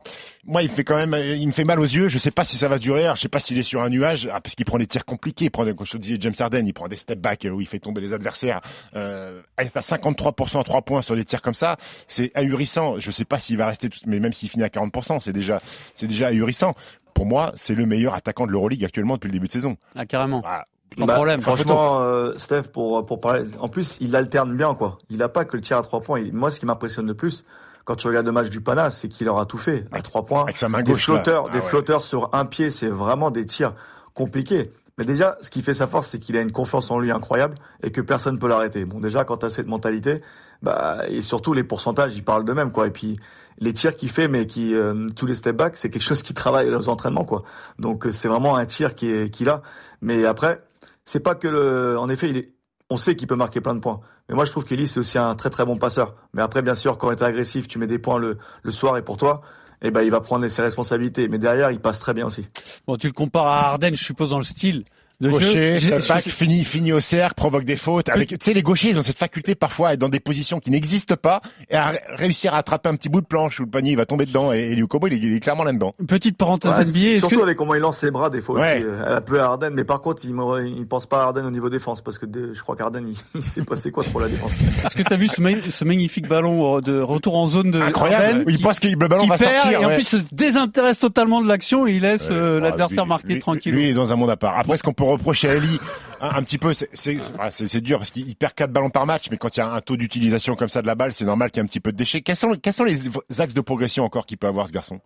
moi 0.46 0.62
il 0.62 0.70
fait 0.70 0.84
quand 0.84 0.96
même, 0.96 1.16
il 1.36 1.48
me 1.48 1.52
fait 1.52 1.64
mal 1.64 1.80
aux 1.80 1.84
yeux. 1.84 2.08
Je 2.08 2.18
sais 2.20 2.32
pas 2.32 2.44
si 2.44 2.58
ça 2.58 2.68
va 2.68 2.78
durer. 2.78 3.04
Alors, 3.06 3.16
je 3.16 3.22
sais 3.22 3.28
pas 3.30 3.40
s'il 3.40 3.58
est 3.58 3.64
sur 3.64 3.82
un 3.82 3.90
nuage, 3.90 4.30
ah, 4.32 4.40
parce 4.40 4.56
qu'il 4.56 4.66
prend 4.66 4.78
des 4.78 4.88
tirs 4.88 5.04
compliqués. 5.06 5.46
Il 5.46 5.52
prend, 5.52 5.66
des- 5.66 5.74
comme 5.76 5.86
je 5.86 5.94
te 5.94 5.98
disais, 5.98 6.18
James 6.20 6.34
Harden, 6.40 6.64
il 6.66 6.74
prend 6.74 6.88
des 6.88 6.96
step 6.96 7.20
back 7.20 7.48
où 7.52 7.60
il 7.60 7.68
fait 7.68 7.80
tomber 7.80 8.02
les 8.02 8.14
adversaires. 8.14 8.62
Euh, 8.96 9.42
à 9.58 9.66
faire 9.66 9.82
53% 9.84 10.60
à 10.60 10.64
3 10.64 10.82
points 10.84 11.02
sur 11.02 11.16
des 11.16 11.26
tirs 11.26 11.42
comme 11.42 11.54
ça, 11.56 11.78
c'est 12.08 12.32
ahurissant. 12.36 13.00
Je 13.00 13.10
sais 13.12 13.26
pas 13.26 13.40
s'il 13.40 13.58
va 13.58 13.66
rester, 13.68 13.90
tout- 13.90 14.00
mais 14.06 14.20
même 14.20 14.34
s'il 14.34 14.50
finit 14.50 14.64
à 14.64 14.70
40%, 14.70 15.20
c'est 15.20 15.34
déjà, 15.34 15.58
c'est 15.96 16.08
déjà 16.08 16.28
ahurissant. 16.28 16.76
Pour 17.14 17.26
moi, 17.26 17.52
c'est 17.56 17.76
le 17.76 17.86
meilleur 17.86 18.14
attaquant 18.14 18.48
de 18.48 18.52
l'Euroleague 18.52 18.84
actuellement 18.84 19.16
depuis 19.16 19.28
le 19.28 19.34
début 19.34 19.48
de 19.48 19.52
saison. 19.52 19.78
Ah, 19.96 20.06
carrément. 20.06 20.42
Ah, 20.46 20.64
Bah, 20.98 21.14
problème. 21.16 21.42
Franchement, 21.42 22.00
euh, 22.02 22.34
Steph, 22.38 22.64
pour 22.74 23.06
pour 23.06 23.22
parler, 23.22 23.46
en 23.60 23.70
plus, 23.70 23.98
il 24.02 24.16
alterne 24.16 24.56
bien 24.56 24.74
quoi. 24.74 24.98
Il 25.10 25.22
a 25.24 25.30
pas 25.30 25.46
que 25.46 25.56
le 25.56 25.62
tir 25.62 25.78
à 25.78 25.82
trois 25.84 26.02
points. 26.02 26.22
Moi, 26.34 26.52
ce 26.52 26.60
qui 26.60 26.66
m'impressionne 26.66 27.08
le 27.08 27.14
plus, 27.14 27.44
quand 27.86 27.96
tu 27.96 28.08
regardes 28.08 28.26
le 28.26 28.32
match 28.32 28.50
du 28.50 28.62
Pana, 28.62 28.92
c'est 28.92 29.08
qu'il 29.08 29.30
aura 29.30 29.46
tout 29.46 29.58
fait 29.58 29.86
à 29.92 30.02
trois 30.02 30.26
points. 30.26 30.44
avec 30.44 30.58
sa 30.58 30.68
main 30.70 30.84
Des 30.84 30.92
gauche. 30.92 31.08
là. 31.08 31.16
flotteurs, 31.16 31.46
Ah 31.50 31.52
des 31.54 31.60
ouais. 31.60 31.66
flotteurs 31.66 32.04
sur 32.04 32.30
un 32.34 32.46
pied, 32.46 32.72
c'est 32.72 32.90
vraiment 32.90 33.32
des 33.32 33.46
tirs 33.46 33.74
compliqués. 34.14 34.72
Mais 35.02 35.06
déjà, 35.06 35.40
ce 35.42 35.50
qui 35.50 35.64
fait 35.64 35.74
sa 35.74 35.88
force, 35.88 36.10
c'est 36.10 36.20
qu'il 36.20 36.38
a 36.38 36.42
une 36.42 36.52
confiance 36.52 36.92
en 36.92 37.00
lui 37.00 37.10
incroyable 37.10 37.56
et 37.82 37.92
que 37.92 38.02
personne 38.02 38.38
peut 38.38 38.48
l'arrêter. 38.48 38.86
Bon, 38.86 39.00
déjà, 39.00 39.26
quand 39.26 39.38
tu 39.38 39.50
cette 39.50 39.66
mentalité, 39.66 40.22
bah, 40.62 41.00
et 41.08 41.24
surtout 41.24 41.54
les 41.54 41.64
pourcentages, 41.64 42.16
ils 42.16 42.24
parlent 42.24 42.46
d'eux-mêmes, 42.46 42.72
quoi. 42.72 42.86
Et 42.86 42.92
puis, 42.92 43.20
les 43.58 43.74
tirs 43.74 43.96
qu'il 43.96 44.12
fait, 44.12 44.28
mais 44.28 44.46
qui, 44.46 44.76
euh, 44.76 45.08
tous 45.16 45.26
les 45.26 45.34
step 45.34 45.56
back, 45.56 45.76
c'est 45.76 45.90
quelque 45.90 46.04
chose 46.04 46.22
qui 46.22 46.36
travaille 46.36 46.70
aux 46.70 46.88
entraînements, 46.88 47.26
quoi. 47.26 47.42
Donc, 47.80 48.06
euh, 48.06 48.12
c'est 48.12 48.28
vraiment 48.28 48.56
un 48.56 48.68
tir 48.68 48.94
qui 48.94 49.10
est, 49.10 49.32
qu'il 49.32 49.50
a. 49.50 49.64
Mais 50.04 50.24
après, 50.28 50.62
c'est 51.04 51.20
pas 51.20 51.34
que 51.34 51.48
le, 51.48 51.98
en 51.98 52.08
effet, 52.08 52.30
il 52.30 52.38
est, 52.38 52.54
on 52.92 52.98
sait 52.98 53.16
qu'il 53.16 53.28
peut 53.28 53.36
marquer 53.36 53.60
plein 53.60 53.74
de 53.74 53.80
points. 53.80 54.02
Mais 54.30 54.36
moi, 54.36 54.46
je 54.46 54.52
trouve 54.52 54.66
qu'Eli, 54.66 54.88
c'est 54.88 55.00
aussi 55.00 55.18
un 55.18 55.34
très 55.34 55.50
très 55.50 55.66
bon 55.66 55.78
passeur. 55.78 56.14
Mais 56.36 56.44
après, 56.44 56.62
bien 56.62 56.76
sûr, 56.76 57.00
quand 57.00 57.10
tu 57.16 57.24
es 57.24 57.26
agressif, 57.26 57.68
tu 57.68 57.80
mets 57.80 57.88
des 57.88 57.98
points 57.98 58.20
le, 58.20 58.38
le 58.62 58.72
soir 58.72 58.98
et 58.98 59.02
pour 59.02 59.18
toi, 59.18 59.42
eh 59.82 59.92
ben, 59.92 60.02
il 60.02 60.12
va 60.12 60.22
prendre 60.22 60.48
ses 60.48 60.62
responsabilités. 60.62 61.28
Mais 61.28 61.40
derrière, 61.40 61.72
il 61.72 61.80
passe 61.80 62.00
très 62.00 62.14
bien 62.14 62.28
aussi. 62.28 62.46
Bon, 62.88 62.98
tu 62.98 63.08
le 63.08 63.14
compares 63.14 63.48
à 63.48 63.70
Harden, 63.70 63.96
je 63.96 64.04
suppose, 64.04 64.30
dans 64.30 64.38
le 64.38 64.44
style 64.44 64.84
de 65.22 65.30
Gaucher, 65.30 65.80
jeu. 65.80 66.00
step 66.00 66.10
back, 66.16 66.24
finit, 66.30 66.64
finit 66.66 66.92
au 66.94 67.00
cercle, 67.00 67.36
provoque 67.36 67.64
des 67.64 67.76
fautes. 67.76 68.10
Avec, 68.10 68.30
tu 68.30 68.38
sais, 68.42 68.54
les 68.54 68.62
gauchers, 68.64 68.90
ils 68.90 68.98
ont 68.98 69.02
cette 69.02 69.18
faculté 69.18 69.56
parfois 69.56 69.90
à 69.90 69.94
être 69.94 70.00
dans 70.00 70.10
des 70.10 70.20
positions 70.20 70.60
qui 70.60 70.72
n'existent 70.72 71.16
pas 71.16 71.42
et 71.70 71.76
à 71.76 71.90
ré- 71.90 72.00
réussir 72.16 72.54
à 72.54 72.58
attraper 72.58 72.90
un 72.90 72.96
petit 72.96 73.08
bout 73.10 73.22
de 73.22 73.26
planche 73.28 73.60
où 73.60 73.64
le 73.64 73.70
panier 73.70 73.92
il 73.92 73.98
va 73.98 74.06
tomber 74.06 74.26
dedans. 74.26 74.52
Et, 74.52 74.72
et 74.72 74.76
Liu 74.76 74.88
Kobo, 74.88 75.08
il, 75.08 75.14
est- 75.14 75.18
il 75.18 75.34
est 75.36 75.40
clairement 75.40 75.64
là-dedans. 75.64 75.94
Petite 76.08 76.38
parenthèse 76.38 76.72
Ouais, 76.72 76.86
NBA. 76.86 77.00
Est-ce 77.12 77.20
surtout 77.20 77.38
que, 77.38 77.44
avec 77.44 77.58
comment 77.58 77.76
il 77.76 77.82
lance 77.82 77.98
ses 77.98 78.12
bras 78.12 78.30
des 78.30 78.42
fois 78.42 78.60
Ouais. 78.60 78.78
aussi. 78.78 78.84
euh, 78.84 79.18
Un 79.18 79.22
peu 79.22 79.40
à 79.40 79.46
Harden, 79.46 79.72
mais 79.74 79.84
par 79.84 80.02
contre, 80.02 80.22
il 80.26 80.36
ne 80.36 80.66
il 80.66 80.88
pense 80.88 81.06
pas 81.06 81.20
à 81.22 81.24
Harden 81.28 81.46
au 81.46 81.52
niveau 81.52 81.70
défense 81.70 82.02
parce 82.02 82.18
que 82.18 82.26
je 82.54 82.62
crois 82.62 82.76
qu'Harden, 82.76 83.06
il, 83.08 83.16
il 83.40 83.44
sait 83.44 83.64
pas 83.64 83.76
c'est 83.76 83.92
quoi 83.92 84.04
trop 84.04 84.20
la 84.20 84.28
défense. 84.28 84.52
est-ce 84.86 84.96
que 84.96 85.04
tu 85.04 85.14
as 85.14 85.18
vu 85.18 85.28
ce, 85.28 85.40
ma- 85.40 85.52
ce 85.70 85.86
magnifique 85.86 86.28
ballon 86.28 86.78
euh, 86.78 86.82
de 86.82 87.00
retour 87.00 87.38
en 87.38 87.48
zone 87.48 87.72
de 87.72 87.80
Incroyable. 87.80 88.24
Harden 88.24 88.44
il 88.48 88.60
pense 88.60 88.80
que 88.80 88.88
le 88.88 88.96
ballon 89.08 89.24
qui 89.24 89.30
va 89.30 89.38
perd 89.38 89.60
sortir. 89.62 89.82
et 89.82 89.86
en 89.86 89.90
plus 89.96 90.04
se 90.08 90.18
désintéresse 90.32 91.00
totalement 91.00 91.42
de 91.42 91.48
l'action 91.48 91.86
et 91.88 91.92
il 91.94 92.02
laisse 92.02 92.28
euh, 92.32 92.60
l'adversaire 92.60 93.06
marquer 93.06 93.34
lui- 93.34 93.40
tranquille. 93.40 93.74
Lui, 93.74 93.84
il 93.84 93.90
est 93.90 93.94
dans 93.94 94.12
un 94.12 94.16
monde 94.16 94.30
à 94.30 94.36
part. 94.38 94.58
Après, 94.58 94.78
ce 94.78 94.84
qu'on 94.84 94.94
peut 94.94 95.04
reprocher 95.12 95.50
à 95.50 95.56
Eli, 95.56 95.80
un, 96.22 96.44
petit 96.44 96.58
peu, 96.58 96.74
c'est- 96.74 97.82
dur 97.82 97.98
parce 97.98 98.12
qu'il 98.12 98.36
perd 98.36 98.54
quatre 98.54 98.72
ballons 98.72 98.90
par 98.90 99.06
match, 99.06 99.30
mais 99.32 99.38
quand 99.38 99.56
il 99.56 99.60
y 99.60 99.64
a 99.64 99.72
un 99.72 99.82
taux 99.82 99.98
d'utilisation 99.98 100.56
comme 100.56 100.70
ça 100.70 100.82
de 100.82 100.88
la 100.88 100.96
balle, 100.96 101.14
c'est 101.14 101.26
normal 101.26 101.52
qu'il 101.52 101.60
y 101.60 101.62
ait 101.62 101.66
un 101.66 101.68
petit 101.68 101.80
peu 101.80 101.92
de 101.92 101.98
déchets. 101.98 102.22
Quels 102.22 102.36
sont, 102.36 102.56
quels 102.62 102.74
sont 102.74 102.84
les 102.84 103.00
axes 103.40 103.54
de 103.54 103.62
progression 103.62 104.04
encore 104.04 104.26
qu'il 104.26 104.38
peut 104.38 104.48
avoir 104.48 104.68
ce 104.68 104.72
garçon? 104.72 105.00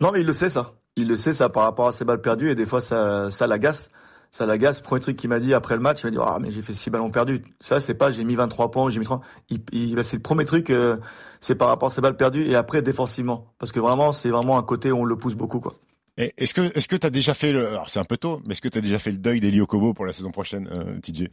Non, 0.00 0.10
mais 0.12 0.20
il 0.20 0.26
le 0.26 0.32
sait, 0.32 0.48
ça. 0.48 0.72
Il 0.96 1.08
le 1.08 1.16
sait, 1.16 1.32
ça, 1.32 1.48
par 1.48 1.64
rapport 1.64 1.88
à 1.88 1.92
ses 1.92 2.04
balles 2.04 2.20
perdues, 2.20 2.50
et 2.50 2.54
des 2.54 2.66
fois, 2.66 2.80
ça, 2.80 3.30
ça 3.30 3.46
l'agace. 3.46 3.90
Ça 4.30 4.46
l'agace. 4.46 4.80
Premier 4.80 5.00
truc 5.00 5.16
qu'il 5.16 5.30
m'a 5.30 5.38
dit 5.38 5.54
après 5.54 5.74
le 5.76 5.80
match, 5.80 6.02
il 6.02 6.06
m'a 6.06 6.10
dit, 6.10 6.18
ah, 6.20 6.38
mais 6.40 6.50
j'ai 6.50 6.62
fait 6.62 6.72
six 6.72 6.90
ballons 6.90 7.10
perdus. 7.10 7.42
Ça, 7.60 7.78
c'est 7.78 7.94
pas, 7.94 8.10
j'ai 8.10 8.24
mis 8.24 8.34
23 8.34 8.70
points, 8.72 8.90
j'ai 8.90 8.98
mis 8.98 9.04
30. 9.04 9.22
Il, 9.50 9.60
il, 9.72 9.94
bah, 9.94 10.02
c'est 10.02 10.16
le 10.16 10.22
premier 10.22 10.44
truc, 10.44 10.70
euh, 10.70 10.96
c'est 11.40 11.54
par 11.54 11.68
rapport 11.68 11.90
à 11.90 11.94
ses 11.94 12.00
balles 12.00 12.16
perdues, 12.16 12.44
et 12.46 12.56
après, 12.56 12.82
défensivement. 12.82 13.54
Parce 13.58 13.70
que 13.70 13.78
vraiment, 13.78 14.10
c'est 14.10 14.30
vraiment 14.30 14.58
un 14.58 14.62
côté 14.62 14.90
où 14.90 14.98
on 14.98 15.04
le 15.04 15.16
pousse 15.16 15.34
beaucoup, 15.36 15.60
quoi. 15.60 15.74
Est-ce 16.16 16.54
que 16.54 16.76
est-ce 16.76 16.86
que 16.86 16.94
tu 16.96 17.06
as 17.06 17.10
déjà 17.10 17.34
fait 17.34 17.52
le 17.52 17.66
alors 17.66 17.90
c'est 17.90 17.98
un 17.98 18.04
peu 18.04 18.16
tôt, 18.16 18.40
mais 18.46 18.52
est-ce 18.52 18.60
que 18.60 18.68
tu 18.68 18.78
as 18.78 18.80
déjà 18.80 18.98
fait 19.00 19.10
le 19.10 19.18
deuil 19.18 19.40
d'Eli 19.40 19.60
Okobo 19.60 19.94
pour 19.94 20.06
la 20.06 20.12
saison 20.12 20.30
prochaine, 20.30 20.68
euh, 20.70 21.00
TJ 21.00 21.30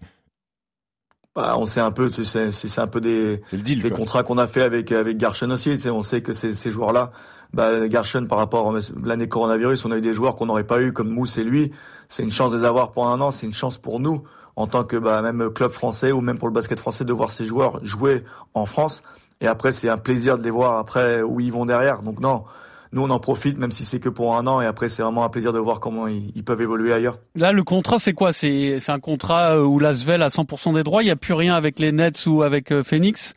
Bah, 1.35 1.55
on 1.59 1.67
sait 1.67 1.81
un 1.81 1.91
peu, 1.91 2.09
tu 2.09 2.23
sais, 2.23 2.51
c'est 2.51 2.81
un 2.81 2.87
peu 2.87 2.99
des, 2.99 3.41
deal. 3.53 3.83
des 3.83 3.89
quoi. 3.89 3.97
contrats 3.99 4.23
qu'on 4.23 4.39
a 4.39 4.47
fait 4.47 4.63
avec 4.63 4.91
avec 4.91 5.17
Garchen 5.17 5.51
aussi. 5.51 5.75
Tu 5.75 5.81
sais, 5.81 5.89
on 5.91 6.01
sait 6.01 6.21
que 6.21 6.33
ces, 6.33 6.55
ces 6.55 6.71
joueurs-là, 6.71 7.11
bah, 7.53 7.87
Garchen 7.87 8.27
par 8.27 8.39
rapport 8.39 8.75
à 8.75 8.79
l'année 9.03 9.27
coronavirus, 9.27 9.85
on 9.85 9.91
a 9.91 9.97
eu 9.97 10.01
des 10.01 10.15
joueurs 10.15 10.35
qu'on 10.35 10.47
n'aurait 10.47 10.65
pas 10.65 10.81
eu 10.81 10.93
comme 10.93 11.09
Mousse 11.09 11.37
et 11.37 11.43
lui. 11.43 11.71
C'est 12.09 12.23
une 12.23 12.31
chance 12.31 12.51
de 12.51 12.57
les 12.57 12.63
avoir 12.63 12.91
pour 12.91 13.07
un 13.07 13.21
an. 13.21 13.29
C'est 13.29 13.45
une 13.45 13.53
chance 13.53 13.77
pour 13.77 13.99
nous 13.99 14.23
en 14.55 14.65
tant 14.65 14.83
que 14.83 14.97
bah, 14.97 15.21
même 15.21 15.51
club 15.51 15.71
français 15.71 16.11
ou 16.11 16.21
même 16.21 16.39
pour 16.39 16.47
le 16.47 16.53
basket 16.53 16.79
français 16.79 17.05
de 17.05 17.13
voir 17.13 17.31
ces 17.31 17.45
joueurs 17.45 17.79
jouer 17.85 18.23
en 18.55 18.65
France. 18.65 19.03
Et 19.41 19.47
après, 19.47 19.73
c'est 19.73 19.89
un 19.89 19.97
plaisir 19.97 20.39
de 20.39 20.43
les 20.43 20.49
voir 20.49 20.79
après 20.79 21.21
où 21.21 21.39
ils 21.39 21.51
vont 21.51 21.65
derrière. 21.65 22.01
Donc 22.01 22.19
non. 22.19 22.45
Nous, 22.93 23.01
on 23.01 23.09
en 23.09 23.19
profite, 23.19 23.57
même 23.57 23.71
si 23.71 23.85
c'est 23.85 23.99
que 24.01 24.09
pour 24.09 24.35
un 24.35 24.45
an, 24.47 24.59
et 24.61 24.65
après, 24.65 24.89
c'est 24.89 25.01
vraiment 25.01 25.23
un 25.23 25.29
plaisir 25.29 25.53
de 25.53 25.59
voir 25.59 25.79
comment 25.79 26.07
ils, 26.07 26.31
ils 26.35 26.43
peuvent 26.43 26.61
évoluer 26.61 26.91
ailleurs. 26.91 27.19
Là, 27.35 27.51
le 27.53 27.63
contrat, 27.63 27.99
c'est 27.99 28.11
quoi? 28.13 28.33
C'est 28.33 28.79
c'est 28.81 28.91
un 28.91 28.99
contrat 28.99 29.55
euh, 29.55 29.63
où 29.63 29.79
Lasvel 29.79 30.21
a 30.21 30.27
100% 30.27 30.73
des 30.73 30.83
droits? 30.83 31.01
Il 31.01 31.05
n'y 31.05 31.11
a 31.11 31.15
plus 31.15 31.33
rien 31.33 31.55
avec 31.55 31.79
les 31.79 31.91
Nets 31.93 32.25
ou 32.27 32.43
avec 32.43 32.71
euh, 32.71 32.83
Phoenix? 32.83 33.33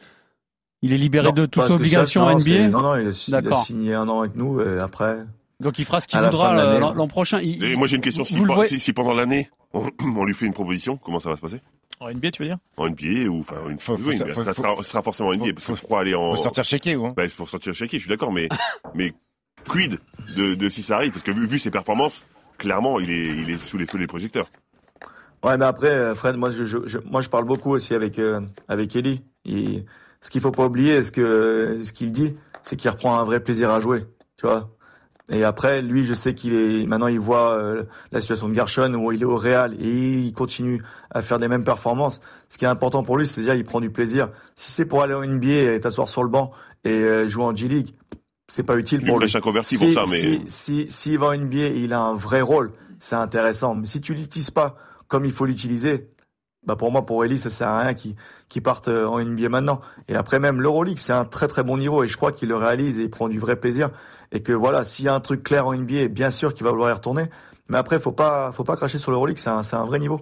Il 0.82 0.92
est 0.92 0.96
libéré 0.98 1.28
Non, 1.28 1.32
de 1.32 1.46
toute 1.46 1.70
obligation 1.70 2.24
ça, 2.26 2.32
non, 2.32 2.38
NBA. 2.40 2.68
Non, 2.68 2.82
non, 2.82 2.96
il 2.96 3.06
a, 3.06 3.24
il 3.28 3.34
a 3.34 3.40
D'accord. 3.40 3.64
signé 3.64 3.94
un 3.94 4.08
an 4.08 4.20
avec 4.20 4.34
nous, 4.36 4.60
et 4.60 4.78
après. 4.80 5.18
Donc 5.60 5.78
il 5.78 5.84
fera 5.84 6.00
ce 6.00 6.08
qu'il 6.08 6.18
voudra 6.18 6.58
euh, 6.58 6.78
l'an 6.80 6.92
l'an 6.92 7.08
prochain. 7.08 7.38
Il- 7.40 7.62
Et 7.64 7.76
moi 7.76 7.86
j'ai 7.86 7.96
une 7.96 8.02
question. 8.02 8.24
Si, 8.24 8.34
Vous 8.34 8.42
le 8.42 8.48
par- 8.48 8.56
voyez- 8.56 8.68
si, 8.68 8.80
si 8.80 8.92
pendant 8.92 9.14
l'année 9.14 9.50
on, 9.72 9.88
on 10.02 10.24
lui 10.24 10.34
fait 10.34 10.46
une 10.46 10.52
proposition, 10.52 10.96
comment 10.98 11.20
ça 11.20 11.30
va 11.30 11.36
se 11.36 11.40
passer? 11.40 11.60
En 12.00 12.10
NBA, 12.10 12.32
tu 12.32 12.42
veux 12.42 12.48
dire? 12.48 12.58
En 12.76 12.88
NBA 12.88 13.28
ou 13.30 13.38
enfin 13.40 13.54
une 13.70 13.78
Faut- 13.78 13.96
faut- 13.96 14.02
oui, 14.04 14.18
faut- 14.18 14.26
faut- 14.34 14.42
ça 14.42 14.52
sera, 14.52 14.74
ça 14.76 14.82
sera 14.82 15.02
forcément 15.02 15.28
en 15.30 15.34
NBA 15.34 15.52
parce 15.54 15.64
qu'il 15.66 15.76
faudra 15.76 16.00
aller 16.00 16.14
en. 16.16 16.34
Faut 16.34 16.42
sortir 16.42 16.64
chéquier 16.64 16.96
ou 16.96 17.06
hein 17.06 17.14
Bah, 17.16 17.22
il 17.24 17.30
faut 17.30 17.46
sortir 17.46 17.72
chéquier, 17.72 17.98
je 18.00 18.04
suis 18.04 18.10
d'accord, 18.10 18.32
mais 18.32 18.48
mais 18.94 19.14
quid 19.68 19.98
de, 20.36 20.54
de 20.54 20.92
arrive 20.92 21.12
Parce 21.12 21.22
que 21.22 21.30
vu, 21.30 21.46
vu 21.46 21.58
ses 21.58 21.70
performances, 21.70 22.24
clairement 22.58 23.00
il 23.00 23.10
est 23.10 23.26
il 23.26 23.50
est 23.50 23.58
sous 23.58 23.78
les 23.78 23.86
feux 23.86 23.98
des 23.98 24.06
projecteurs. 24.06 24.46
Ouais, 25.44 25.58
mais 25.58 25.66
après, 25.66 25.90
euh, 25.90 26.14
Fred, 26.14 26.36
moi, 26.36 26.50
je, 26.50 26.98
moi, 27.04 27.20
je 27.20 27.28
parle 27.28 27.44
beaucoup 27.44 27.70
aussi 27.72 27.94
avec 27.94 28.18
euh, 28.18 28.40
avec 28.66 28.96
Ellie. 28.96 29.22
Et 29.44 29.84
ce 30.22 30.30
qu'il 30.30 30.40
faut 30.40 30.50
pas 30.50 30.64
oublier, 30.64 31.02
ce 31.02 31.12
que 31.12 31.82
ce 31.84 31.92
qu'il 31.92 32.12
dit, 32.12 32.34
c'est 32.62 32.76
qu'il 32.76 32.90
reprend 32.90 33.18
un 33.18 33.24
vrai 33.24 33.40
plaisir 33.40 33.70
à 33.70 33.78
jouer, 33.80 34.06
tu 34.38 34.46
vois. 34.46 34.70
Et 35.30 35.42
après, 35.42 35.80
lui, 35.80 36.04
je 36.04 36.12
sais 36.12 36.34
qu'il 36.34 36.54
est 36.54 36.86
maintenant, 36.86 37.06
il 37.06 37.18
voit 37.18 37.52
euh, 37.52 37.84
la 38.12 38.20
situation 38.20 38.48
de 38.48 38.54
Gershon 38.54 38.94
où 38.94 39.10
il 39.12 39.22
est 39.22 39.26
au 39.26 39.36
Real 39.36 39.74
et 39.80 40.20
il 40.20 40.32
continue 40.32 40.82
à 41.10 41.22
faire 41.22 41.38
les 41.38 41.48
mêmes 41.48 41.64
performances. 41.64 42.20
Ce 42.50 42.58
qui 42.58 42.66
est 42.66 42.68
important 42.68 43.02
pour 43.02 43.16
lui, 43.16 43.26
c'est 43.26 43.40
déjà 43.40 43.54
il 43.54 43.64
prend 43.64 43.80
du 43.80 43.90
plaisir. 43.90 44.30
Si 44.54 44.70
c'est 44.70 44.84
pour 44.84 45.02
aller 45.02 45.14
en 45.14 45.24
NBA 45.24 45.74
et 45.74 45.80
t'asseoir 45.80 46.08
sur 46.08 46.22
le 46.22 46.28
banc 46.28 46.52
et 46.84 46.90
euh, 46.90 47.28
jouer 47.28 47.44
en 47.44 47.56
G 47.56 47.68
League, 47.68 47.94
c'est 48.48 48.62
pas 48.62 48.76
utile 48.76 49.04
pour 49.04 49.18
lui. 49.18 49.30
un 49.34 49.40
converti 49.40 49.76
si, 49.76 49.84
pour 49.84 50.04
ça, 50.04 50.10
mais 50.10 50.20
si, 50.20 50.44
si, 50.48 50.86
s'il 50.90 51.18
va 51.18 51.28
en 51.28 51.36
NBA 51.36 51.58
et 51.58 51.78
il 51.78 51.92
a 51.92 52.00
un 52.00 52.14
vrai 52.14 52.40
rôle, 52.40 52.72
c'est 52.98 53.16
intéressant. 53.16 53.74
Mais 53.74 53.86
si 53.86 54.00
tu 54.00 54.14
l'utilises 54.14 54.50
pas 54.50 54.76
comme 55.08 55.24
il 55.24 55.32
faut 55.32 55.46
l'utiliser, 55.46 56.08
bah 56.66 56.76
pour 56.76 56.90
moi, 56.90 57.04
pour 57.04 57.24
Ellie, 57.24 57.38
ça 57.38 57.50
sert 57.50 57.68
à 57.68 57.80
rien 57.80 57.94
qu'il 57.94 58.14
qu'il 58.48 58.62
parte 58.62 58.88
euh, 58.88 59.06
en 59.06 59.20
NBA 59.20 59.48
maintenant. 59.48 59.80
Et 60.08 60.14
après 60.14 60.38
même 60.38 60.60
l'Euroleague, 60.60 60.98
c'est 60.98 61.12
un 61.12 61.24
très 61.24 61.48
très 61.48 61.62
bon 61.62 61.78
niveau 61.78 62.04
et 62.04 62.08
je 62.08 62.16
crois 62.16 62.32
qu'il 62.32 62.48
le 62.48 62.56
réalise 62.56 62.98
et 62.98 63.04
il 63.04 63.10
prend 63.10 63.28
du 63.28 63.38
vrai 63.38 63.56
plaisir. 63.56 63.90
Et 64.32 64.42
que 64.42 64.52
voilà, 64.52 64.84
s'il 64.84 65.04
y 65.04 65.08
a 65.08 65.14
un 65.14 65.20
truc 65.20 65.42
clair 65.42 65.66
en 65.66 65.74
NBA, 65.74 66.08
bien 66.08 66.30
sûr 66.30 66.54
qu'il 66.54 66.64
va 66.64 66.70
vouloir 66.70 66.90
y 66.90 66.92
retourner. 66.92 67.26
Mais 67.68 67.78
après, 67.78 68.00
faut 68.00 68.12
pas, 68.12 68.52
faut 68.52 68.64
pas 68.64 68.76
cracher 68.76 68.98
sur 68.98 69.10
l'Euroleague, 69.10 69.38
c'est 69.38 69.50
un, 69.50 69.62
c'est 69.62 69.76
un 69.76 69.86
vrai 69.86 69.98
niveau. 69.98 70.20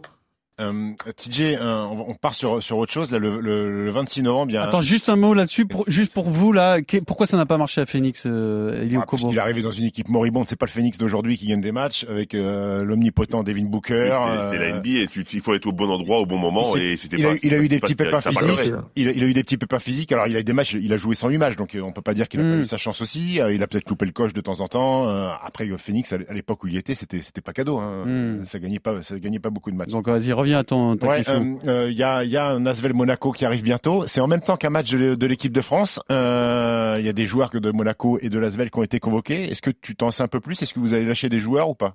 Euh, 0.61 0.93
TJ, 1.17 1.41
euh, 1.59 1.83
on, 1.85 2.11
on 2.11 2.15
part 2.15 2.35
sur, 2.35 2.63
sur 2.63 2.77
autre 2.77 2.93
chose. 2.93 3.11
Là, 3.11 3.19
le, 3.19 3.41
le, 3.41 3.85
le 3.87 3.91
26 3.91 4.23
novembre, 4.23 4.51
il 4.51 4.55
y 4.55 4.57
a 4.59 4.63
Attends, 4.63 4.83
juste 4.83 5.09
un 5.09 5.17
mot 5.17 5.33
là-dessus, 5.33 5.65
pour, 5.67 5.85
juste 5.89 6.13
pour 6.13 6.29
vous 6.29 6.53
là, 6.53 6.83
qu'est- 6.83 7.01
pourquoi 7.01 7.27
ça 7.27 7.39
n'a 7.39 7.47
pas 7.47 7.57
marché 7.57 7.81
à 7.81 7.87
Phoenix, 7.87 8.25
euh, 8.27 8.83
Eli 8.83 8.97
Ah, 8.97 9.01
parce 9.01 9.15
Okobo 9.15 9.29
qu'il 9.31 9.39
est 9.39 9.41
arrivé 9.41 9.63
dans 9.63 9.71
une 9.71 9.87
équipe 9.87 10.09
moribonde. 10.09 10.47
C'est 10.49 10.57
pas 10.59 10.67
le 10.67 10.71
Phoenix 10.71 10.99
d'aujourd'hui 10.99 11.39
qui 11.39 11.47
gagne 11.47 11.63
des 11.63 11.73
matchs 11.73 12.05
avec 12.09 12.35
euh, 12.35 12.85
l'omnipotent 12.85 13.43
Devin 13.43 13.65
Booker. 13.65 14.13
C'est 14.51 14.59
la 14.59 14.73
NBA, 14.79 15.07
tu, 15.11 15.25
tu- 15.25 15.37
il 15.37 15.41
faut 15.43 15.55
être 15.55 15.67
au 15.67 15.73
bon 15.73 15.89
endroit 15.91 16.19
au 16.21 16.27
bon 16.27 16.37
moment 16.39 16.77
et 16.77 16.97
c'était 16.97 17.17
il 17.17 17.25
pas. 17.25 17.33
a, 17.33 17.37
il 17.43 17.55
a 17.55 17.59
eu 17.59 17.69
des 17.69 17.81
petits 17.81 17.95
pépins 17.95 18.21
physiques. 18.21 18.73
Il 18.95 19.09
a, 19.09 19.13
il 19.13 19.25
a 19.25 19.27
eu 19.27 19.33
des 19.33 19.43
petits 19.43 19.57
pépins 19.57 19.79
physiques. 19.79 20.13
Alors 20.13 20.27
il 20.27 20.37
a 20.37 20.41
eu 20.41 20.45
des 20.45 20.53
matchs, 20.53 20.75
il 20.75 20.93
a 20.93 20.97
joué 20.99 21.15
108 21.15 21.39
matchs, 21.39 21.57
donc 21.57 21.77
on 21.83 21.93
peut 21.93 22.03
pas 22.03 22.15
dire 22.15 22.29
qu'il 22.29 22.41
a 22.41 22.43
Mm. 22.43 22.51
pas 22.53 22.57
eu 22.59 22.67
sa 22.67 22.77
chance 22.77 23.01
aussi. 23.01 23.37
Il 23.37 23.63
a 23.63 23.67
peut-être 23.67 23.89
loupé 23.89 24.05
le 24.05 24.13
coche 24.13 24.33
de 24.35 24.41
temps 24.43 24.61
en 24.61 24.69
temps. 24.69 25.09
Euh, 25.09 25.31
Après 25.43 25.67
Phoenix, 25.79 26.13
à 26.13 26.19
l'époque 26.35 26.63
où 26.65 26.67
il 26.67 26.75
y 26.75 26.77
était, 26.77 26.95
c'était 26.95 27.23
c'était 27.23 27.41
pas 27.41 27.53
cadeau. 27.55 27.79
Hein. 27.79 28.05
Mm. 28.05 28.45
Ça 28.45 28.59
gagnait 28.59 28.79
pas, 28.81 29.03
ça 29.03 29.19
gagnait 29.19 29.39
pas 29.39 29.51
beaucoup 29.51 29.71
de 29.71 29.77
matchs. 29.77 29.91
Donc 29.91 30.07
vas-y, 30.09 30.33
reviens 30.55 30.59
à 30.61 30.65
ton 30.65 30.97
ta 30.97 31.07
Ouais, 31.09 31.17
question. 31.19 31.59
euh, 31.65 31.85
euh, 31.87 31.91
il 31.91 31.97
y, 31.97 32.03
a, 32.03 32.25
il 32.25 32.31
y 32.31 32.37
a 32.37 32.47
un 32.49 32.65
Asvel 32.67 32.95
Monaco 32.95 33.33
qui 33.33 33.45
arrive 33.45 33.63
bientôt. 33.63 34.07
C'est 34.07 34.21
en 34.21 34.27
même 34.27 34.41
temps 34.41 34.57
qu'un 34.57 34.71
match 34.71 34.91
de, 34.91 35.15
de 35.15 35.27
l'équipe 35.27 35.53
de 35.53 35.61
France. 35.61 36.01
Euh, 36.11 36.97
Il 36.99 37.05
y 37.07 37.09
a 37.09 37.13
des 37.13 37.27
joueurs 37.27 37.51
que 37.51 37.59
de 37.59 37.71
Monaco 37.71 38.19
et 38.21 38.29
de 38.29 38.39
l'Asvel 38.39 38.71
qui 38.71 38.79
ont 38.79 38.83
été 38.83 39.01
convoqués. 39.01 39.51
Est-ce 39.51 39.63
que 39.63 39.71
tu 39.71 39.97
t'en 39.97 40.11
sais 40.11 40.23
un 40.23 40.29
peu 40.29 40.41
plus? 40.41 40.61
Est-ce 40.63 40.75
que 40.75 40.81
vous 40.81 40.95
allez 40.95 41.07
lâcher 41.07 41.29
des 41.29 41.39
joueurs 41.39 41.69
ou 41.71 41.75
pas? 41.75 41.95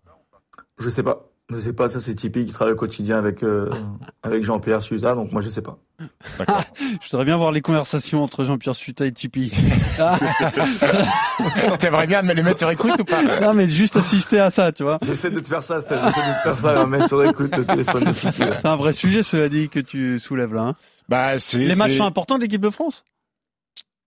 Je 0.79 0.89
sais 0.89 1.03
pas. 1.03 1.25
Je 1.49 1.59
sais 1.59 1.71
pas, 1.73 1.87
ça 1.87 2.01
c'est 2.01 2.13
typique, 2.13 2.49
il 2.49 2.51
travaille 2.53 2.73
au 2.73 2.77
quotidien 2.77 3.17
avec, 3.17 3.41
euh, 3.41 3.69
avec 4.23 4.43
Jean-Pierre 4.43 4.81
Suza, 4.81 5.15
donc 5.15 5.31
moi 5.31 5.41
je 5.41 5.47
sais 5.49 5.61
pas. 5.61 5.77
Je 7.01 7.09
voudrais 7.09 7.25
bien 7.25 7.37
voir 7.37 7.51
les 7.51 7.61
conversations 7.61 8.21
entre 8.21 8.45
Jean-Pierre 8.45 8.75
Suta 8.75 9.05
et 9.05 9.11
Tipeee. 9.11 9.51
Ah, 9.97 10.19
T'aimerais 11.79 12.05
bien 12.05 12.21
les 12.21 12.43
mettre 12.43 12.59
sur 12.59 12.69
écoute 12.69 12.99
ou 12.99 13.03
pas? 13.03 13.39
Non, 13.41 13.53
mais 13.55 13.67
juste 13.67 13.95
assister 13.95 14.39
à 14.39 14.49
ça, 14.51 14.71
tu 14.71 14.83
vois. 14.83 14.99
J'essaie 15.01 15.31
de 15.31 15.39
te 15.39 15.47
faire 15.47 15.63
ça, 15.63 15.79
j'essaie 15.79 15.95
de 15.95 16.01
te 16.37 16.43
faire 16.43 16.57
ça, 16.57 16.83
et 16.83 16.85
mettre 16.85 17.07
sur 17.07 17.23
écoute 17.23 17.55
le 17.57 17.65
téléphone 17.65 18.03
de. 18.03 18.11
C'est 18.11 18.65
un 18.65 18.75
vrai 18.75 18.93
sujet, 18.93 19.23
cela 19.23 19.49
dit, 19.49 19.69
que 19.69 19.79
tu 19.79 20.19
soulèves 20.19 20.53
là. 20.53 20.61
hein. 20.61 20.73
Bah, 21.09 21.39
c'est 21.39 21.57
Les 21.59 21.75
matchs 21.75 21.97
sont 21.97 22.05
importants 22.05 22.35
de 22.37 22.41
l'équipe 22.43 22.61
de 22.61 22.69
France? 22.69 23.03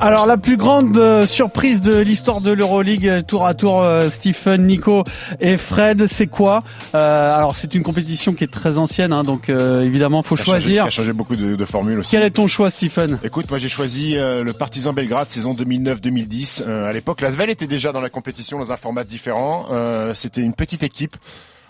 Alors, 0.00 0.26
la 0.26 0.36
plus 0.36 0.56
grande 0.56 0.96
euh, 0.96 1.26
surprise 1.26 1.80
de 1.80 1.96
l'histoire 1.96 2.40
de 2.40 2.52
l'Euroleague, 2.52 3.08
euh, 3.08 3.20
tour 3.22 3.44
à 3.46 3.54
tour, 3.54 3.82
euh, 3.82 4.08
Stephen, 4.10 4.66
Nico 4.66 5.02
et 5.40 5.56
Fred, 5.56 6.06
c'est 6.06 6.28
quoi? 6.28 6.62
Euh, 6.94 7.36
Alors, 7.36 7.56
c'est 7.56 7.74
une 7.74 7.82
compétition 7.82 8.32
qui 8.34 8.44
est 8.44 8.52
très 8.52 8.78
ancienne, 8.78 9.12
hein, 9.12 9.24
donc 9.24 9.48
euh, 9.48 9.82
évidemment, 9.82 10.22
faut 10.22 10.36
changé- 10.36 10.44
choisir. 10.50 10.82
qui 10.84 10.86
a 10.88 10.90
changé 10.90 11.12
beaucoup 11.12 11.34
de, 11.36 11.56
de 11.56 11.64
formules 11.64 11.98
aussi. 11.98 12.12
Quel 12.12 12.22
est 12.22 12.30
ton 12.30 12.46
choix, 12.46 12.70
Stephen? 12.70 13.18
Écoute, 13.24 13.50
moi 13.50 13.58
j'ai 13.58 13.68
choisi 13.68 14.16
euh, 14.16 14.44
le 14.44 14.52
Partizan 14.52 14.92
Belgrade 14.92 15.28
saison 15.30 15.52
2009-2010. 15.52 16.62
Euh, 16.66 16.88
à 16.88 16.92
l'époque, 16.92 17.20
l'Asvel 17.20 17.50
était 17.50 17.66
déjà 17.66 17.90
dans 17.92 18.00
la 18.00 18.10
compétition 18.10 18.58
dans 18.58 18.70
un 18.70 18.76
format 18.76 19.02
différent. 19.04 19.66
Euh, 19.72 20.14
C'était 20.14 20.42
une 20.42 20.54
petite 20.54 20.84
équipe 20.84 21.16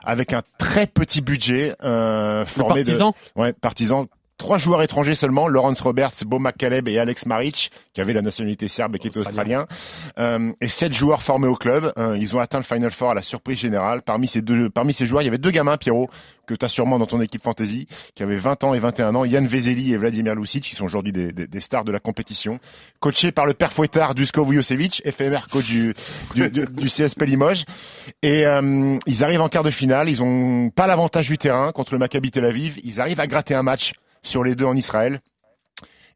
avec 0.04 0.32
un 0.32 0.42
très 0.58 0.86
petit 0.86 1.20
budget 1.22 1.74
euh, 1.82 2.40
Le 2.40 2.44
formé 2.46 2.82
de 2.82 2.86
partisan 2.86 3.14
ouais, 3.36 3.52
Partizan. 3.52 4.06
Trois 4.38 4.56
joueurs 4.58 4.82
étrangers 4.82 5.14
seulement, 5.16 5.48
Lawrence 5.48 5.80
Roberts, 5.80 6.12
Bo 6.24 6.38
McCaleb 6.38 6.86
et 6.86 6.98
Alex 6.98 7.26
Maric, 7.26 7.72
qui 7.92 8.00
avaient 8.00 8.12
la 8.12 8.22
nationalité 8.22 8.68
serbe 8.68 8.94
et 8.94 8.98
qui 9.00 9.08
étaient 9.08 9.18
australiens. 9.18 9.66
Euh, 10.18 10.52
et 10.60 10.68
sept 10.68 10.92
joueurs 10.92 11.22
formés 11.22 11.48
au 11.48 11.56
club. 11.56 11.92
Euh, 11.98 12.16
ils 12.16 12.36
ont 12.36 12.38
atteint 12.40 12.58
le 12.58 12.64
Final 12.64 12.92
Four 12.92 13.10
à 13.10 13.14
la 13.14 13.22
surprise 13.22 13.58
générale. 13.58 14.02
Parmi 14.02 14.28
ces 14.28 14.40
deux, 14.40 14.70
parmi 14.70 14.94
ces 14.94 15.06
joueurs, 15.06 15.22
il 15.22 15.24
y 15.24 15.28
avait 15.28 15.38
deux 15.38 15.50
gamins, 15.50 15.76
Pierrot, 15.76 16.08
que 16.46 16.54
tu 16.54 16.64
as 16.64 16.68
sûrement 16.68 17.00
dans 17.00 17.06
ton 17.06 17.20
équipe 17.20 17.42
fantasy, 17.42 17.88
qui 18.14 18.22
avaient 18.22 18.36
20 18.36 18.62
ans 18.62 18.74
et 18.74 18.78
21 18.78 19.14
ans, 19.16 19.24
Yann 19.24 19.44
Vezeli 19.46 19.92
et 19.92 19.96
Vladimir 19.96 20.36
Lucic, 20.36 20.62
qui 20.62 20.76
sont 20.76 20.84
aujourd'hui 20.84 21.12
des, 21.12 21.32
des- 21.32 21.48
des 21.48 21.60
stars 21.60 21.82
de 21.84 21.90
la 21.92 21.98
compétition, 21.98 22.60
coachés 23.00 23.32
par 23.32 23.44
le 23.44 23.54
père 23.54 23.72
fouettard 23.72 24.14
Dusko 24.14 24.44
Vujosevic, 24.44 25.02
éphémère 25.04 25.48
coach 25.48 25.66
du, 25.66 25.94
du, 26.36 26.48
du- 26.48 26.64
du 26.64 26.86
CSP 26.88 27.22
Limoges. 27.26 27.64
Et 28.22 28.46
euh, 28.46 28.96
ils 29.06 29.24
arrivent 29.24 29.42
en 29.42 29.48
quart 29.48 29.64
de 29.64 29.70
finale, 29.72 30.08
ils 30.08 30.22
ont 30.22 30.70
pas 30.70 30.86
l'avantage 30.86 31.26
du 31.26 31.38
terrain 31.38 31.72
contre 31.72 31.92
le 31.92 31.98
Maccabi 31.98 32.30
Tel 32.30 32.44
Aviv, 32.44 32.76
ils 32.84 33.00
arrivent 33.00 33.20
à 33.20 33.26
gratter 33.26 33.54
un 33.54 33.64
match 33.64 33.94
sur 34.28 34.44
les 34.44 34.54
deux 34.54 34.64
en 34.66 34.76
Israël. 34.76 35.20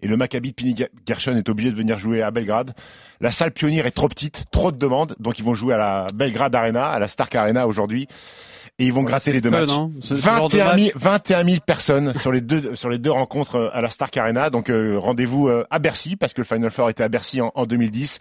Et 0.05 0.09
le 0.09 0.17
Maccabi 0.17 0.51
de 0.51 0.55
Pini 0.57 0.75
Gershon 1.07 1.37
est 1.37 1.49
obligé 1.49 1.71
de 1.71 1.77
venir 1.77 1.97
jouer 1.97 2.23
à 2.23 2.31
Belgrade. 2.33 2.75
La 3.21 3.31
salle 3.31 3.53
pionnière 3.53 3.87
est 3.87 3.93
trop 3.93 4.09
petite, 4.09 4.45
trop 4.51 4.73
de 4.73 4.77
demandes, 4.77 5.15
donc 5.21 5.39
ils 5.39 5.45
vont 5.45 5.55
jouer 5.55 5.75
à 5.75 5.79
la 5.79 6.07
Belgrade 6.13 6.55
Arena, 6.57 6.89
à 6.89 6.99
la 6.99 7.07
Stark 7.07 7.33
Arena 7.37 7.69
aujourd'hui. 7.69 8.09
Et 8.81 8.87
ils 8.87 8.93
vont 8.93 9.03
gratter 9.05 9.33
les 9.33 9.41
deux 9.41 9.51
matchs. 9.51 9.71
hein, 9.79 9.93
ce- 10.01 10.17
ce 10.17 10.23
genre 10.23 10.49
de 10.49 10.57
21 10.57 10.75
000, 10.75 10.87
match. 10.87 10.93
21 10.97 11.45
000 11.45 11.57
personnes 11.65 12.15
sur 12.19 12.33
les 12.33 12.41
deux 12.41 12.75
sur 12.75 12.89
les 12.89 12.99
deux 12.99 13.13
rencontres 13.13 13.57
euh, 13.57 13.69
à 13.73 13.81
la 13.81 13.91
Stark 13.91 14.17
Arena. 14.17 14.51
Donc 14.51 14.71
euh, 14.71 14.99
rendez-vous 14.99 15.47
euh, 15.49 15.65
à 15.71 15.79
Bercy 15.79 16.17
parce 16.17 16.33
que 16.33 16.41
le 16.41 16.47
Final 16.47 16.71
Four 16.71 16.91
était 16.91 17.05
à 17.05 17.09
Bercy 17.09 17.41
en, 17.41 17.53
en 17.55 17.65
2010. 17.67 18.19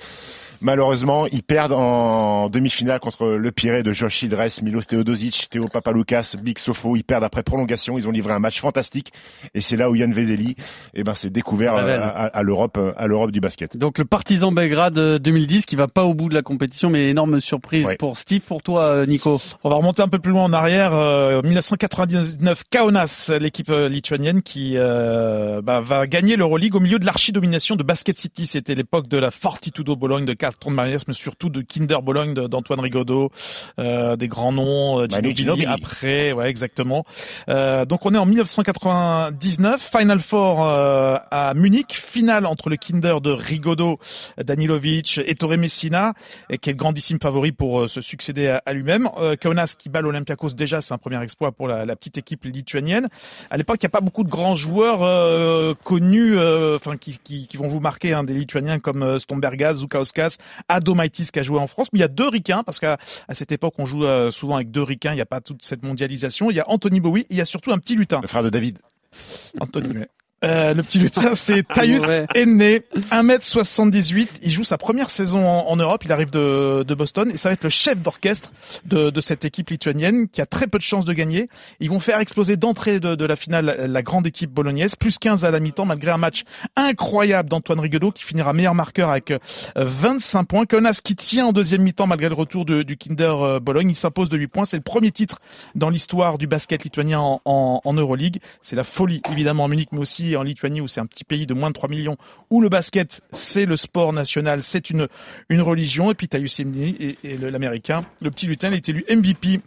Malheureusement, 0.61 1.25
ils 1.27 1.43
perdent 1.43 1.73
en 1.73 2.49
demi-finale 2.49 2.99
contre 2.99 3.25
le 3.27 3.51
Pirée 3.51 3.83
de 3.83 3.93
Josh 3.93 4.13
Childress, 4.15 4.61
Milos 4.61 4.83
Teodosic, 4.83 5.47
Théo 5.49 5.63
Papaloukas, 5.71 6.35
Big 6.43 6.57
Sofo. 6.59 6.95
Ils 6.95 7.03
perdent 7.03 7.23
après 7.23 7.43
prolongation. 7.43 7.97
Ils 7.97 8.07
ont 8.07 8.11
livré 8.11 8.33
un 8.33 8.39
match 8.39 8.61
fantastique. 8.61 9.11
Et 9.55 9.61
c'est 9.61 9.75
là 9.77 9.89
où 9.89 9.95
Yann 9.95 10.13
Vezeli, 10.13 10.55
eh 10.93 11.03
ben, 11.03 11.15
s'est 11.15 11.29
découvert 11.29 11.75
euh, 11.75 11.99
à, 11.99 12.07
à- 12.07 12.25
à 12.27 12.43
l'Europe, 12.43 12.77
euh, 12.77 12.93
à 12.97 13.07
l'Europe 13.07 13.31
du 13.31 13.39
basket. 13.39 13.75
Donc 13.77 13.97
le 13.97 14.05
Partizan 14.05 14.51
Belgrade 14.51 14.97
euh, 14.97 15.19
2010 15.19 15.65
qui 15.65 15.75
va 15.75 15.87
pas 15.87 16.03
au 16.03 16.13
bout 16.13 16.29
de 16.29 16.33
la 16.35 16.41
compétition, 16.43 16.89
mais 16.89 17.09
énorme 17.09 17.41
surprise 17.41 17.85
Ouais. 17.85 17.95
pour 17.95 18.17
Steve, 18.17 18.41
pour 18.41 18.61
toi, 18.61 18.83
euh, 18.83 19.05
Nico. 19.05 19.39
On 19.63 19.69
va 19.69 19.75
remonter 19.77 20.01
un 20.03 20.07
peu 20.07 20.19
plus 20.19 20.31
loin 20.31 20.43
en 20.43 20.53
arrière. 20.53 20.91
euh, 20.93 21.41
1999, 21.41 22.63
Kaunas, 22.71 23.31
l'équipe 23.39 23.69
euh, 23.69 23.89
lituanienne 23.89 24.41
qui 24.41 24.73
euh, 24.75 25.61
bah, 25.61 25.81
va 25.81 26.05
gagner 26.05 26.35
l'Euroleague 26.35 26.75
au 26.75 26.79
milieu 26.79 26.99
de 26.99 27.05
l'archi-domination 27.05 27.75
de 27.75 27.83
Basket 27.83 28.17
City. 28.17 28.45
C'était 28.45 28.75
l'époque 28.75 29.07
de 29.07 29.17
la 29.17 29.31
Fortitudo 29.31 29.95
Bologne 29.95 30.25
de 30.25 30.33
Carlton 30.51 30.71
Marias, 30.71 31.03
mais 31.07 31.13
surtout 31.13 31.49
de 31.49 31.61
Kinder 31.61 32.01
Bologne 32.01 32.33
de- 32.33 32.47
d'Antoine 32.47 32.79
Rigaudot, 32.81 33.31
euh, 33.79 34.15
des 34.15 34.27
grands 34.27 34.51
noms, 34.51 34.99
euh, 34.99 35.07
Manu 35.09 35.33
Ginobili 35.35 35.65
après, 35.65 36.33
ouais 36.33 36.49
exactement. 36.49 37.05
Euh, 37.49 37.85
donc 37.85 38.05
on 38.05 38.13
est 38.13 38.17
en 38.17 38.25
1999, 38.25 39.89
Final 39.97 40.19
Four 40.19 40.65
euh, 40.65 41.17
à 41.31 41.53
Munich, 41.53 41.93
finale 41.93 42.45
entre 42.45 42.69
le 42.69 42.75
Kinder 42.77 43.21
de 43.21 43.31
Rigaudot, 43.31 43.99
Danilovic 44.43 45.19
et 45.25 45.35
Torre 45.35 45.57
Messina, 45.57 46.13
et 46.49 46.57
qui 46.57 46.69
est 46.69 46.73
le 46.73 46.77
grandissime 46.77 47.19
favori 47.21 47.51
pour 47.51 47.81
euh, 47.81 47.87
se 47.87 48.01
succéder 48.01 48.47
à, 48.47 48.61
à 48.65 48.73
lui-même. 48.73 49.09
Euh, 49.17 49.35
Kaunas 49.35 49.75
qui 49.77 49.89
bat 49.89 50.01
l'Olympiakos 50.01 50.49
déjà, 50.55 50.81
c'est 50.81 50.93
un 50.93 50.97
premier 50.97 51.21
exploit 51.23 51.51
pour 51.51 51.67
la, 51.67 51.85
la 51.85 51.95
petite 51.95 52.17
équipe 52.17 52.43
lituanienne. 52.45 53.07
À 53.49 53.57
l'époque, 53.57 53.77
il 53.81 53.85
n'y 53.85 53.89
a 53.89 53.91
pas 53.91 54.01
beaucoup 54.01 54.23
de 54.23 54.29
grands 54.29 54.55
joueurs 54.55 54.99
euh, 55.03 55.73
connus, 55.83 56.37
euh, 56.37 56.75
enfin 56.75 56.97
qui, 56.97 57.19
qui, 57.23 57.47
qui 57.47 57.57
vont 57.57 57.67
vous 57.67 57.79
marquer, 57.79 58.13
hein, 58.13 58.23
des 58.23 58.33
Lituaniens 58.33 58.79
comme 58.79 59.03
euh, 59.03 59.19
Stombergas, 59.19 59.75
Zukauskas, 59.75 60.37
Adomaitis 60.69 61.29
qui 61.31 61.39
a 61.39 61.43
joué 61.43 61.59
en 61.59 61.67
France. 61.67 61.87
Mais 61.93 61.99
il 61.99 62.01
y 62.01 62.05
a 62.05 62.09
deux 62.09 62.27
Ricains, 62.27 62.63
parce 62.63 62.79
qu'à 62.79 62.97
à 63.27 63.35
cette 63.35 63.51
époque, 63.51 63.73
on 63.77 63.85
joue 63.85 64.05
euh, 64.05 64.31
souvent 64.31 64.55
avec 64.55 64.71
deux 64.71 64.83
Ricains, 64.83 65.11
il 65.11 65.15
n'y 65.15 65.21
a 65.21 65.25
pas 65.25 65.41
toute 65.41 65.63
cette 65.63 65.83
mondialisation. 65.83 66.49
Il 66.51 66.55
y 66.55 66.59
a 66.59 66.69
Anthony 66.69 66.99
Bowie, 66.99 67.21
et 67.21 67.27
il 67.31 67.37
y 67.37 67.41
a 67.41 67.45
surtout 67.45 67.71
un 67.71 67.77
petit 67.77 67.95
lutin. 67.95 68.19
Le 68.21 68.27
frère 68.27 68.43
de 68.43 68.49
David. 68.49 68.79
Anthony. 69.59 70.05
Euh, 70.43 70.73
le 70.73 70.81
petit 70.81 70.99
lutin, 70.99 71.31
c'est 71.35 71.67
Taius. 71.67 72.03
Enne, 72.35 72.79
1m78. 73.11 74.27
Il 74.41 74.49
joue 74.49 74.63
sa 74.63 74.77
première 74.77 75.09
saison 75.09 75.47
en, 75.47 75.67
en 75.67 75.75
Europe. 75.75 76.03
Il 76.05 76.11
arrive 76.11 76.31
de, 76.31 76.83
de 76.83 76.95
Boston 76.95 77.29
et 77.31 77.37
ça 77.37 77.49
va 77.49 77.53
être 77.53 77.63
le 77.63 77.69
chef 77.69 78.01
d'orchestre 78.01 78.51
de, 78.85 79.09
de 79.09 79.21
cette 79.21 79.45
équipe 79.45 79.69
lituanienne 79.69 80.27
qui 80.27 80.41
a 80.41 80.45
très 80.45 80.67
peu 80.67 80.77
de 80.77 80.83
chances 80.83 81.05
de 81.05 81.13
gagner. 81.13 81.49
Ils 81.79 81.89
vont 81.89 81.99
faire 81.99 82.19
exploser 82.19 82.57
d'entrée 82.57 82.99
de, 82.99 83.15
de 83.15 83.25
la 83.25 83.35
finale 83.35 83.85
la 83.87 84.01
grande 84.01 84.25
équipe 84.25 84.51
bolognaise, 84.51 84.95
plus 84.95 85.17
15 85.19 85.45
à 85.45 85.51
la 85.51 85.59
mi-temps 85.59 85.85
malgré 85.85 86.11
un 86.11 86.17
match 86.17 86.43
incroyable 86.75 87.49
d'Antoine 87.49 87.79
Rigaudot 87.79 88.11
qui 88.11 88.23
finira 88.23 88.53
meilleur 88.53 88.75
marqueur 88.75 89.09
avec 89.09 89.31
euh, 89.31 89.39
25 89.75 90.43
points. 90.45 90.65
Kaunas 90.65 91.01
qui 91.03 91.15
tient 91.15 91.47
en 91.47 91.51
deuxième 91.51 91.83
mi-temps 91.83 92.07
malgré 92.07 92.29
le 92.29 92.35
retour 92.35 92.65
du 92.65 92.97
Kinder 92.97 93.23
euh, 93.23 93.59
Bologne. 93.59 93.89
Il 93.91 93.95
s'impose 93.95 94.29
de 94.29 94.37
8 94.37 94.47
points. 94.47 94.65
C'est 94.65 94.77
le 94.77 94.83
premier 94.83 95.11
titre 95.11 95.39
dans 95.75 95.89
l'histoire 95.89 96.37
du 96.37 96.47
basket 96.47 96.83
lituanien 96.83 97.19
en, 97.19 97.41
en, 97.45 97.81
en 97.83 97.93
Euroleague. 97.93 98.39
C'est 98.61 98.75
la 98.75 98.83
folie 98.83 99.21
évidemment 99.31 99.65
en 99.65 99.67
Munich, 99.67 99.89
mais 99.91 99.99
aussi 99.99 100.30
en 100.35 100.43
Lituanie 100.43 100.81
où 100.81 100.87
c'est 100.87 100.99
un 100.99 101.05
petit 101.05 101.23
pays 101.23 101.45
de 101.45 101.53
moins 101.53 101.69
de 101.69 101.73
3 101.73 101.89
millions 101.89 102.17
où 102.49 102.61
le 102.61 102.69
basket 102.69 103.21
c'est 103.31 103.65
le 103.65 103.75
sport 103.75 104.13
national, 104.13 104.63
c'est 104.63 104.89
une 104.89 105.07
une 105.49 105.61
religion. 105.61 106.11
Et 106.11 106.15
puis 106.15 106.29
Emni 106.59 107.17
et, 107.23 107.37
l'américain, 107.37 108.01
le 108.21 108.29
petit 108.31 108.47
lutin, 108.47 108.69
il 108.69 108.75
est 108.75 108.89
élu 108.89 109.05
MVP 109.09 109.61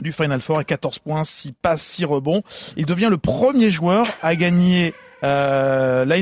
du 0.00 0.12
Final 0.12 0.40
Four 0.40 0.58
à 0.58 0.64
14 0.64 0.98
points, 0.98 1.24
6 1.24 1.52
passes, 1.52 1.82
6 1.82 2.04
rebonds. 2.04 2.42
Il 2.76 2.86
devient 2.86 3.08
le 3.10 3.18
premier 3.18 3.70
joueur 3.70 4.06
à 4.22 4.34
gagner 4.36 4.94
euh, 5.22 6.04
la 6.04 6.16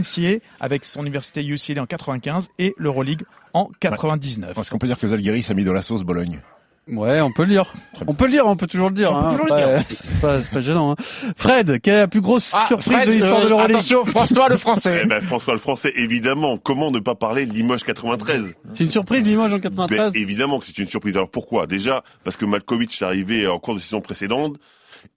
avec 0.61 0.85
son 0.85 1.03
université 1.03 1.45
UCLA 1.45 1.83
en 1.83 1.87
95 1.87 2.49
et 2.59 2.75
l'Euroleague 2.77 3.23
en 3.55 3.71
99. 3.81 4.57
Est-ce 4.57 4.71
qu'on 4.71 4.79
peut 4.79 4.87
dire 4.87 4.99
que 4.99 5.09
Zalgiris 5.09 5.51
a 5.51 5.55
mis 5.55 5.65
dans 5.65 5.73
la 5.73 5.83
sauce 5.83 6.03
Bologne? 6.03 6.41
Ouais, 6.89 7.21
on 7.21 7.31
peut 7.31 7.45
le 7.45 7.51
dire. 7.51 7.73
On 8.07 8.15
peut 8.15 8.25
le 8.25 8.33
dire, 8.33 8.47
on 8.47 8.57
peut 8.57 8.67
toujours 8.67 8.89
le 8.89 8.95
dire. 8.95 9.15
Hein. 9.15 9.39
C'est 9.89 10.21
pas, 10.21 10.43
c'est 10.43 10.51
pas 10.51 10.61
gênant. 10.61 10.93
Hein. 10.93 10.97
Fred, 11.37 11.81
quelle 11.81 11.95
est 11.95 11.99
la 11.99 12.09
plus 12.09 12.21
grosse 12.21 12.53
Ah, 12.55 12.67
surprise 12.67 12.93
Fred, 12.93 13.09
de 13.09 13.13
l'histoire 13.13 13.39
euh, 13.39 13.45
de 13.45 13.49
l'Euroleague 13.49 13.71
Attention, 13.71 14.05
François 14.05 14.49
le 14.49 14.57
français. 14.57 15.03
Eh 15.05 15.07
ben, 15.07 15.23
François 15.23 15.55
le 15.55 15.61
Français, 15.61 15.93
évidemment. 15.95 16.59
Comment 16.59 16.91
ne 16.91 16.99
pas 16.99 17.15
parler 17.15 17.47
de 17.47 17.55
Limoges 17.55 17.85
93 17.85 18.55
C'est 18.75 18.85
une 18.85 18.91
surprise, 18.91 19.25
Limoges 19.25 19.53
en 19.53 19.59
Ben, 19.59 19.63
93 19.63 20.13
évidemment 20.17 20.59
que 20.59 20.67
c'est 20.67 20.79
une 20.79 20.89
surprise. 20.89 21.17
Alors 21.17 21.31
pourquoi? 21.31 21.69
Déjà 21.69 22.03
parce 22.25 22.37
que 22.37 22.45
Malkovich 22.45 23.01
est 23.01 23.05
arrivé 23.05 23.47
en 23.47 23.61
cours 23.61 23.77
de 23.77 23.81
saison 23.81 24.01
précédente. 24.01 24.57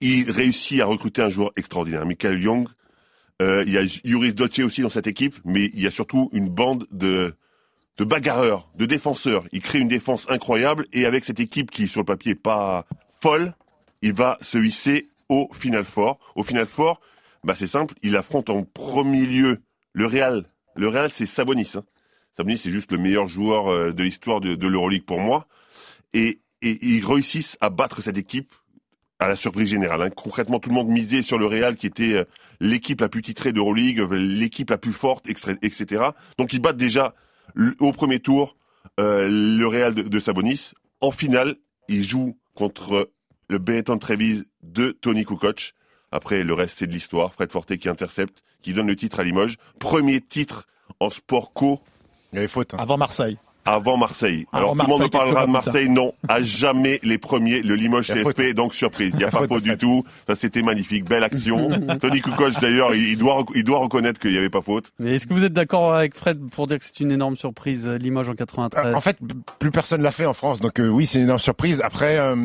Il 0.01 0.29
réussit 0.29 0.81
à 0.81 0.85
recruter 0.85 1.23
un 1.23 1.29
joueur 1.29 1.51
extraordinaire, 1.57 2.05
Michael 2.05 2.39
Young. 2.39 2.67
Euh, 3.41 3.63
il 3.65 3.73
y 3.73 3.77
a 3.77 3.81
Yuris 4.03 4.33
Dotche 4.33 4.59
aussi 4.59 4.81
dans 4.81 4.89
cette 4.89 5.07
équipe, 5.07 5.35
mais 5.43 5.71
il 5.73 5.81
y 5.81 5.87
a 5.87 5.91
surtout 5.91 6.29
une 6.31 6.47
bande 6.47 6.85
de 6.91 7.33
de 7.97 8.03
bagarreurs, 8.03 8.69
de 8.75 8.85
défenseurs. 8.85 9.45
Il 9.51 9.61
crée 9.61 9.79
une 9.79 9.87
défense 9.87 10.25
incroyable 10.29 10.87
et 10.93 11.05
avec 11.05 11.23
cette 11.25 11.39
équipe 11.39 11.71
qui 11.71 11.87
sur 11.87 12.01
le 12.01 12.05
papier 12.05 12.33
est 12.33 12.35
pas 12.35 12.85
folle, 13.21 13.53
il 14.01 14.13
va 14.13 14.37
se 14.41 14.57
hisser 14.57 15.07
au 15.29 15.49
final 15.53 15.85
fort. 15.85 16.19
Au 16.35 16.43
final 16.43 16.67
fort, 16.67 16.99
bah 17.43 17.55
c'est 17.55 17.67
simple, 17.67 17.95
il 18.03 18.15
affronte 18.17 18.49
en 18.49 18.63
premier 18.63 19.25
lieu 19.25 19.59
le 19.93 20.05
Real. 20.05 20.45
Le 20.75 20.87
Real 20.89 21.11
c'est 21.13 21.25
Sabonis. 21.25 21.73
Hein. 21.75 21.83
Sabonis 22.35 22.57
c'est 22.57 22.69
juste 22.69 22.91
le 22.91 22.97
meilleur 22.97 23.27
joueur 23.27 23.69
euh, 23.69 23.93
de 23.93 24.03
l'histoire 24.03 24.41
de, 24.41 24.55
de 24.55 24.67
l'Euroleague 24.67 25.05
pour 25.05 25.19
moi. 25.19 25.47
Et, 26.13 26.39
et 26.61 26.79
ils 26.85 27.05
réussissent 27.05 27.57
à 27.61 27.69
battre 27.69 28.01
cette 28.01 28.17
équipe 28.17 28.51
à 29.19 29.29
la 29.29 29.37
surprise 29.37 29.69
générale. 29.69 30.01
hein. 30.01 30.09
Concrètement, 30.09 30.59
tout 30.59 30.69
le 30.69 30.75
monde 30.75 30.89
misait 30.89 31.21
sur 31.21 31.37
le 31.37 31.45
Real 31.45 31.77
qui 31.77 31.87
était 31.87 32.13
euh, 32.13 32.25
l'équipe 32.59 32.99
la 32.99 33.07
plus 33.07 33.21
titrée 33.21 33.53
d'Euroleague, 33.53 33.99
l'équipe 34.11 34.69
la 34.69 34.77
plus 34.77 34.93
forte, 34.93 35.27
etc. 35.29 36.03
Donc 36.37 36.51
ils 36.51 36.59
battent 36.59 36.77
déjà 36.77 37.15
au 37.79 37.91
premier 37.91 38.19
tour 38.19 38.55
euh, 38.99 39.27
le 39.29 39.65
Real 39.67 39.93
de, 39.93 40.03
de 40.03 40.19
Sabonis. 40.19 40.71
En 41.01 41.11
finale, 41.11 41.55
ils 41.87 42.03
jouent 42.03 42.37
contre 42.53 43.09
le 43.47 43.57
Benetton 43.57 43.97
Trevize 43.97 44.45
de 44.63 44.91
Tony 44.91 45.25
Kukoc. 45.25 45.73
Après, 46.11 46.43
le 46.43 46.53
reste, 46.53 46.79
c'est 46.79 46.87
de 46.87 46.91
l'histoire. 46.93 47.33
Fred 47.33 47.51
Forte 47.51 47.75
qui 47.77 47.89
intercepte, 47.89 48.43
qui 48.61 48.73
donne 48.73 48.87
le 48.87 48.95
titre 48.95 49.19
à 49.19 49.23
Limoges. 49.23 49.57
Premier 49.79 50.21
titre 50.21 50.67
en 50.99 51.09
sport 51.09 51.51
co 51.53 51.79
Il 52.31 52.35
y 52.35 52.39
avait 52.39 52.47
faute. 52.47 52.73
hein. 52.73 52.77
Avant 52.79 52.97
Marseille. 52.97 53.37
Avant 53.65 53.97
Marseille. 53.97 54.45
Avant 54.51 54.71
Alors, 54.71 54.71
tout 54.73 54.77
le 54.77 54.87
monde 54.87 54.99
Marseille, 54.99 55.05
me 55.07 55.11
parlera 55.11 55.45
de 55.47 55.51
Marseille. 55.51 55.89
Non, 55.89 56.13
à 56.27 56.41
jamais 56.41 56.99
les 57.03 57.17
premiers. 57.17 57.61
Le 57.61 57.75
Limoges. 57.75 58.07
CFP, 58.07 58.53
donc 58.53 58.73
surprise. 58.73 59.11
Il 59.13 59.17
n'y 59.17 59.23
a 59.23 59.29
pas 59.29 59.39
faute, 59.39 59.49
faute 59.49 59.63
du 59.63 59.75
tout. 59.77 60.03
Ça, 60.27 60.35
c'était 60.35 60.61
magnifique. 60.61 61.05
Belle 61.09 61.23
action. 61.23 61.69
Tony 62.01 62.21
Kukoc, 62.21 62.53
d'ailleurs, 62.61 62.93
il 62.95 63.17
doit, 63.17 63.35
rec- 63.37 63.49
il 63.55 63.63
doit 63.63 63.79
reconnaître 63.79 64.19
qu'il 64.19 64.31
n'y 64.31 64.37
avait 64.37 64.49
pas 64.49 64.61
faute. 64.61 64.91
Mais 64.99 65.15
est-ce 65.15 65.27
que 65.27 65.33
vous 65.33 65.43
êtes 65.43 65.53
d'accord 65.53 65.93
avec 65.93 66.15
Fred 66.15 66.39
pour 66.51 66.67
dire 66.67 66.77
que 66.79 66.85
c'est 66.85 66.99
une 66.99 67.11
énorme 67.11 67.35
surprise, 67.35 67.87
euh, 67.87 67.97
Limoges 67.97 68.29
en 68.29 68.35
93 68.35 68.93
En 68.95 69.01
fait, 69.01 69.17
plus 69.59 69.71
personne 69.71 70.01
l'a 70.01 70.11
fait 70.11 70.25
en 70.25 70.33
France, 70.33 70.61
donc 70.61 70.79
euh, 70.79 70.87
oui, 70.87 71.05
c'est 71.07 71.17
une 71.17 71.25
énorme 71.25 71.39
surprise. 71.39 71.81
Après, 71.83 72.17
euh, 72.17 72.35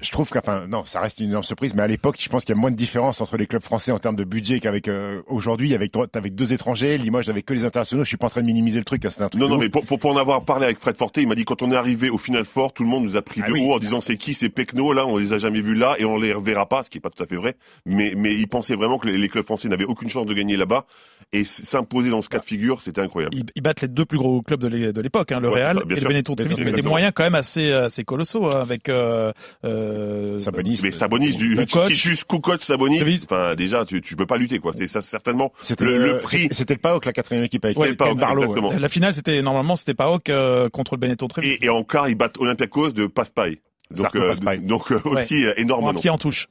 je 0.00 0.10
trouve 0.10 0.28
qu'enfin, 0.30 0.66
non, 0.68 0.84
ça 0.86 1.00
reste 1.00 1.20
une 1.20 1.28
énorme 1.30 1.44
surprise, 1.44 1.74
mais 1.74 1.82
à 1.82 1.86
l'époque, 1.86 2.16
je 2.18 2.28
pense 2.28 2.44
qu'il 2.44 2.54
y 2.54 2.58
a 2.58 2.60
moins 2.60 2.70
de 2.70 2.76
différence 2.76 3.20
entre 3.20 3.36
les 3.36 3.46
clubs 3.46 3.62
français 3.62 3.92
en 3.92 3.98
termes 3.98 4.16
de 4.16 4.24
budget 4.24 4.60
qu'avec 4.60 4.88
euh, 4.88 5.22
aujourd'hui, 5.28 5.74
avec 5.74 5.92
deux 6.34 6.52
étrangers. 6.52 6.98
Limoges 6.98 7.28
avec 7.28 7.46
que 7.46 7.54
les 7.54 7.64
internationaux. 7.64 8.04
Je 8.04 8.08
suis 8.08 8.16
pas 8.16 8.26
en 8.26 8.30
train 8.30 8.40
de 8.42 8.46
minimiser 8.46 8.78
le 8.78 8.84
truc, 8.84 9.04
hein, 9.04 9.10
c'est 9.10 9.22
un 9.22 9.28
truc. 9.28 9.40
Non, 9.40 9.48
non, 9.48 9.56
ouf. 9.56 9.62
mais 9.62 9.68
pour, 9.68 9.84
pour, 9.86 9.98
pour 9.98 10.10
en 10.10 10.16
avoir 10.24 10.44
parlé 10.44 10.64
avec 10.64 10.80
Fred 10.80 10.96
Forte, 10.96 11.16
il 11.18 11.28
m'a 11.28 11.34
dit 11.34 11.44
quand 11.44 11.62
on 11.62 11.70
est 11.70 11.76
arrivé 11.76 12.10
au 12.10 12.18
final 12.18 12.44
fort, 12.44 12.72
tout 12.72 12.82
le 12.82 12.88
monde 12.88 13.04
nous 13.04 13.16
a 13.16 13.22
pris 13.22 13.40
Ah 13.44 13.48
de 13.48 13.52
oui. 13.52 13.62
haut 13.64 13.72
en 13.74 13.78
disant 13.78 14.00
c'est 14.00 14.16
qui 14.16 14.34
ces 14.34 14.48
Pecno 14.48 14.92
là, 14.92 15.06
on 15.06 15.16
les 15.16 15.32
a 15.32 15.38
jamais 15.38 15.60
vus 15.60 15.74
là 15.74 15.94
et 15.98 16.04
on 16.04 16.16
les 16.18 16.32
reverra 16.32 16.66
pas, 16.68 16.82
ce 16.82 16.90
qui 16.90 16.98
est 16.98 17.00
pas 17.00 17.10
tout 17.10 17.22
à 17.22 17.26
fait 17.26 17.36
vrai. 17.36 17.56
Mais, 17.86 18.14
mais 18.16 18.34
il 18.34 18.48
pensait 18.48 18.74
vraiment 18.74 18.98
que 18.98 19.06
les, 19.08 19.16
les 19.18 19.28
clubs 19.28 19.44
français 19.44 19.68
n'avaient 19.68 19.84
aucune 19.84 20.10
chance 20.10 20.26
de 20.26 20.34
gagner 20.34 20.56
là-bas 20.56 20.86
et 21.32 21.44
s'imposer 21.44 22.10
dans 22.10 22.22
ce 22.22 22.28
cas 22.28 22.38
de 22.38 22.44
figure, 22.44 22.82
c'était 22.82 23.00
incroyable. 23.00 23.34
Ils, 23.34 23.44
ils 23.54 23.62
battent 23.62 23.80
les 23.82 23.88
deux 23.88 24.04
plus 24.04 24.18
gros 24.18 24.42
clubs 24.42 24.60
de 24.60 24.68
l'é- 24.68 24.92
de 24.92 25.00
l'époque, 25.00 25.32
hein, 25.32 25.40
le 25.40 25.48
Ouais, 25.48 25.62
Real 25.62 25.78
ça, 25.78 25.84
bien 25.84 25.90
et 25.90 25.94
le 25.94 26.00
sûr. 26.00 26.08
Benetton 26.10 26.34
Bien 26.34 26.46
mais 26.64 26.72
des 26.72 26.82
moyens 26.82 27.12
quand 27.14 27.22
même 27.24 27.34
assez, 27.34 27.72
assez 27.72 28.04
colossaux 28.04 28.46
hein, 28.46 28.60
avec 28.60 28.88
euh, 28.88 29.32
euh, 29.64 30.38
Sabonis. 30.38 30.80
Mais 30.82 30.90
Sabonis, 30.92 31.34
du, 31.36 31.56
Kukoc, 31.66 32.62
Sabonis, 32.62 33.24
enfin 33.24 33.54
déjà 33.54 33.84
tu, 33.84 34.00
tu 34.00 34.16
peux 34.16 34.26
pas 34.26 34.36
lutter 34.36 34.58
quoi. 34.58 34.72
C'est 34.76 34.86
ça 34.86 35.02
certainement 35.02 35.52
C'était 35.62 35.84
le, 35.84 35.98
le, 35.98 36.06
le 36.12 36.18
prix. 36.20 36.48
C'était 36.50 36.74
le 36.74 36.80
PAOK, 36.80 37.04
la 37.04 37.12
quatrième 37.12 37.44
équipe 37.44 37.64
avec 37.64 37.76
C'était 37.76 37.96
Ken 37.96 38.08
le 38.08 38.14
Barlow. 38.14 38.42
exactement. 38.42 38.72
La 38.78 38.88
finale, 38.88 39.14
c'était 39.14 39.42
normalement 39.42 39.76
c'était 39.76 39.94
PAOK 39.94 40.13
euh, 40.28 40.68
contre 40.68 40.94
le 40.94 41.00
Benetton 41.00 41.28
Treviso. 41.28 41.56
Et, 41.60 41.66
et 41.66 41.68
en 41.70 41.82
quart, 41.84 42.08
ils 42.08 42.14
battent 42.14 42.38
Olympiakos 42.38 42.90
de 42.90 43.06
Paspaille. 43.06 43.58
Donc, 43.90 44.16
euh, 44.16 44.32
donc 44.62 44.90
euh, 44.92 45.00
aussi 45.04 45.44
énorme 45.56 45.88
un 45.88 45.94
pied 45.94 46.10
en 46.10 46.18
touche. 46.18 46.48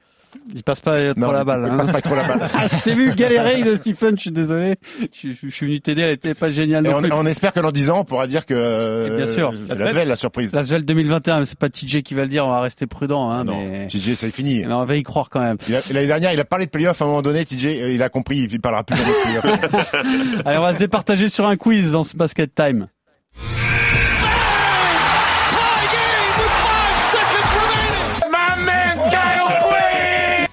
Il 0.55 0.63
passe 0.63 0.79
pas 0.79 1.13
trop 1.13 1.19
Non, 1.19 1.31
la 1.31 1.43
balle. 1.43 1.63
il 1.67 1.71
hein. 1.73 1.77
passe 1.77 1.91
pas 1.91 2.01
trop 2.01 2.15
la 2.15 2.23
balle. 2.23 2.39
Ah, 2.55 2.65
je 2.67 2.83
t'ai 2.83 2.95
vu 2.95 3.13
galérer 3.13 3.61
de 3.63 3.75
Stephen, 3.75 4.15
je 4.17 4.21
suis 4.21 4.31
désolé. 4.31 4.77
Je, 5.13 5.29
je- 5.29 5.35
je 5.43 5.49
suis 5.49 5.67
venu 5.67 5.79
t'aider, 5.79 6.01
elle 6.01 6.11
était 6.13 6.33
pas 6.33 6.49
géniale 6.49 6.87
Et 6.87 6.89
non 6.89 7.01
on, 7.11 7.25
espère 7.27 7.53
que 7.53 7.59
dans 7.59 7.71
10 7.71 7.91
ans, 7.91 7.99
on 7.99 8.03
pourra 8.05 8.25
dire 8.25 8.47
que 8.47 9.09
Et 9.11 9.15
bien 9.15 9.31
sûr. 9.31 9.51
la 9.69 9.75
Svel, 9.75 10.07
la 10.07 10.15
surprise. 10.15 10.51
La 10.51 10.63
Svel 10.63 10.85
2021, 10.85 11.41
mais 11.41 11.45
c'est 11.45 11.57
pas 11.57 11.69
TJ 11.69 12.01
qui 12.01 12.15
va 12.15 12.23
le 12.23 12.29
dire, 12.29 12.47
on 12.47 12.49
va 12.49 12.61
rester 12.61 12.87
prudent. 12.87 13.29
Hein, 13.29 13.43
non, 13.43 13.63
mais... 13.63 13.85
TJ, 13.87 14.15
c'est 14.15 14.31
fini. 14.33 14.63
mais 14.65 14.73
on 14.73 14.85
va 14.85 14.95
y 14.95 15.03
croire 15.03 15.29
quand 15.29 15.39
même. 15.39 15.57
L'année 15.91 16.07
dernière, 16.07 16.33
il 16.33 16.39
a 16.39 16.45
parlé 16.45 16.65
de 16.65 16.71
playoff 16.71 16.99
à 16.99 17.05
un 17.05 17.09
moment 17.09 17.21
donné. 17.21 17.45
TJ, 17.45 17.65
il 17.91 18.01
a 18.01 18.09
compris, 18.09 18.47
il 18.51 18.59
parlera 18.59 18.83
plus 18.83 18.95
jamais 18.95 19.09
de 19.11 19.39
playoff. 19.67 19.95
Allez, 20.45 20.57
on 20.57 20.61
va 20.61 20.73
se 20.73 20.79
départager 20.79 21.29
sur 21.29 21.45
un 21.45 21.57
quiz 21.57 21.91
dans 21.91 22.03
ce 22.03 22.17
basket 22.17 22.55
time. 22.55 22.87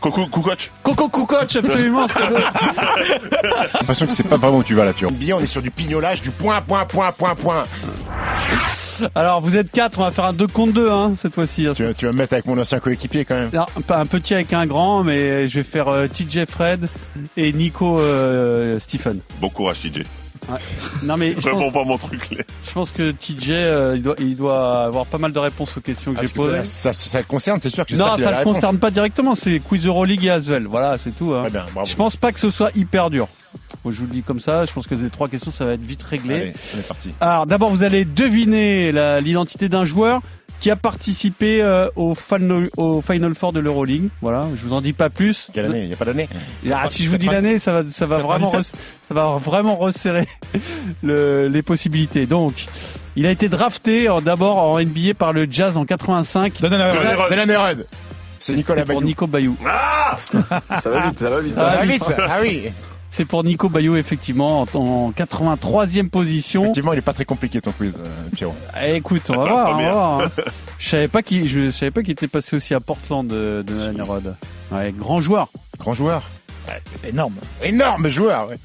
Coucou, 0.00 0.26
Kukoc. 0.26 0.70
Coco 0.82 1.08
Kukoc, 1.10 1.56
absolument. 1.56 2.06
J'ai 2.98 3.78
l'impression 3.78 4.06
que 4.06 4.12
c'est 4.14 4.22
pas 4.22 4.36
vraiment 4.38 4.58
où 4.58 4.62
tu 4.64 4.74
vas 4.74 4.84
là, 4.84 4.92
Pierre. 4.94 5.10
Bien, 5.10 5.36
on 5.36 5.40
est 5.40 5.46
sur 5.46 5.60
du 5.62 5.70
pignolage, 5.70 6.22
du 6.22 6.30
point, 6.30 6.60
point, 6.62 6.86
point, 6.86 7.12
point, 7.12 7.34
point. 7.34 7.64
Alors, 9.14 9.40
vous 9.40 9.56
êtes 9.56 9.70
quatre, 9.70 9.98
on 9.98 10.02
va 10.04 10.10
faire 10.10 10.26
un 10.26 10.32
2 10.32 10.46
contre 10.46 10.72
2 10.74 10.90
hein, 10.90 11.14
cette 11.20 11.34
fois-ci. 11.34 11.66
hein. 11.66 11.72
Tu, 11.74 11.84
vas- 11.84 11.94
tu 11.94 12.06
vas 12.06 12.12
me 12.12 12.18
mettre 12.18 12.32
avec 12.34 12.46
mon 12.46 12.58
ancien 12.58 12.80
coéquipier 12.80 13.24
quand 13.24 13.34
même. 13.34 13.50
Non, 13.52 13.64
pas 13.86 13.98
un 13.98 14.06
petit 14.06 14.34
avec 14.34 14.52
un 14.52 14.66
grand, 14.66 15.04
mais 15.04 15.48
je 15.48 15.58
vais 15.60 15.64
faire 15.64 15.88
euh, 15.88 16.06
TJ 16.06 16.44
Fred 16.48 16.88
et 17.36 17.52
Nico 17.52 17.98
euh, 17.98 18.78
Stephen. 18.78 19.20
Bon 19.40 19.48
courage, 19.48 19.80
TJ. 19.80 20.02
Non 21.02 21.16
mais 21.16 21.32
je 21.34 21.40
Vraiment 21.40 21.70
pense, 21.70 21.72
pas 21.74 21.84
mon 21.84 21.98
truc. 21.98 22.30
là. 22.30 22.44
je 22.66 22.72
pense 22.72 22.90
que 22.90 23.10
TJ 23.12 23.50
euh, 23.50 23.94
il, 23.96 24.02
doit, 24.02 24.14
il 24.18 24.36
doit 24.36 24.84
avoir 24.84 25.06
pas 25.06 25.18
mal 25.18 25.32
de 25.32 25.38
réponses 25.38 25.76
aux 25.76 25.80
questions 25.80 26.12
que 26.12 26.18
Ah, 26.20 26.26
j'ai 26.26 26.32
posées. 26.32 26.64
ça, 26.64 26.92
ça, 26.92 27.08
ça 27.10 27.18
le 27.18 27.24
concerne, 27.24 27.60
c'est 27.60 27.70
sûr 27.70 27.86
que 27.86 27.94
Non, 27.94 28.16
ça 28.16 28.30
réponse. 28.38 28.54
concerne 28.54 28.78
pas 28.78 28.90
directement, 28.90 29.34
c'est 29.34 29.58
Quiz 29.60 29.86
Euroleague 29.86 30.24
et 30.24 30.30
Asvel. 30.30 30.64
Voilà, 30.66 30.98
c'est 30.98 31.16
tout. 31.16 31.32
Hein. 31.34 31.46
Bien. 31.50 31.64
Je 31.84 31.94
pense 31.94 32.16
pas 32.16 32.32
que 32.32 32.40
ce 32.40 32.50
soit 32.50 32.70
hyper 32.76 33.10
dur. 33.10 33.28
Moi, 33.84 33.92
je 33.92 34.00
vous 34.00 34.06
le 34.06 34.12
dis 34.12 34.22
comme 34.22 34.38
ça, 34.40 34.64
je 34.64 34.72
pense 34.72 34.86
que 34.86 34.94
les 34.94 35.10
trois 35.10 35.28
questions, 35.28 35.50
ça 35.50 35.64
va 35.64 35.72
être 35.72 35.82
vite 35.82 36.02
réglé. 36.02 36.34
Allez, 36.34 36.52
on 36.74 36.78
est 36.78 36.86
parti. 36.86 37.10
Alors, 37.20 37.46
d'abord, 37.46 37.70
vous 37.70 37.82
allez 37.82 38.04
deviner 38.04 38.92
l'identité 39.20 39.68
d'un 39.68 39.84
joueur 39.84 40.20
qui 40.60 40.70
a 40.70 40.76
participé 40.76 41.62
euh, 41.62 41.88
au, 41.96 42.14
final, 42.14 42.68
au 42.76 43.00
Final 43.00 43.34
Four 43.34 43.52
de 43.54 43.60
l'Euroleague. 43.60 44.08
Voilà, 44.20 44.42
je 44.56 44.66
vous 44.66 44.74
en 44.74 44.80
dis 44.82 44.92
pas 44.92 45.08
plus. 45.10 45.50
Quelle 45.54 45.64
année? 45.66 45.80
Il 45.82 45.88
n'y 45.88 45.94
a 45.94 45.96
pas 45.96 46.04
d'année 46.04 46.28
Ah, 46.72 46.84
si 46.88 47.04
je 47.06 47.10
vous 47.10 47.16
dis 47.16 47.26
l'année, 47.26 47.58
ça 47.58 47.72
va, 47.72 47.82
ça 47.90 48.06
va 48.06 48.18
vraiment, 48.18 48.50
97. 48.50 48.74
res- 48.74 48.78
ça 49.08 49.14
va 49.14 49.36
vraiment 49.42 49.76
resserrer 49.76 50.28
le- 51.02 51.48
les 51.48 51.62
possibilités. 51.62 52.26
Donc, 52.26 52.66
il 53.16 53.26
a 53.26 53.30
été 53.30 53.48
drafté 53.48 54.08
en- 54.08 54.20
d'abord 54.20 54.58
en 54.58 54.78
NBA 54.78 55.14
par 55.18 55.32
le 55.32 55.46
Jazz 55.50 55.76
en 55.76 55.84
85. 55.86 56.52
Donne 56.60 56.72
C'est 58.38 58.54
Nicolas 58.54 58.80
C'est 58.80 58.84
pour 58.92 59.00
Bayou. 59.00 59.06
Nico 59.06 59.26
Bayou. 59.26 59.56
Ça 60.22 60.90
va 60.90 61.08
vite, 61.08 61.18
ça 61.18 61.30
va 61.30 61.40
vite. 61.40 61.54
Ah, 61.56 61.74
Ah, 61.74 61.78
oui. 61.82 61.88
vite 61.92 62.02
Ah 62.18 62.38
oui 62.42 62.62
C'est 63.20 63.26
pour 63.26 63.44
Nico 63.44 63.68
Bayou, 63.68 63.96
effectivement, 63.96 64.62
en, 64.62 64.78
en 64.78 65.10
83e 65.10 66.08
position. 66.08 66.62
Effectivement, 66.62 66.94
il 66.94 67.00
est 67.00 67.02
pas 67.02 67.12
très 67.12 67.26
compliqué 67.26 67.60
ton 67.60 67.70
quiz, 67.70 67.92
euh, 67.98 68.06
Pierrot. 68.34 68.54
Eh, 68.82 68.94
écoute, 68.96 69.20
on 69.28 69.36
va 69.36 69.44
voir, 69.46 69.50
on 69.52 69.56
va 69.56 69.72
Première. 69.74 69.92
voir. 69.92 70.20
hein. 70.22 70.30
Je 70.78 70.88
savais 70.88 71.08
pas 71.08 71.22
qu'il, 71.22 71.46
je 71.46 71.70
savais 71.70 71.90
pas 71.90 72.00
qu'il 72.00 72.12
était 72.12 72.28
passé 72.28 72.56
aussi 72.56 72.72
à 72.72 72.80
Portland 72.80 73.26
de, 73.28 73.62
de 73.66 74.00
Rod. 74.00 74.34
Ouais, 74.72 74.94
grand 74.96 75.20
joueur. 75.20 75.48
Grand 75.78 75.92
joueur. 75.92 76.22
Énorme. 77.06 77.34
Énorme 77.62 78.08
joueur. 78.08 78.48
Ouais. 78.48 78.56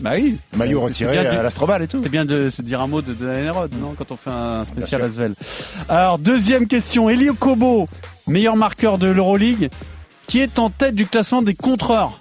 Bah 0.00 0.12
oui. 0.14 0.38
Maillot 0.56 0.78
C'est 0.92 1.04
retiré 1.06 1.26
à 1.26 1.42
l'Astrobal 1.42 1.82
et 1.82 1.88
tout. 1.88 2.00
C'est 2.00 2.08
bien 2.08 2.24
de 2.24 2.48
se 2.48 2.62
dire 2.62 2.80
un 2.80 2.86
mot 2.86 3.02
de 3.02 3.12
Daniel 3.12 3.50
Rod, 3.50 3.72
non, 3.80 3.94
quand 3.98 4.12
on 4.12 4.16
fait 4.16 4.30
un 4.30 4.64
spécial 4.64 5.02
Asvel. 5.02 5.34
Alors, 5.88 6.20
deuxième 6.20 6.68
question. 6.68 7.10
Elio 7.10 7.34
Kobo, 7.34 7.88
meilleur 8.28 8.54
marqueur 8.54 8.98
de 8.98 9.08
l'Euroleague, 9.08 9.68
qui 10.28 10.38
est 10.38 10.60
en 10.60 10.70
tête 10.70 10.94
du 10.94 11.06
classement 11.08 11.42
des 11.42 11.54
contreurs? 11.56 12.20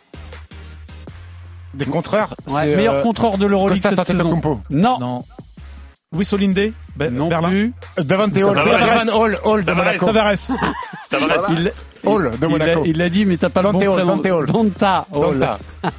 Des 1.75 1.85
contreurs. 1.85 2.33
Ouais, 2.49 2.75
meilleur 2.75 2.95
euh, 2.95 3.03
contreur 3.03 3.37
de 3.37 3.45
l'Euroleague 3.45 3.81
cette 3.81 4.03
saison. 4.03 4.41
Non, 4.69 4.99
Non. 4.99 5.23
Luis 6.15 6.27
Olinde 6.33 6.71
Be- 6.97 7.09
non 7.11 7.27
Berlin 7.29 7.49
plus. 7.49 7.73
Davante 7.97 8.37
Hall. 8.37 8.55
Davante 8.55 9.09
Hall. 9.13 9.37
Hall 9.43 9.65
de. 9.65 9.71
Monaco. 9.73 10.05
Tavares. 10.05 10.51
Il, 11.49 11.71
Hall 12.03 12.31
de 12.39 12.45
il 12.45 12.49
Monaco. 12.49 12.83
il 12.85 12.97
l'a 12.97 13.09
dit, 13.09 13.25
mais 13.25 13.37
t'as 13.37 13.49
pas 13.49 13.61
le 13.61 13.71
Dante 13.71 13.83
bon 13.83 13.87
Hall, 13.89 13.95
prénom. 13.95 14.15
Dante 14.17 14.25
Hall. 14.27 14.45
Donta 14.45 15.07
Hall. 15.11 15.47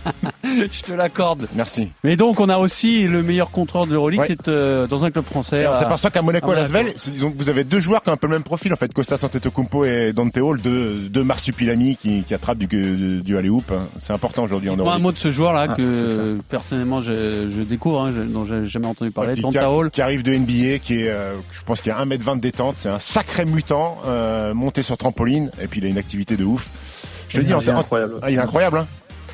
Je 0.45 0.83
te 0.83 0.93
l'accorde. 0.93 1.47
Merci. 1.55 1.91
Mais 2.05 2.17
donc, 2.17 2.41
on 2.41 2.49
a 2.49 2.59
aussi 2.59 3.07
le 3.09 3.23
meilleur 3.23 3.51
contreur 3.51 3.87
de 3.87 3.93
l'Euroleague 3.93 4.21
Ouais. 4.21 4.27
qui 4.27 4.33
est 4.33 4.49
euh, 4.49 4.87
dans 4.87 5.05
un 5.05 5.11
club 5.11 5.25
français. 5.25 5.67
On 5.67 5.73
à- 5.73 5.81
s'aperçoit 5.81 6.11
qu'à 6.11 6.23
Monaco, 6.23 6.51
à 6.51 6.55
à. 6.55 6.57
Lasvel, 6.61 6.93
c'est- 6.97 7.11
disons 7.11 7.31
que 7.31 7.37
vous 7.37 7.49
avez 7.49 7.65
deux 7.65 7.81
joueurs 7.81 8.03
qui 8.03 8.09
ont 8.11 8.13
un 8.13 8.17
peu 8.17 8.27
le 8.29 8.33
même 8.35 8.43
profil 8.43 8.73
en 8.73 8.77
fait, 8.77 8.93
Costas 8.93 9.21
Antetokounmpo 9.23 9.85
et 9.85 10.13
Dante 10.13 10.37
Hall, 10.39 10.61
deux, 10.61 11.09
deux 11.11 11.25
marsupilami 11.25 11.97
qui, 11.97 12.23
qui 12.23 12.35
attrapent 12.35 12.59
du, 12.59 12.67
du, 12.67 13.21
du 13.23 13.37
alley-hoop. 13.37 13.73
C'est 14.01 14.13
important 14.13 14.45
aujourd'hui 14.45 14.71
en 14.71 14.73
Dites-moi 14.75 14.93
un 14.93 14.97
Euroleague. 14.99 15.03
mot 15.05 15.13
de 15.13 15.19
ce 15.19 15.31
joueur-là 15.31 15.67
Ah, 15.71 15.75
que 15.75 15.83
c'est 15.83 15.89
euh, 15.89 16.37
personnellement 16.49 17.03
je, 17.03 17.49
je 17.49 17.63
découvre, 17.63 18.03
hein, 18.03 18.13
je- 18.17 18.23
dont 18.33 18.45
j'ai 18.45 18.65
jamais 18.65 18.87
entendu 18.87 19.11
parler. 19.11 19.35
Qui- 19.35 19.43
Donta 19.43 19.71
Hall. 19.71 19.91
qui 19.91 20.03
arrive 20.07 20.23
de 20.23 20.33
NBA, 20.35 20.79
qui 20.79 21.03
est, 21.03 21.09
euh, 21.09 21.35
je 21.53 21.63
pense 21.65 21.81
qu'il 21.83 21.93
a 21.93 21.99
1m20 22.05 22.37
de 22.37 22.41
détente, 22.41 22.77
c'est 22.79 22.89
un 22.89 22.99
sacré 22.99 23.45
mutant, 23.45 23.99
euh, 24.07 24.55
monté 24.55 24.83
sur 24.83 24.97
trampoline, 24.97 25.51
et 25.61 25.67
puis 25.67 25.81
il 25.81 25.87
a 25.87 25.89
une 25.89 25.99
activité 25.99 26.37
de 26.37 26.45
ouf. 26.45 26.67
Je 27.29 27.39
te 27.39 27.45
dis, 27.45 27.53
en- 27.55 27.59
incroyable. 27.59 28.15
ah, 28.23 28.31
il 28.31 28.37
est 28.37 28.41
incroyable, 28.41 28.79
hein. 28.79 28.87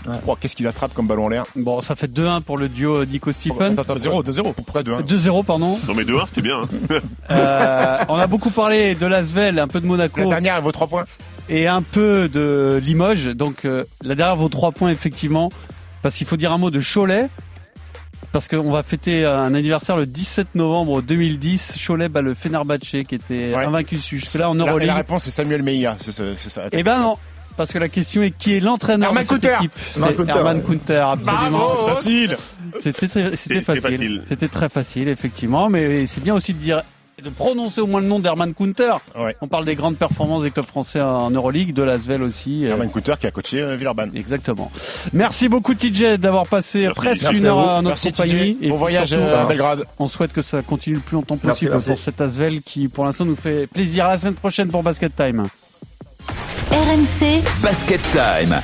Ouais. 0.04 0.16
Oh, 0.26 0.34
Qu'est-ce 0.40 0.56
qu'il 0.56 0.66
attrape 0.66 0.92
comme 0.94 1.06
ballon 1.06 1.26
en 1.26 1.28
l'air 1.28 1.44
Bon, 1.54 1.80
ça 1.80 1.94
fait 1.94 2.08
2-1 2.12 2.40
pour 2.40 2.58
le 2.58 2.68
duo 2.68 3.04
Nico 3.04 3.30
Stephen. 3.30 3.74
Attends, 3.78 3.82
attends, 3.82 3.98
0, 3.98 4.22
2-0. 4.24 4.52
Pourquoi 4.52 4.82
2 4.82 4.92
2-0, 4.96 5.44
pardon. 5.44 5.78
Non 5.86 5.94
mais 5.94 6.02
2-1 6.02 6.26
c'était 6.26 6.40
bien. 6.42 6.62
hein. 6.62 6.96
Euh, 7.30 7.98
on 8.08 8.16
a 8.16 8.26
beaucoup 8.26 8.50
parlé 8.50 8.96
de 8.96 9.06
Lasvel, 9.06 9.60
un 9.60 9.68
peu 9.68 9.78
de 9.78 9.84
La 9.84 9.88
Monaco 9.90 10.24
dernière, 10.28 10.56
elle 10.56 10.62
vaut 10.64 10.72
3 10.72 10.88
points. 10.88 11.04
et 11.48 11.68
un 11.68 11.82
peu 11.82 12.28
de 12.28 12.80
Limoges. 12.82 13.26
Donc 13.26 13.64
euh, 13.64 13.84
la 14.02 14.16
dernière 14.16 14.34
vaut 14.34 14.48
3 14.48 14.72
points 14.72 14.90
effectivement. 14.90 15.52
Parce 16.02 16.16
qu'il 16.16 16.26
faut 16.26 16.36
dire 16.36 16.50
un 16.50 16.58
mot 16.58 16.70
de 16.70 16.80
Cholet. 16.80 17.28
Parce 18.32 18.48
qu'on 18.48 18.70
va 18.70 18.82
fêter 18.82 19.26
un 19.26 19.52
anniversaire 19.54 19.96
le 19.96 20.06
17 20.06 20.54
novembre 20.54 21.02
2010. 21.02 21.74
Cholet 21.86 22.08
bat 22.08 22.22
le 22.22 22.32
Fenerbahce 22.34 22.80
qui 22.80 22.98
était 23.14 23.52
Ouais. 23.54 23.64
invaincu 23.66 23.98
jusque-là 23.98 24.48
en 24.50 24.54
La, 24.54 24.64
Euroleague. 24.70 24.86
la 24.88 24.94
réponse, 24.94 25.24
c'est 25.24 25.30
Samuel 25.30 25.62
Meia. 25.62 25.96
C'est 26.00 26.12
ça. 26.12 26.22
c'est 26.36 26.48
ça. 26.48 26.62
Eh 26.72 26.82
ben 26.82 26.98
non, 26.98 27.18
parce 27.58 27.70
que 27.72 27.78
la 27.78 27.90
question 27.90 28.22
est 28.22 28.30
qui 28.30 28.54
est 28.54 28.60
l'entraîneur 28.60 29.12
de 29.12 29.18
cette 29.22 29.44
équipe? 29.44 29.72
Herman 29.96 30.60
C'est. 30.60 30.66
Coulter, 30.66 30.94
absolument. 30.96 31.86
Facile. 31.88 32.36
C'était 32.82 33.62
facile. 33.62 34.22
C'était 34.26 34.48
très 34.48 34.70
facile, 34.70 35.08
effectivement. 35.08 35.68
Mais 35.68 36.06
c'est 36.06 36.22
bien 36.22 36.34
aussi 36.34 36.54
de 36.54 36.58
dire 36.58 36.82
de 37.22 37.28
prononcer 37.30 37.80
au 37.80 37.86
moins 37.86 38.00
le 38.00 38.06
nom 38.06 38.18
d'Herman. 38.18 38.54
Ouais. 38.58 39.36
On 39.40 39.46
parle 39.46 39.64
des 39.64 39.74
grandes 39.74 39.96
performances 39.96 40.42
des 40.42 40.50
clubs 40.50 40.66
français 40.66 41.00
en 41.00 41.30
Euroleague, 41.30 41.72
de 41.72 41.82
l'Asvel 41.82 42.22
aussi. 42.22 42.64
euh, 42.64 42.70
Herman 42.70 42.90
Couture 42.90 43.18
qui 43.18 43.26
a 43.26 43.30
coaché 43.30 43.60
euh, 43.60 43.76
Villeurbanne. 43.76 44.10
Exactement. 44.14 44.70
Merci 45.12 45.48
beaucoup 45.48 45.74
TJ 45.74 46.18
d'avoir 46.18 46.46
passé 46.46 46.82
Merci. 46.82 46.94
presque 46.94 47.22
Merci 47.22 47.38
une 47.38 47.46
heure 47.46 47.58
à 47.58 47.82
notre 47.82 47.88
Merci, 48.02 48.12
compagnie. 48.12 48.58
Bon 48.68 48.76
voyage 48.76 49.08
surtout, 49.08 49.24
euh, 49.24 49.42
à 49.42 49.46
Belgrade. 49.46 49.84
on 49.98 50.08
souhaite 50.08 50.32
que 50.32 50.42
ça 50.42 50.62
continue 50.62 50.96
le 50.96 51.02
plus 51.02 51.14
longtemps 51.16 51.36
possible 51.36 51.70
merci. 51.72 51.88
pour 51.88 51.98
cet 51.98 52.20
Asvel 52.20 52.62
qui 52.62 52.88
pour 52.88 53.04
l'instant 53.04 53.24
nous 53.24 53.36
fait 53.36 53.66
plaisir. 53.66 54.06
À 54.06 54.12
la 54.12 54.18
semaine 54.18 54.34
prochaine 54.34 54.68
pour 54.68 54.82
Basket 54.82 55.14
Time. 55.14 55.44
RMC 56.70 57.42
Basket 57.62 58.00
Time. 58.10 58.60